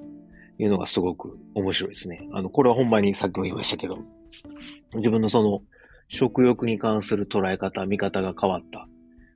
[0.58, 2.28] いうのがすごく面白いですね。
[2.34, 4.00] あの、これはほんまにさっきも言いましたけど、
[4.96, 5.62] 自分のその
[6.08, 8.88] 食欲に関する捉え方、見方が変わった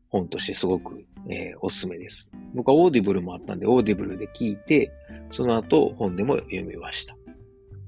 [0.10, 2.32] 本としてすごく、えー、おすすめです。
[2.53, 4.91] 僕はオーディブルもあったんで、オーディブルで聞いて、
[5.32, 7.15] その後本でも読みました。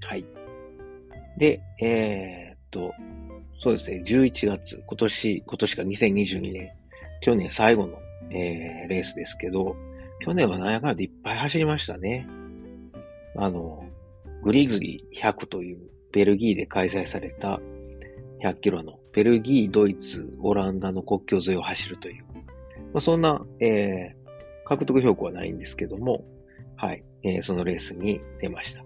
[0.06, 0.26] はい。
[1.38, 2.94] で、えー、っと、
[3.64, 6.72] そうですね、11月、今年、今年か2022年、
[7.22, 7.98] 去年最後の、
[8.30, 9.77] えー、レースですけど、
[10.19, 12.27] 去年はなんやかんやでいっぱい走りましたね。
[13.38, 13.85] あの、
[14.41, 15.77] グリズリー100という
[16.11, 17.61] ベルギーで開催された
[18.41, 22.26] 100キロのベルギー、ドイツ、オランダの国境沿いを走るという、
[22.91, 26.26] まあ、そんな、えー、獲得標高はないんですけども、
[26.76, 28.84] はい、えー、そのレースに出ました。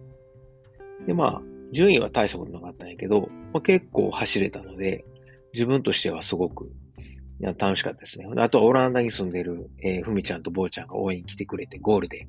[1.07, 5.05] で、まあ、順位は大したことなかったんやけど、まあ、結構走れたので、
[5.53, 6.71] 自分としてはすごく
[7.39, 8.25] いや楽しかったですね。
[8.37, 12.27] あとはオランダに住んでる、えー、ふみちゃんとぼうちゃんが応援来てくれて、ゴールで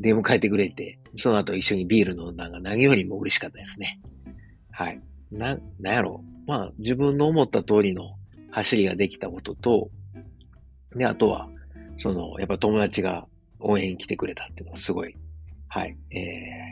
[0.00, 4.00] 出迎えてくれて、その後一緒にビール飲んだのが何よりも嬉しかったですね。
[4.72, 5.00] はい。
[5.30, 6.48] な、なんやろう。
[6.48, 8.16] まあ、自分の思った通りの
[8.50, 9.90] 走りができたことと、
[10.96, 11.48] で、あとは、
[11.98, 13.28] その、やっぱ友達が
[13.60, 15.14] 応援来てくれたっていうのはすごい、
[15.68, 16.16] はい、え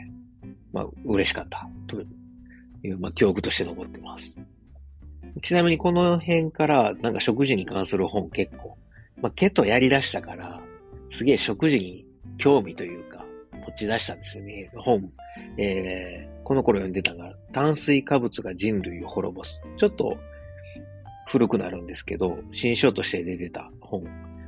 [0.09, 0.16] ー、
[0.77, 1.99] まあ、嬉しかったと
[2.83, 4.39] いう、まあ、記憶として残ってます。
[5.41, 8.77] ちなみにこの辺から、なんか食事に関する本結構、
[9.19, 10.61] まあ、ケトやり出したから、
[11.11, 12.05] すげえ食事に
[12.37, 13.25] 興味というか、
[13.65, 14.69] 持ち出したんですよね。
[14.75, 15.11] 本、
[15.57, 19.59] えー、この頃読んでたのが、炭水化物が人類を滅ぼす。
[19.77, 20.15] ちょっと
[21.27, 24.03] 古くなるんですけど、新書として出てた本。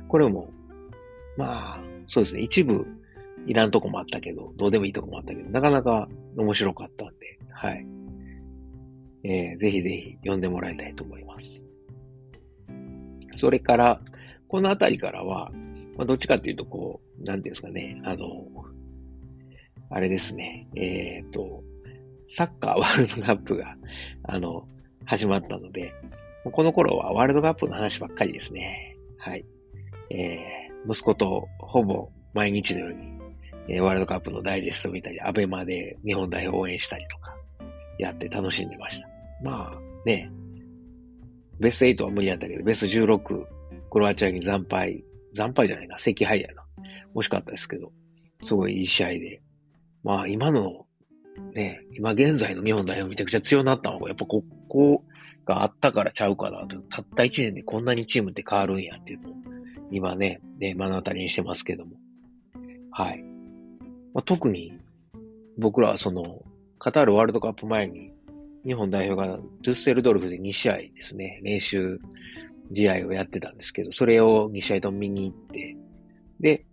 [0.08, 0.48] これも、
[1.36, 2.42] まあ、そうですね。
[2.42, 2.86] 一部
[3.46, 7.86] いらんとこもあったけど、どうでもいいとこもあったけど、なかなか面白かったんで、はい。
[9.22, 11.62] えー、ぜひぜひ読んでもらいたいと思います。
[13.32, 14.00] それから、
[14.48, 15.50] このあたりからは、
[15.96, 18.46] まあ、どっちかっていうと、こう、なんていうんですかね、あの、
[19.90, 21.62] あれですね、えっ、ー、と、
[22.28, 23.76] サッカーワールドカップが、
[24.22, 24.66] あの、
[25.04, 25.92] 始まったので、
[26.44, 28.96] この頃はワールドカップの話ばっかりですね。
[29.18, 29.44] はい。
[30.10, 33.19] えー、息子とほぼ毎日のように、
[33.68, 37.34] えー、ワールドカップのダイジェスト見たり、アベマで日本代表応援したりとか、
[37.98, 39.08] やって楽しんでました。
[39.42, 40.30] まあね、
[41.58, 43.44] ベスト8は無理やったけど、ベスト16、
[43.90, 45.04] クロアチアに惨敗、
[45.34, 46.64] 惨敗じゃないな、赤敗やな。
[47.14, 47.92] 惜しかったですけど、
[48.42, 49.42] すごいいい試合で。
[50.02, 50.86] まあ今の、
[51.54, 55.04] ね、今現在の日本代表めちゃくちゃ強なったのが、やっぱここ
[55.44, 56.78] があったからちゃうかなと。
[56.82, 59.32] たった1年でこんなにチームって変わるんやっていうのを、
[59.90, 61.96] 今ね、ね、目の当たりにしてますけども。
[62.92, 63.29] はい。
[64.14, 64.72] まあ、特に、
[65.58, 66.42] 僕らはその、
[66.78, 68.12] カタールワールドカップ前に、
[68.64, 71.98] 日本代表がドゥッセルドルフで2試合ですね、練習
[72.74, 75.76] 試合をやってたんですけど、それを2試合とも見に行って、
[76.40, 76.66] で、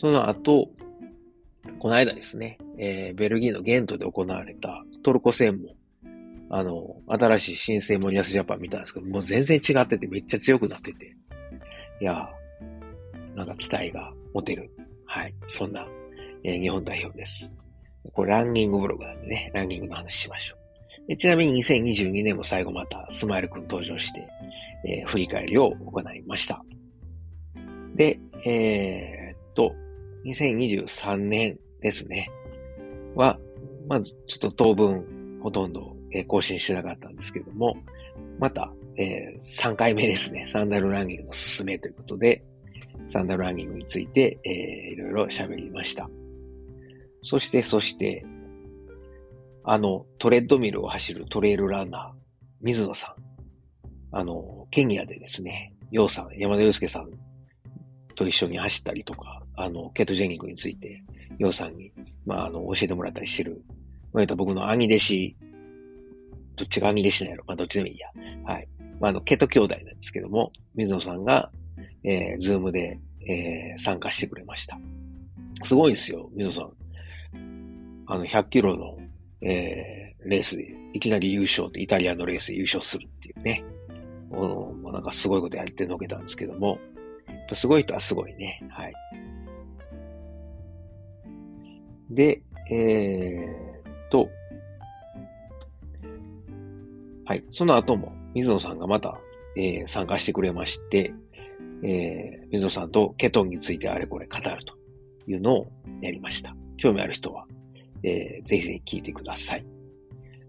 [0.00, 0.70] その後、
[1.78, 5.74] この間ですね、えー、ベルギーのゲントで行われたトルコ戦も、
[6.50, 11.16] あの、新しい新生森保ジャパン見たんですけど、もう全然違っててめっちゃ強くなってて、
[12.00, 12.28] いや
[13.34, 14.70] なんか期待が持てる。
[15.06, 15.34] はい。
[15.46, 15.86] そんな、
[16.44, 17.56] え、日本代表です。
[18.12, 20.56] これランニングブログなんでね、ランニングの話しましょ
[21.08, 21.16] う。
[21.16, 24.28] ちなみに2022年も最後またスマイルくん登場して、
[24.86, 26.62] えー、振り返りを行いました。
[27.94, 29.74] で、えー、っと、
[30.26, 32.30] 2023年ですね。
[33.14, 33.38] は、
[33.88, 35.96] まずちょっと当分ほとんど
[36.26, 37.76] 更新してなかったんですけども、
[38.38, 40.46] また、えー、3回目ですね。
[40.46, 42.44] サンダルランニングのすすめということで、
[43.08, 46.08] サンダルランニングについて、えー、いろいろ喋りました。
[47.24, 48.24] そして、そして、
[49.64, 52.18] あの、トレッドミルを走るトレイルランナー、
[52.60, 53.16] 水野さ
[54.12, 54.16] ん。
[54.16, 57.10] あの、ケニアでですね、ヨウさん、山田洋介さん
[58.14, 61.02] と一緒に走ったりとか、あの、ケトジェニックについて、
[61.38, 61.90] ヨウさんに、
[62.26, 63.64] まあ、あの、教えてもらったりしてる、
[64.12, 65.36] まあ、僕の兄弟子、
[66.56, 67.44] どっちが兄弟子なんやろ？
[67.46, 68.08] まあ、どっちでもいいや。
[68.44, 68.68] はい。
[69.00, 71.50] まあ、あの、ケト兄弟なんですけども、水野さんが、
[72.04, 74.78] えー、ズームで、えー、参加してくれました。
[75.62, 76.72] すごいですよ、水野さん。
[78.06, 78.98] あの、100キロの、
[79.40, 83.64] えー、レースで、いきなり優勝ってイタリアのレースで優勝するっていうね。
[84.30, 86.78] もうなんかすごいことやってのけたんですけども、
[87.52, 88.62] すごい人はすごいね。
[88.70, 88.94] はい。
[92.10, 94.28] で、えー、と、
[97.24, 97.44] はい。
[97.50, 99.18] その後も、水野さんがまた、
[99.56, 101.12] えー、参加してくれまして、
[101.82, 104.74] えー、水野さんとケトンについてあれこれ語ると
[105.26, 105.66] いうのを
[106.00, 106.54] やりました。
[106.76, 107.46] 興味ある人は、
[108.04, 109.66] えー、ぜひぜひ聞いてください。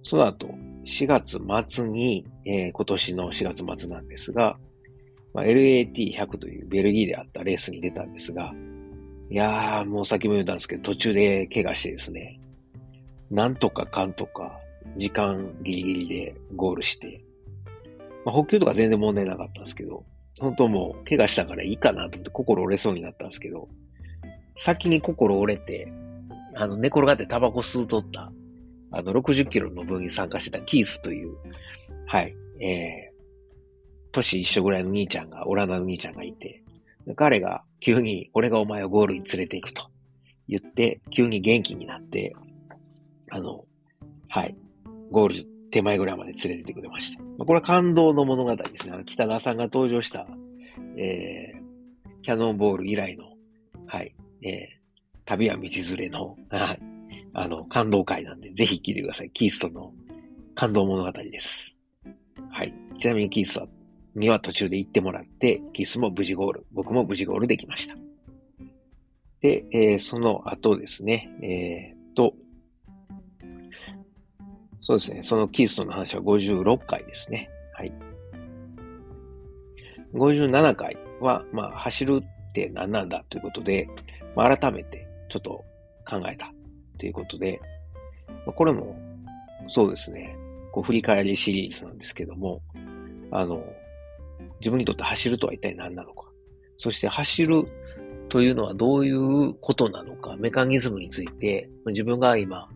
[0.04, 0.50] その後、
[0.86, 4.58] 4月末に、えー、今年の4月末なんですが、
[5.34, 8.54] まあ、LAT100 というベルギーであったレースに出たんですが、
[9.30, 12.40] いやー、もう先も言ったんですけど、途中で怪我してですね、
[13.32, 14.60] なんとかかんとか、
[14.98, 17.24] 時間ギリギリでゴールして、
[18.24, 20.06] まあ、補給とか全然問題なかったんですけど、
[20.40, 23.68] 本当もう怪我したからいいかなと思って心折れそうになったんですけど、
[24.58, 25.92] 先に心折れて、
[26.56, 28.32] あの、寝転がってタバコ吸うとった、
[28.92, 31.36] あの、60キロの分に参加してたキースという、
[32.08, 33.16] はい、えー、
[34.12, 36.64] 年一緒ぐらいの兄ちゃんが、オランダの兄ちゃんがいて、
[37.16, 39.90] 彼が急に、俺がお前をゴールに連れて行くと。
[40.48, 42.34] 言って、急に元気になって、
[43.32, 43.66] あの、
[44.30, 44.56] はい、
[45.12, 45.36] ゴール
[45.72, 47.24] 手前ぐらいまで連れてってくれました。
[47.38, 48.94] これは感動の物語ですね。
[48.94, 50.26] あの北田さんが登場した、
[50.98, 53.26] えー、キャノンボール以来の、
[53.86, 54.52] はい、えー、
[55.26, 56.80] 旅は道連れの、はい、
[57.34, 59.32] あの、感動会なんで、ぜひ聞いてください。
[59.32, 59.92] キーストの
[60.54, 61.76] 感動物語です。
[62.50, 62.74] はい。
[63.00, 63.68] ちなみにキースト
[64.16, 67.96] には途中で行ってもらって、キースも無事ゴール、僕も無事ゴールできました。
[69.42, 72.34] で、えー、その後ですね、えー、と、
[74.82, 75.22] そうですね。
[75.24, 77.50] そのキーストの話は56回ですね。
[77.74, 77.92] はい。
[80.14, 83.90] 57回は、まあ、走るって何なんだということで、
[84.36, 85.05] まあ、改めて
[85.36, 85.66] ちょっと
[86.08, 86.50] 考えた
[86.98, 87.60] ということで、
[88.56, 88.96] これも、
[89.68, 90.36] そうですね。
[90.72, 92.62] こう、振り返りシリーズなんですけども、
[93.32, 93.62] あの、
[94.60, 96.26] 自分にとって走るとは一体何なのか。
[96.78, 97.66] そして走る
[98.30, 102.70] というのはどういうことなのか、メカニズムについて、自分が今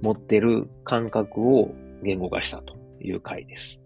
[0.00, 3.80] 持ってる感覚を言語化したという回です。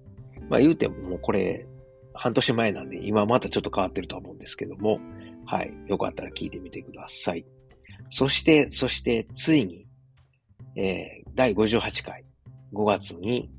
[0.48, 1.66] まあ言うてももうこれ
[2.14, 5.00] 半年前なんで今またちょっと変わってるとは思うんですけども、
[5.50, 5.72] はい。
[5.86, 7.42] よかったら聞いてみてください。
[8.10, 9.86] そして、そしてついに、
[10.76, 12.22] えー、第58回
[12.74, 13.50] 5月に、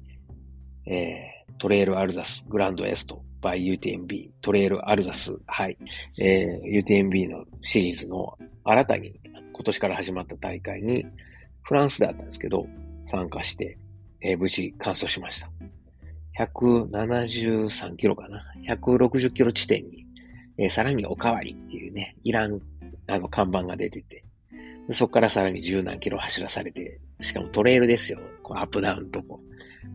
[0.86, 5.80] えー、トレイルアルザスグランドエスト by UTMB トレイルアルザス、はい、
[6.20, 9.20] えー、UTMB のシリーズの新たに
[9.52, 11.08] 今年から始まった大会に
[11.64, 12.68] フランスであったんですけど、
[13.10, 13.80] 参加して、
[14.22, 15.50] えー、無事完走しました。
[16.40, 20.06] 173キロかな？160キロ地点に、
[20.60, 22.60] えー、さらにおかわりっていうね、いらん、
[23.08, 24.26] あの、看板が出てて、
[24.92, 28.20] そこからさらに十何キロ走らされて、しかもトレイルですよ。
[28.44, 29.40] こうアップダウンとこ。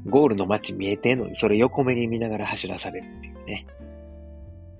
[0.06, 3.66] ゴールの街見えてんのに、それ横目に見ながら走らされるっていうね。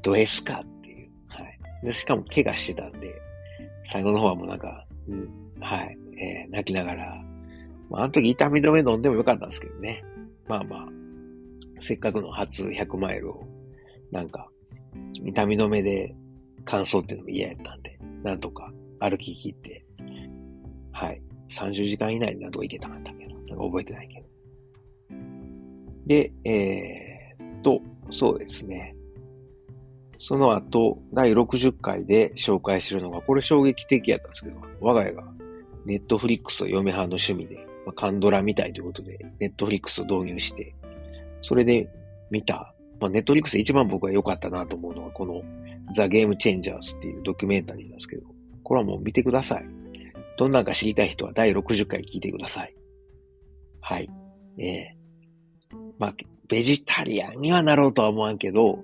[0.02, 1.10] ド S かっていう。
[1.28, 1.58] はい。
[1.84, 3.12] で、しかも怪我してたんで、
[3.86, 5.28] 最後の方はもうなんか、うん、
[5.60, 5.98] はい。
[6.18, 7.22] えー、泣きながら、
[7.90, 10.02] まあ、あの時痛み止め飲んでもよかったんですけどね。
[10.46, 10.88] まあまあ、
[11.80, 13.44] せっかくの初100マイルを、
[14.10, 14.48] なんか、
[15.12, 16.14] 痛み止めで
[16.64, 19.84] 乾燥っていうのも嫌やったんで、なんとか歩き切って、
[20.92, 21.22] はい。
[21.50, 24.26] 30時間以内になんとか行けたかったけど、なんか覚えてないけど。
[26.06, 27.80] で、えー、と、
[28.10, 28.94] そうですね。
[30.18, 35.24] その後、第60回で紹介するのが、これ衝撃的やったんですけど、我が家が
[35.84, 40.74] ネットフリックスを嫁派の趣味で、まあ、カンドラみたいということで、ネットフリックスを導入して、
[41.42, 41.90] それで
[42.30, 42.73] 見た、
[43.04, 45.42] まあ、ネットリックスで一番僕が良かったなと思うのは、この
[45.92, 48.22] ザ・ゲーム・チェンジャーズっていうドキュメンタリーなんですけど、
[48.62, 49.66] これはもう見てください。
[50.38, 52.74] どんなんか知りたい人は第60回聞いてください。
[53.82, 54.08] はい。
[54.56, 56.14] ええー、まあ、
[56.48, 58.82] ベジタリアンにはなろうとは思わんけど、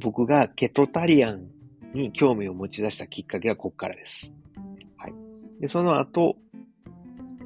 [0.00, 1.48] 僕がケトタリアン
[1.92, 4.32] に興味を持ち出したきっかけはここからです。
[4.96, 5.12] はい。
[5.60, 6.38] で、その後、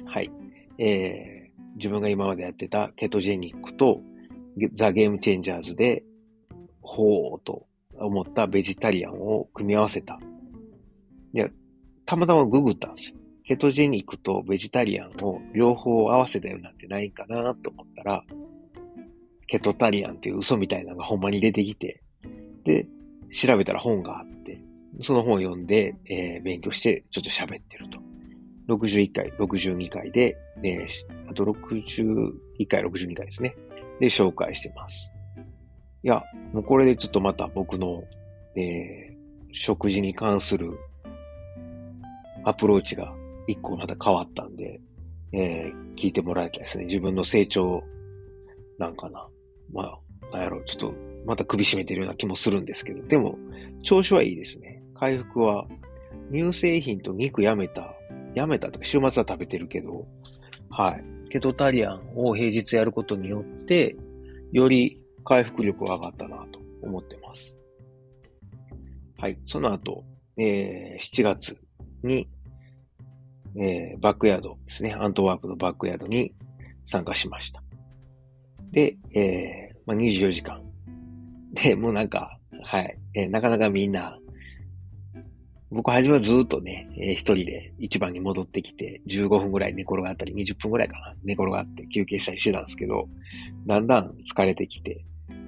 [0.05, 0.31] はい。
[0.77, 3.99] えー、自分が今までやってたケトジェニックと
[4.73, 6.03] ザ・ゲームチェンジャーズで、
[6.83, 7.65] ほうと
[7.95, 10.19] 思ったベジタリアンを組み合わせた。
[11.33, 11.51] で、
[12.05, 13.17] たまたまググったんですよ。
[13.45, 18.23] ケトジェニックとベジタリアンを両方合わせたようなんてないかなと思ったら、
[19.47, 22.01] ケトタリアンっていう嘘みたいなのがほんまに出てきて、
[22.63, 22.87] で、
[23.31, 24.61] 調べたら本があって、
[25.01, 27.99] その本を読んで、えー、勉強してちょっと喋ってると。
[28.69, 30.87] 61回、62回で、で、
[31.29, 33.55] あと61回、62回ですね。
[33.99, 35.11] で、紹介してます。
[36.03, 38.03] いや、もうこれでちょっとまた僕の、
[38.55, 39.15] えー、
[39.53, 40.77] 食事に関する
[42.43, 43.13] アプローチが
[43.47, 44.81] 一個また変わったんで、
[45.31, 46.85] えー、聞いてもらいたいですね。
[46.85, 47.83] 自分の成長
[48.77, 49.27] なんかな。
[49.71, 49.99] まあ、
[50.33, 50.93] なんやろ、ちょっと
[51.25, 53.37] また首絞めてるような気もするんですけど、でも、
[53.81, 54.83] 調子はいいですね。
[54.93, 55.67] 回復は、
[56.33, 57.95] 乳製品と肉やめた、
[58.35, 60.05] やめたとか週末は食べてるけど、
[60.69, 61.03] はい。
[61.29, 63.95] ケトタリアンを平日やることによって、
[64.51, 67.57] より回復力が上がったなと思ってます。
[69.17, 69.37] はい。
[69.45, 70.03] その後、
[70.37, 71.57] えー、7月
[72.03, 72.27] に、
[73.55, 74.93] えー、バックヤードですね。
[74.93, 76.33] アントワープのバックヤードに
[76.85, 77.63] 参加しました。
[78.71, 80.63] で、えー、まあ、24時間。
[81.53, 82.97] で、もうなんか、はい。
[83.13, 84.17] えー、なかなかみんな、
[85.69, 93.07] 僕はじめはずっとね、えー、一人で一番に戻ってきて、15分ぐらい寝転がったり、20分ぐらいかな、寝転がって休憩したりしてたんですけど、
[93.65, 95.05] だんだん疲れてきて、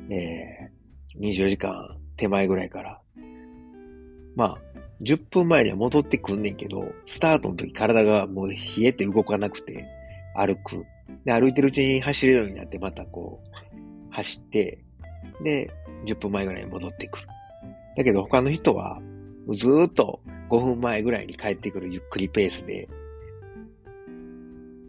[0.09, 3.01] えー、24時間手前ぐらいから、
[4.35, 4.57] まあ、
[5.01, 9.85] 10分前には戻ってくんねんけど、スタートの時体がもう冷えて動かなくて、
[10.35, 10.85] 歩く。
[11.25, 14.83] で、歩いてるうちに走れるようになって、またこう、走って、
[15.43, 15.71] で、
[16.05, 17.27] 10分前ぐらいに戻ってくる。
[17.97, 19.01] だけど他の人は、
[19.49, 22.89] ずーっと5分前ぐらいに帰ってくるゆっくりペースで、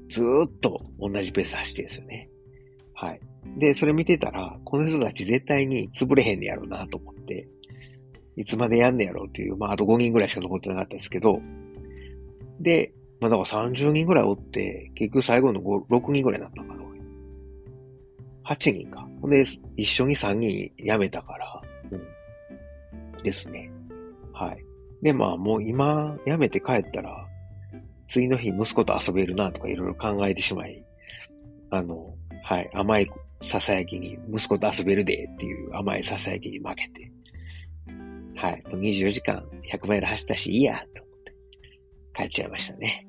[0.09, 2.30] ずーっと同じペース走ってるんですよね。
[2.94, 3.20] はい。
[3.59, 7.48] で、それ見てたら、この人たち絶対に潰れへんねやろうなと思って、
[8.36, 11.40] いつまでやんねやろうっていう、まあ、あと5人ぐらいしか残ってなかったですけど、
[12.60, 16.86] で、まあ、だから30人ぐらいおって、結局最後の5 6人ぐらいになったのかな。
[18.47, 19.09] 8人か。
[19.20, 19.44] ほんで、
[19.77, 21.60] 一緒に3人辞めたから、
[21.90, 23.23] うん。
[23.23, 23.70] ですね。
[24.32, 24.64] はい。
[25.02, 27.27] で、まあもう今辞めて帰ったら、
[28.06, 30.85] 次の日息子と遊べるなとかいろいろ考えてしまい、
[31.70, 32.14] あの、
[32.44, 33.10] はい、甘い
[33.41, 37.11] 囁きに、息子と遊べるでっていう甘い囁きに負けて、
[38.37, 41.33] はい、もう24時間100マイル走ったしいいや、と思って
[42.15, 43.07] 帰っちゃいましたね。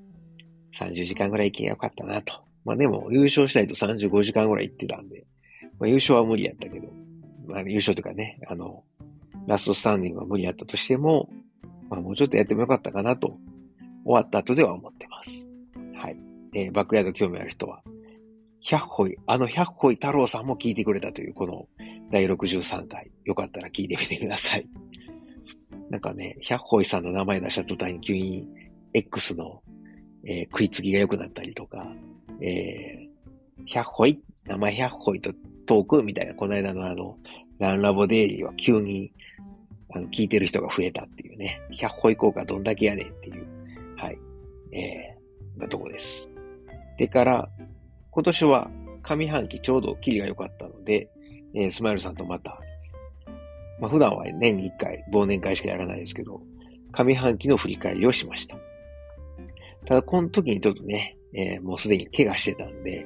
[0.78, 2.34] 30時間ぐらい行けばよかったなと。
[2.66, 5.26] まあでも優勝したいと35時間ぐらい行ってたんで、
[5.80, 6.88] まあ優勝は無理やったけど、
[7.48, 8.84] まあ優勝とかね、あの、
[9.48, 11.30] ラストスタンディングは無理やったとしても、
[11.90, 13.38] まあもうちょっとやってもよかったかなと、
[14.06, 15.48] 終わった後では思ってます。
[15.96, 16.18] はい。
[16.54, 17.82] えー、バックヤード興味ある人は、
[18.62, 21.68] 百歩い、あの百歩い太郎さんも聞いてくれたという、この
[22.12, 23.12] 第63回。
[23.26, 24.68] よかったら聞いてみてください。
[25.90, 28.48] なんかね、百歩いさんの名前出した途端に急に
[28.94, 29.62] X の、
[30.26, 31.94] えー、食いつきが良くなったりとか、
[32.42, 35.34] えー、百歩い、名前百歩いと
[35.66, 37.18] トークみたいな、この間のあの、
[37.60, 39.12] ランラボデイリーは急に、
[39.94, 43.48] あの、聞いてる人が増えたっていうね、百歩行こうかどんだけやねんっていう、
[43.96, 44.20] はい、
[44.72, 46.30] えー、なとこです。
[46.98, 47.50] でから、
[48.18, 48.72] 今年は
[49.04, 51.08] 上半期ちょうどキリが良かったので、
[51.54, 52.60] えー、スマイルさんとまた、
[53.80, 56.42] まあ、普段は年に1回忘年会しかやらないですけど、
[56.92, 58.58] 上半期の振り返りをしました。
[59.86, 63.06] ただ、この時にちょっとね、えー、もうすでに怪我してたんで、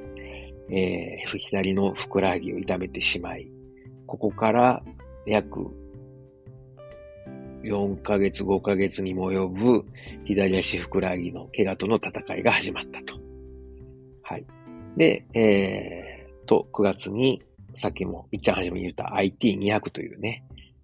[0.69, 3.51] えー、左のふくらはぎを痛めてしまい、
[4.07, 4.81] ここから
[5.25, 5.59] 約
[7.63, 9.83] 4ヶ月、5ヶ月にも及ぶ
[10.23, 13.19] 左足ふくらはぎの怪我との戦いが始まったと。
[14.21, 14.45] はい。
[14.97, 17.41] で、えー、と、9月に、
[17.73, 20.43] さっきもいっちゃん初めに言った IT200 というね、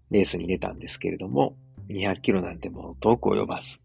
[0.09, 1.55] レースに出たんですけれども、
[1.89, 3.79] 200キロなんてもう遠く及ばず、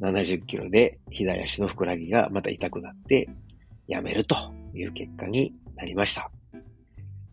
[0.00, 3.28] 70キロで左足のふくらぎがまた痛くなって
[3.86, 4.36] やめると
[4.74, 6.30] いう結果になりました。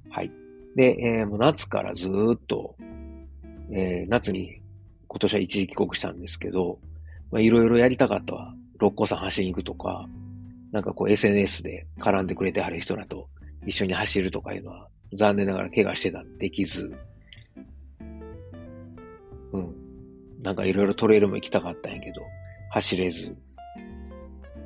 [0.09, 0.31] はい。
[0.75, 2.75] で、えー、もう夏からずっと、
[3.71, 4.61] えー、夏に
[5.07, 6.79] 今年は一時帰国したんですけど、
[7.31, 8.53] まあ、いろいろやりたかったわ。
[8.79, 10.07] 六甲山走りに行くとか、
[10.73, 13.29] なんかこう SNS で絡んでくれてはる人らと
[13.65, 16.91] 一緒に走るとかいうのは残念ながら怪我してたんできず、
[19.53, 19.75] うん。
[20.41, 22.23] なんかいろいろトレイルも行きたかったんやけど、
[22.71, 23.35] 走れず。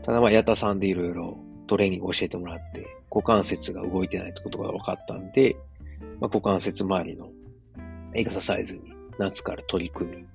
[0.02, 5.58] ただまあ、矢田さんでいろいろトレーニング教えてもらって、股関節が動いてないってことが分かったんで、
[6.22, 7.30] まあ、股関節周りの
[8.14, 10.26] エクササイズに夏から取り組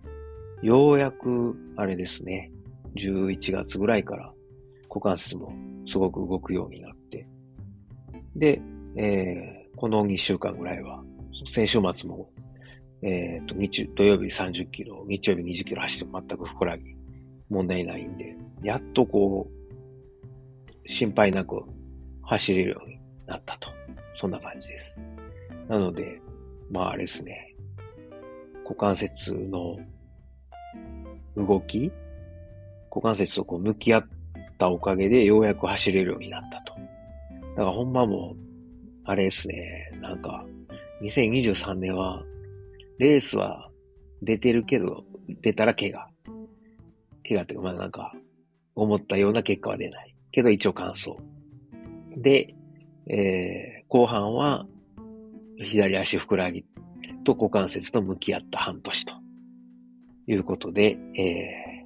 [0.61, 2.51] み、ようやく、あれですね、
[2.97, 4.32] 11月ぐらいから
[4.93, 5.51] 股関節も
[5.89, 7.27] すごく動くようになって、
[8.36, 8.60] で、
[8.94, 11.02] えー、この2週間ぐらいは、
[11.51, 12.28] 先週末も、
[13.01, 16.94] えっ、ー、と、日、土曜日30キロ、日曜日20キロ走っても全くふくらぎ
[17.48, 21.62] 問題ないんで、やっとこう、心配なく
[22.23, 23.70] 走れるようになったと。
[24.14, 24.98] そんな感じです。
[25.69, 26.20] なので、
[26.70, 27.55] まああれですね、
[28.62, 29.78] 股関節の
[31.35, 31.90] 動き
[32.90, 34.09] 股関節とこう向き合っ
[34.62, 36.74] たおかげでようやく走れるようになったと。
[37.56, 38.36] だからほんまもう、
[39.05, 40.47] あれですね、なんか、
[41.02, 42.22] 2023年は、
[42.98, 43.68] レースは
[44.22, 45.02] 出てるけど、
[45.40, 46.09] 出たら怪我。
[47.28, 48.12] 怪我っていうか、まあなんか、
[48.76, 50.14] 思ったような結果は出ない。
[50.30, 51.10] けど一応完走。
[52.16, 52.55] で、
[53.09, 54.64] えー、後半は、
[55.59, 56.64] 左足ふくらはぎ
[57.24, 59.14] と股関節と向き合った半年と
[60.28, 61.84] いうことで、え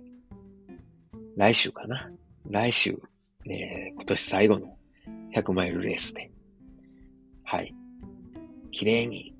[1.14, 2.10] ー、来週かな。
[2.50, 2.98] 来週、
[3.46, 4.76] えー、今年最後の
[5.34, 6.30] 100マイルレースで、
[7.44, 7.74] はい。
[8.72, 9.34] 綺麗に、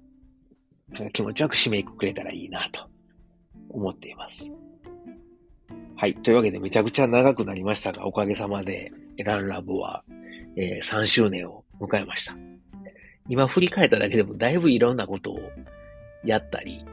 [0.91, 2.89] なんか気持ちよく締めくくれたらいいなと
[3.69, 4.51] 思っています。
[5.97, 6.15] はい。
[6.15, 8.93] というわけでめちゃくちゃ長くなりましたが、おかげさまで、
[9.25, 10.05] ランラボは、
[10.57, 12.37] えー、3周年を迎えました。
[13.29, 15.41] 今振り返っただけでもだいぶいろんなことを
[16.25, 16.85] やったり、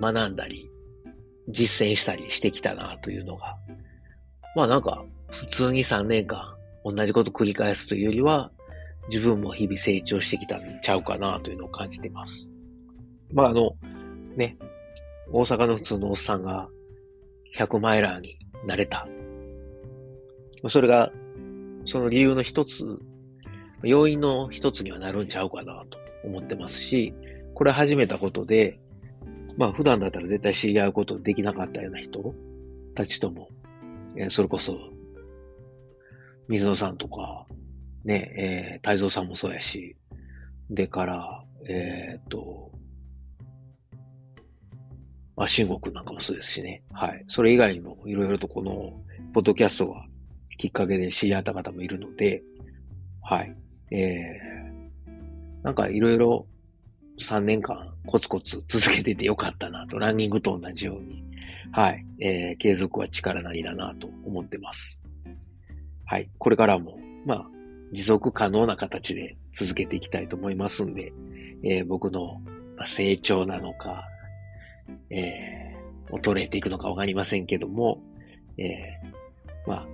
[0.00, 0.68] 学んだり、
[1.48, 3.56] 実践したりしてきたなというのが、
[4.54, 8.50] まあなんか普通に3年間同じこと繰り返すというよりは、
[9.08, 12.50] 自分も日々成長してきたんちゃうかなというのを感じています。
[13.32, 13.72] まああの、
[14.36, 14.56] ね、
[15.30, 16.68] 大阪の普通のおっさんが
[17.56, 19.06] 100マイラーになれた。
[20.68, 21.10] それが、
[21.84, 22.98] その理由の一つ、
[23.82, 27.14] 要因の一つにはなるんちゃうかなと思ってますし、
[27.54, 28.78] これ始めたことで、
[29.56, 32.34] まあ普段だったら絶対知り合うことできなかったような人
[32.94, 33.48] たちとも、
[34.28, 34.78] それこそ、
[36.48, 37.46] 水野さんとか、
[38.04, 39.96] ね、えー、太蔵さんもそうやし、
[40.70, 42.70] でから、えー、っと、
[45.36, 46.82] まあ、慎吾くんなんかもそうですしね。
[46.92, 47.24] はい。
[47.28, 48.92] それ以外にもいろいろとこの、
[49.32, 50.04] ポッドキャストが
[50.56, 52.42] きっかけで知り合った方もいるので、
[53.22, 53.54] はい。
[53.90, 56.46] えー、なんかいろいろ
[57.20, 61.22] 3年間コツコツ続けててよかったなと、ランニングと同じように、
[61.72, 64.97] はい、えー、継続は力なりだなと思ってます。
[66.10, 67.46] はい、これからも、まあ、
[67.92, 71.12] 持続可能な形で続けていきたいと思いますんで、
[71.62, 72.40] えー、僕の
[72.86, 74.08] 成長なのか、
[75.10, 78.02] えー、衰えていくのかわかりませんけども、
[78.56, 79.86] えー、まあ、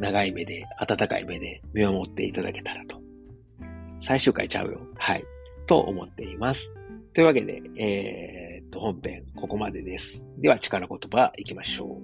[0.00, 3.00] 長い目で、温かい目で見守っていただけたらと。
[4.00, 4.80] 最終回ちゃうよ。
[4.96, 5.24] はい。
[5.68, 6.72] と思っています。
[7.14, 10.26] というわけで、えー、っと、本編ここまでです。
[10.38, 12.01] では、力言葉いきましょう。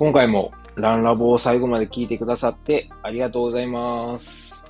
[0.00, 4.64] 今回もランラボを最後まで聞いてくださってありがとうございます。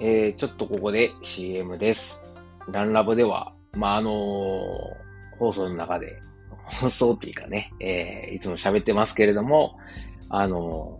[0.00, 2.22] えー、ちょっとここで CM です。
[2.72, 4.14] ランラボでは、まあ、あのー、
[5.38, 6.22] 放送の中で
[6.64, 9.76] 放送っていうかね、えー、いつも喋ってますけれども、
[10.30, 10.98] あの、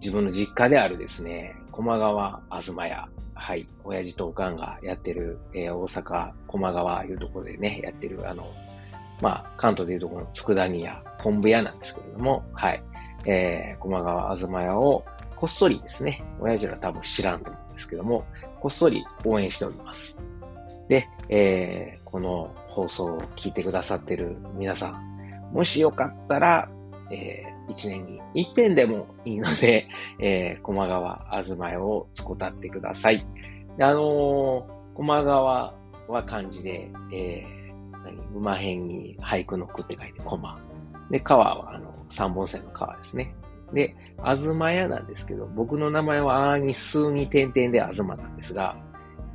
[0.00, 8.46] 自分の実家であるですね、駒川あずま屋、はい、親父とおかんがやってる、えー、大阪駒川いうところでね、やってる、あの、
[9.20, 12.82] まあ、関東でいうところの佃煮屋、昆布屋なんですけれども、はい、
[13.26, 15.04] えー、駒川あずま屋を
[15.36, 18.24] こっそりですね、親父ら多分知らんと思うんですけども、
[18.60, 20.18] こっそり応援しております。
[20.88, 26.68] で、えー、この放送を聞いてくださってる皆さん、もしよかったら、
[27.10, 29.86] えー、一年に一遍でもいいので、
[30.18, 33.26] えー、駒川あずまよをつこたってください。
[33.78, 35.74] あのー、駒川
[36.08, 37.63] は漢字で、えー、
[38.04, 40.58] 何馬辺に俳句の句って書いて駒。
[41.10, 43.34] で、川はあの、三本線の川ですね。
[43.72, 48.76] で、あずまやなんですけど、僕の名前はあーに数に点々であずまなんですが、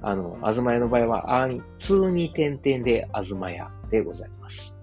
[0.01, 4.75] あの、あずまやの場合は、あに、通に点々であずまやでございます。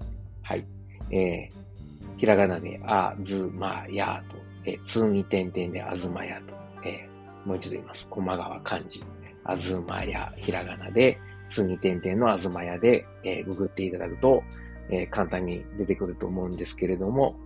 [0.42, 0.66] はい。
[1.10, 6.54] えー、ひらがなで、あずまやと、えー、通に点々であずまやと、
[6.86, 8.06] えー、もう一度言います。
[8.08, 9.02] 駒川漢字、
[9.44, 11.18] あずまや、ひらがなで、
[11.48, 14.42] 通に点々のあずまやで、えー、ググっていただくと、
[14.90, 17.36] えー、簡単に出てくると思うんですけれども、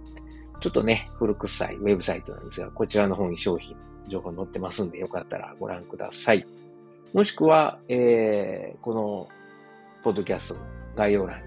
[0.61, 3.75] ちょっとね、古臭いウェブサイトなんですが、こちらの方に商品、
[4.09, 6.47] 情報載ってますんで、よかったらご覧ください。
[7.15, 9.29] もしくは、えー、この、
[10.03, 10.61] ポッドキャストの
[10.97, 11.41] 概要欄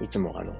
[0.00, 0.52] に、いつもあの、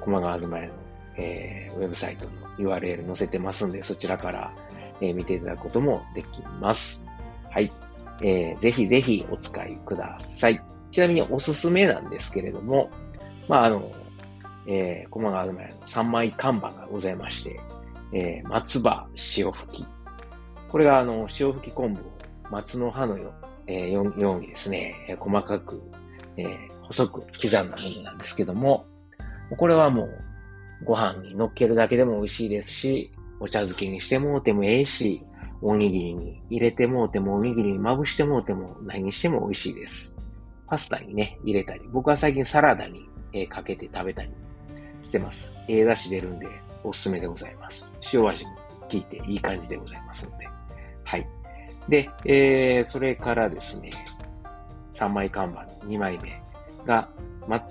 [0.00, 0.74] 駒川東屋の、
[1.16, 4.52] えー、ウェブサイトの URL 載せてますんで、そちらから、
[5.00, 7.02] えー、見ていただくこともできます。
[7.50, 7.72] はい。
[8.22, 10.62] えー、ぜひぜひお使いください。
[10.90, 12.90] ちなみにおすすめなんですけれども、
[13.48, 13.90] まあ、あの、
[14.66, 17.60] えー、駒川東屋の3枚看板がございまして、
[18.12, 19.86] えー、松葉塩吹き。
[20.70, 22.02] これがあの、塩吹き昆布を
[22.50, 23.32] 松の葉のよ,、
[23.66, 25.82] えー、ようにですね、細かく、
[26.36, 28.86] えー、細く刻んだものなんですけども、
[29.56, 30.24] これはもう
[30.84, 35.22] ご飯に乗っけるだけでも美味しいですし、お茶漬けにしてもうてもええし、
[35.66, 40.14] おにぎりに入れてもうても、おにぎりにまぶしてもうても、何にしても美味しいです。
[40.66, 44.30] パスタにね、入れたり、僕は最近サラダに、えー、かけて食べたり
[45.02, 45.50] してます。
[45.66, 46.48] ええ出汁出るんで、
[46.84, 47.94] おすすめでございます。
[48.12, 48.50] 塩味も
[48.90, 50.46] 効いていい感じでございますので。
[51.02, 51.26] はい。
[51.88, 53.90] で、えー、それからですね、
[54.92, 56.42] 3枚看板2枚目
[56.84, 57.08] が、
[57.48, 57.66] ま、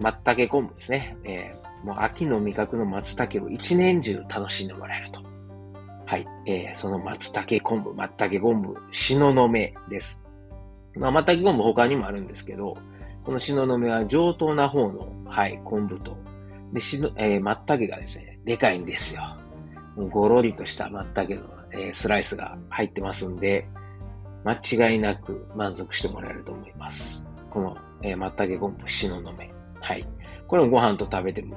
[0.00, 1.16] まったけ昆布ですね。
[1.22, 5.25] えー、もう秋の味覚の松茸を一年中楽しんでもらえると。
[6.06, 6.26] はい。
[6.46, 10.22] えー、その松茸昆布、松茸昆布、しののめです。
[10.94, 12.76] まあ、松茸昆布他にもあるんですけど、
[13.24, 16.16] このしののめは上等な方の、はい、昆布と、
[16.72, 19.22] で、しの、えー、松茸がですね、でかいんですよ。
[19.96, 21.40] ごろりとした松茸の、
[21.72, 23.66] えー、スライスが入ってますんで、
[24.44, 27.28] 間違いなく満足してもらえると思います。
[27.50, 29.52] この、えー、松茸昆布、しののめ。
[29.80, 30.06] はい。
[30.46, 31.56] これもご飯と食べても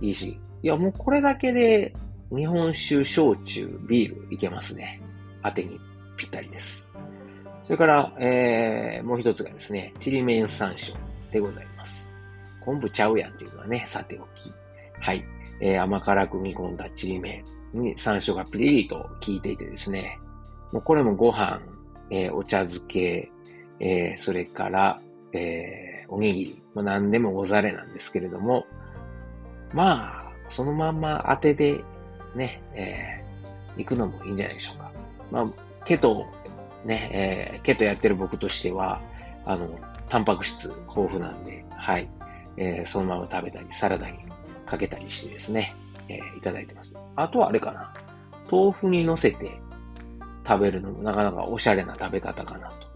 [0.00, 1.94] いいし、いや、もうこれだけで
[2.34, 5.02] 日本酒、焼酎、ビールいけますね。
[5.42, 5.80] 当てに
[6.16, 6.88] ぴったりです。
[7.62, 10.94] それから、えー、もう一つがですね、ちりめん山椒
[11.32, 12.10] でございます。
[12.64, 14.52] 昆布ちゃうやんっていうのはね、さておき。
[15.00, 15.24] はい。
[15.60, 17.44] えー、甘辛く煮込んだちりめ
[17.74, 20.18] んに山椒がピリリと効いていてですね、
[20.72, 21.60] もうこれもご飯、
[22.10, 23.30] えー、お茶漬け、
[23.80, 25.00] えー、それから、
[25.32, 28.66] えー、おにぎり、まあ、何でもござれなんですけれども、
[29.72, 31.84] まあ、そのまんま当てで
[32.34, 34.90] ね、えー、行くのもいいんじゃないでしょうか。
[35.30, 35.46] まあ、
[35.84, 36.26] ケト、
[36.84, 39.00] ね、えー、ケトやってる僕としては、
[39.44, 39.68] あの、
[40.08, 42.08] タンパク質豊富なんで、はい、
[42.56, 44.18] えー、そのまま食べたり、サラダに
[44.66, 45.74] かけたりしてですね、
[46.08, 46.94] えー、いただいてます。
[47.16, 47.92] あとはあれかな。
[48.50, 49.60] 豆腐に乗せて
[50.46, 52.88] 食べるのもなかなかおしゃれな食べ方かなと。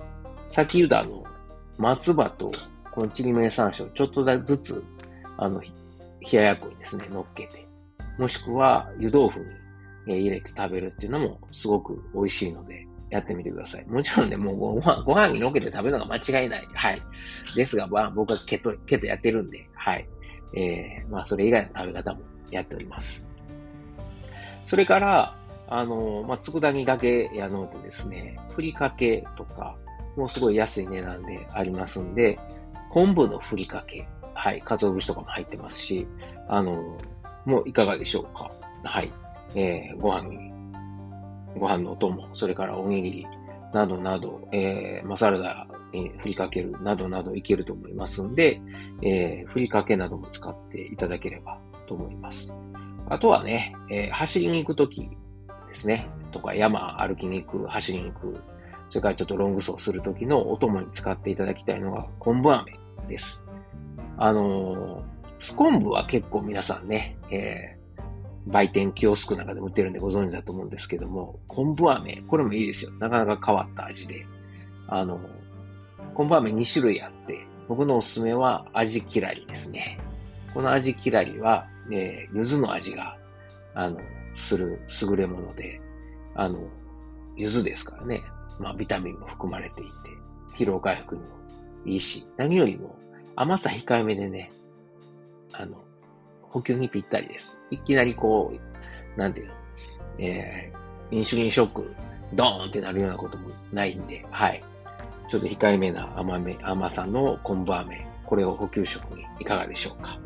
[0.50, 1.24] さっき言ったあの、
[1.78, 2.52] 松葉と
[2.90, 4.84] このちりめん山椒ちょっとずつ、
[5.36, 5.68] あの、冷
[6.38, 7.63] ややっこにですね、乗っけて、
[8.18, 9.40] もしくは湯豆腐
[10.06, 13.86] に入れて食べるっていうのもすごく美味しいので、やってみてください。
[13.86, 16.68] もちろんね、もうご飯、ご飯にのけて食べるのが間違いない。
[16.74, 17.02] はい。
[17.54, 20.08] ですが、まあ、僕はケト、ケトやってるんで、はい。
[20.56, 22.20] えー、まあ、それ以外の食べ方も
[22.50, 23.28] やっております。
[24.66, 25.36] それから、
[25.68, 29.76] あの、まあ、佃煮だけやのうとですね、ふりかけとか、
[30.16, 32.38] もうすごい安い値段でありますんで、
[32.90, 36.06] 昆布のふりかけ、はい、鰹節とかも入ってますし、
[36.48, 36.98] あの、
[37.44, 38.50] もいかがでしょうか
[38.84, 39.10] はい。
[39.54, 40.52] えー、ご飯に、
[41.58, 43.26] ご飯のお供、それからおにぎり、
[43.72, 48.60] などなど、えー、マサラダに振りかけるなどなどいけると思いますんで、
[49.02, 52.52] えー、ふりかけなども使っていただければと思います。
[53.08, 58.40] あとはね、えー、走りに行くときですね、とか山歩きに行く、走りに行く、
[58.88, 63.44] それからちょっとロング走するときのお供に使っていただきたいのが昆布飴です。
[64.16, 65.13] あのー、
[65.44, 72.92] スコンブは結構皆さんね、えー、売店キオスクなんかで売ってるんでご存知だと思うんですけども、昆布飴、これもいいですよ。
[72.92, 74.26] なかなか変わった味で。
[74.88, 75.20] あの、
[76.14, 80.00] 昆布飴2種類あって、僕のおすすめは味きらりですね。
[80.54, 83.18] この味きらりは、えー、柚子の味が、
[83.74, 84.00] あの、
[84.32, 85.78] する優れもので、
[86.34, 86.58] あの、
[87.36, 88.22] 柚子ですからね。
[88.58, 89.92] まあ、ビタミンも含まれていて、
[90.56, 91.28] 疲労回復にも
[91.84, 92.96] いいし、何よりも
[93.36, 94.50] 甘さ控えめでね、
[95.56, 95.84] あの、
[96.42, 97.60] 補給にぴったりです。
[97.70, 99.54] いきなりこう、なんていうの、
[100.20, 101.94] えー、インシュリンショック、
[102.34, 104.62] ドーンってなるようなこともないんで、はい。
[105.28, 110.18] ちょっと控えめな甘め、甘さの昆布飴、これを補給食にいかがでしょうか。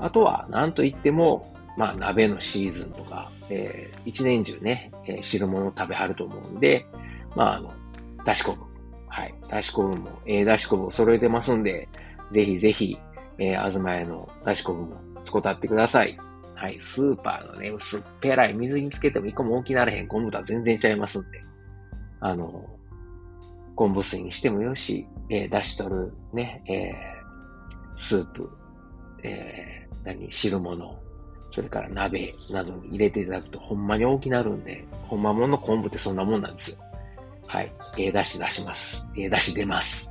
[0.00, 6.86] あとは、なんといっても、まあ、鍋のシーズンとか、えー、一年中ね、えー、汁物を食べはると思うんで、
[7.36, 7.72] まあ、あの、
[8.24, 8.62] だし昆布。
[9.08, 9.34] はい。
[9.48, 11.88] だし昆布も、えー、だし昆布を揃えてますんで、
[12.32, 12.98] ぜひぜひ、
[13.38, 16.18] えー、あずまやのだし昆布も使ってください。
[16.54, 16.80] はい。
[16.80, 21.40] スーパーのね、薄っぺらい水につけても一個も大きなれへん昆布とは全然ちゃいますんで。
[22.20, 22.64] あの、
[23.76, 28.50] 昆布水にしてもよし、えー、出し取るね、えー、スープ、
[29.22, 30.98] えー、何、汁物、
[31.50, 36.78] それから鍋などに入れていただくとほんまに大きなるんで、ほんまもの昆布ってそんなもんなんですよ。
[37.46, 37.72] はい。
[37.98, 39.06] ええー、出し出します。
[39.16, 40.10] ええー、出し出ます。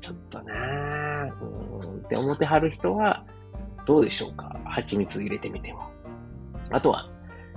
[0.00, 3.24] ちょっとなぁ、って思ってはる人は、
[3.86, 4.58] どうでしょうか？
[4.64, 5.88] 蜂蜜入れてみては。
[6.70, 7.08] あとは、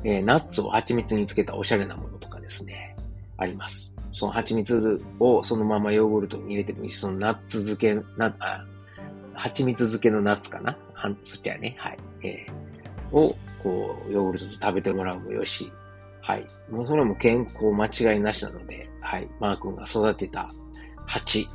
[0.04, 2.96] えー、ナッツを蜂蜜につけたおしゃれなものとかですね、
[3.38, 3.94] あります。
[4.12, 8.66] その蜂蜜をそのままヨーグルトに入れてもいいし、そのナッツ漬け、な、あ、
[9.34, 10.78] 蜂蜜漬けのナッツかな？
[10.94, 11.98] は、そっちはね、はい。
[12.24, 15.72] えー、を、こう、ヨーグルトと食べてもらうもよし、
[16.22, 16.48] はい。
[16.70, 19.28] もうそれも健康間違いなしなので、はい。
[19.40, 20.54] マー君が育てた
[21.06, 21.48] 蜂、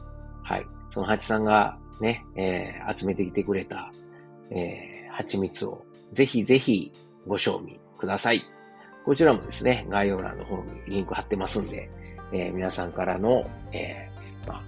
[0.43, 0.67] はい。
[0.91, 3.93] その蜂さんがね、えー、集めてきてくれた、
[4.51, 6.93] えー、蜂蜜をぜひぜひ
[7.27, 8.43] ご賞味ください。
[9.05, 11.91] こちらもですね、概要欄の方にリンク貼ってますんで、
[12.33, 14.63] えー、皆さんからの、えー、まあ、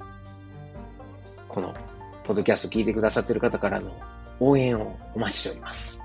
[1.48, 1.74] この、
[2.24, 3.90] ポッドキャスト聞いてくださってる方からの
[4.38, 6.00] 応援をお待ちしております。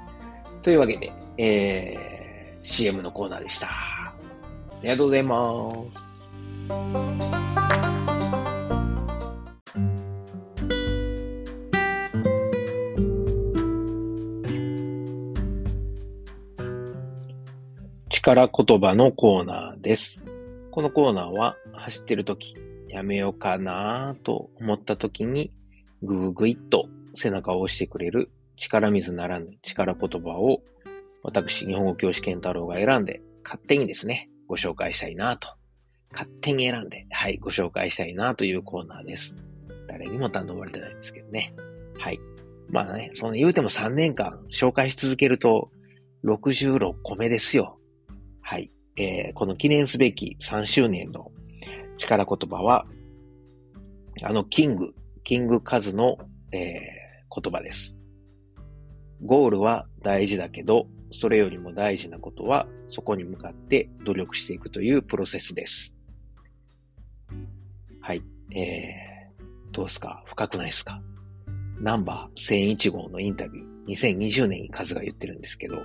[0.63, 3.67] というわけで、えー、CM のコーナーでした。
[3.67, 4.13] あ
[4.81, 5.71] りがとうございま
[7.61, 7.64] す。
[18.25, 20.25] 力言葉のコーナーです。
[20.71, 22.55] このコーナーは走ってる時、
[22.89, 25.53] やめようかなと思った時に、
[26.01, 30.63] ぐぐぐいっと背中を押してくれる力水ならぬ力言葉を、
[31.21, 35.49] 私、日本語教師健太郎が選んで、勝手にですね、ご紹介したいなと。
[36.11, 39.35] 勝手に選んで、はい、ご紹介したいなというコーナーです。
[39.87, 41.53] 誰にも頼まれてないんですけどね。
[41.99, 42.19] はい。
[42.71, 45.69] まあね、その言うても3年間紹介し続けると、
[46.23, 47.77] 66個目ですよ。
[48.47, 48.71] はい。
[48.95, 51.31] えー、この記念すべき3周年の
[51.97, 52.85] 力言葉は、
[54.21, 54.93] あのキング、
[55.23, 56.19] キングカズの、
[56.51, 57.97] えー、言葉です。
[59.23, 65.95] ゴールは大事だけど、それよりも大事なことは、そこに向かって努力していくというプロセスです。
[67.99, 68.21] はい。
[68.55, 70.23] えー、どうですか？
[70.27, 71.01] 深くないですか？
[71.79, 75.77] ナンバー1001号のインタビュー、2020年にカズが言ってるんですけど、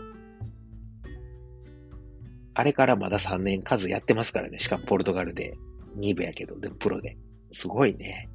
[2.60, 4.58] あれからまだ3年数やってますからね。
[4.58, 5.56] しかもポルトガルで
[5.98, 7.16] 2部やけど、でもプロで。
[7.52, 8.28] すごいね。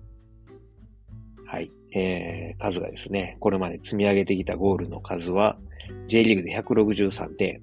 [1.46, 1.72] はい。
[1.94, 5.60] えー、数がですね、これまで積み上げてきたゴールの数は、
[6.08, 7.62] J リーグで163点、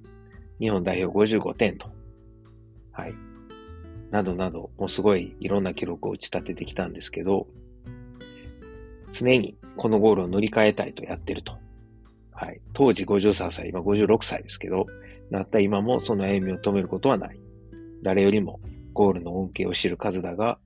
[0.61, 1.91] 日本代表55点と。
[2.93, 3.13] はい。
[4.09, 7.45] などなど、もうすごいいろんな記録を打ち立ててきたんですけど、
[9.11, 11.57] 常にこのゴールを塗り替えたいとやってると。
[12.31, 12.61] はい。
[12.71, 14.85] 当時53歳、今56歳ですけど、
[15.33, 17.39] なった今もその歩みを止めることはない。
[18.03, 18.59] 誰よりも
[18.93, 20.59] ゴールの恩恵を知る数だが、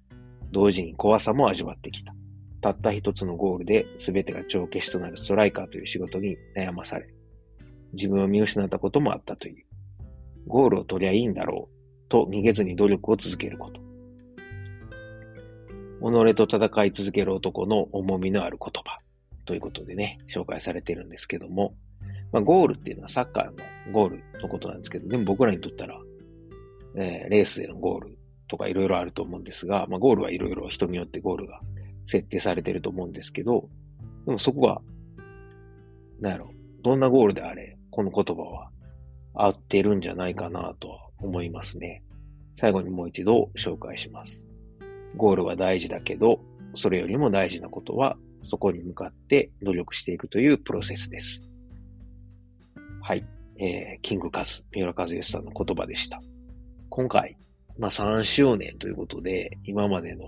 [0.51, 2.13] 同時に怖さも味わってきた。
[2.59, 7.07] たった一つのゴールで全てが帳消しとなるストライカーという仕事に悩まされ、
[7.93, 9.65] 自分を見失ったこともあったという。
[10.47, 13.79] ゴールを取りゃいいんだろうと逃げずに努力を続けること。
[16.01, 18.99] 己と戦い続ける男の重みのある言葉
[19.45, 21.73] ということでね、紹介されてるんですけども、
[22.31, 23.53] まあ、ゴールっていうのはサッカーの
[23.93, 25.99] ゴールのことなんですけど、でも僕らにとったら、
[26.95, 28.17] えー、レースでのゴール
[28.47, 31.61] とかいろいろあると思うんですが、まあ、ゴールはいろいろ人によってゴールが
[32.05, 33.69] 設定されてると思うんですけど、
[34.25, 34.81] でもそこは、
[36.19, 36.49] なんやろ、
[36.83, 38.69] どんなゴールであれ、この言葉は
[39.33, 42.03] 合ってるんじゃないかなとは思いますね。
[42.55, 44.43] 最後にもう一度紹介します。
[45.15, 46.39] ゴールは大事だけど、
[46.75, 51.46] それよりも大事なことは、そこに向かって努力していくというプロセスです。
[53.07, 53.25] はい。
[53.57, 56.21] えー、キングカズ、三浦和義さんの言葉でした。
[56.89, 57.37] 今回、
[57.79, 60.25] まあ3周年ということで、今までの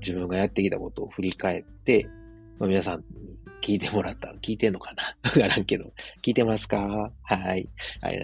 [0.00, 2.08] 自分がやってきたことを振り返って、
[2.58, 3.04] まあ、皆さんに
[3.62, 4.34] 聞いてもらった。
[4.40, 5.92] 聞いてんのかなわからんけど。
[6.22, 7.68] 聞いてますかはい。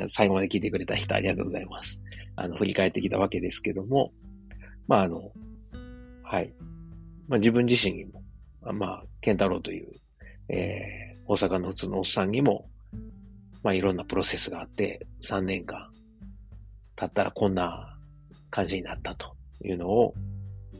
[0.08, 2.00] 最後まで聞いてくれた人ありがとうございます。
[2.36, 4.12] あの、振り返ってきたわけですけども、
[4.88, 5.30] まああの、
[6.22, 6.54] はい。
[7.28, 8.22] まあ自分自身にも、
[8.72, 9.92] まあ、ケンタロウという、
[10.48, 12.70] えー、大阪の普通のおっさんにも、
[13.62, 15.90] まあいろんなプロセスがあって、3年間
[16.96, 17.96] 経ったらこんな
[18.50, 19.34] 感じになったと
[19.64, 20.14] いうのを、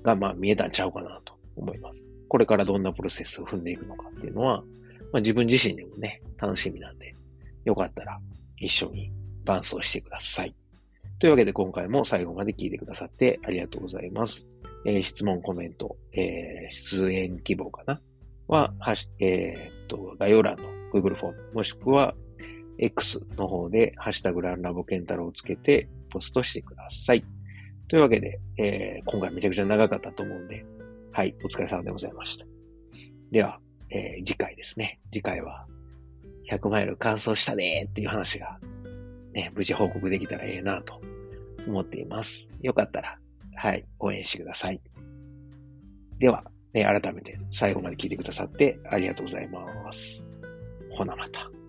[0.02, 2.02] がまあ見えたんちゃうかなと思います。
[2.28, 4.62] これからどんなプロセスを踏んでいくのかっていうのは、
[5.12, 7.14] まあ自分自身でもね、楽しみなんで、
[7.64, 8.18] よかったら
[8.56, 9.12] 一緒に
[9.44, 10.54] 伴走してください。
[11.18, 14.46] というわけで今回も最後まで聞いてくださってありがとうございます。
[14.86, 18.00] えー、質問、コメント、えー、出演希望かな？
[18.50, 22.14] は、はし、えー、っと、概要欄の Google フォーム、もしくは、
[22.80, 27.24] X の方で、ハッシュタグランラボケンタロウをつけてポストしてください。
[27.88, 30.64] というわけで、えー、今回めちゃくちゃ長かったと思うんで、
[31.12, 32.46] はい、お疲れ様でございました。
[33.30, 34.98] では、えー、次回ですね。
[35.12, 35.66] 次回は、
[36.50, 38.58] 100マイル完走したねーっていう話が、
[39.32, 41.00] ね、無事報告できたらええなと
[41.66, 42.48] 思っています。
[42.62, 43.18] よかったら、
[43.56, 44.80] はい、応援してください。
[46.18, 50.26] では、ね、改めて最後まで聞いてくださってありがとうございます。
[50.90, 51.59] ほなまた。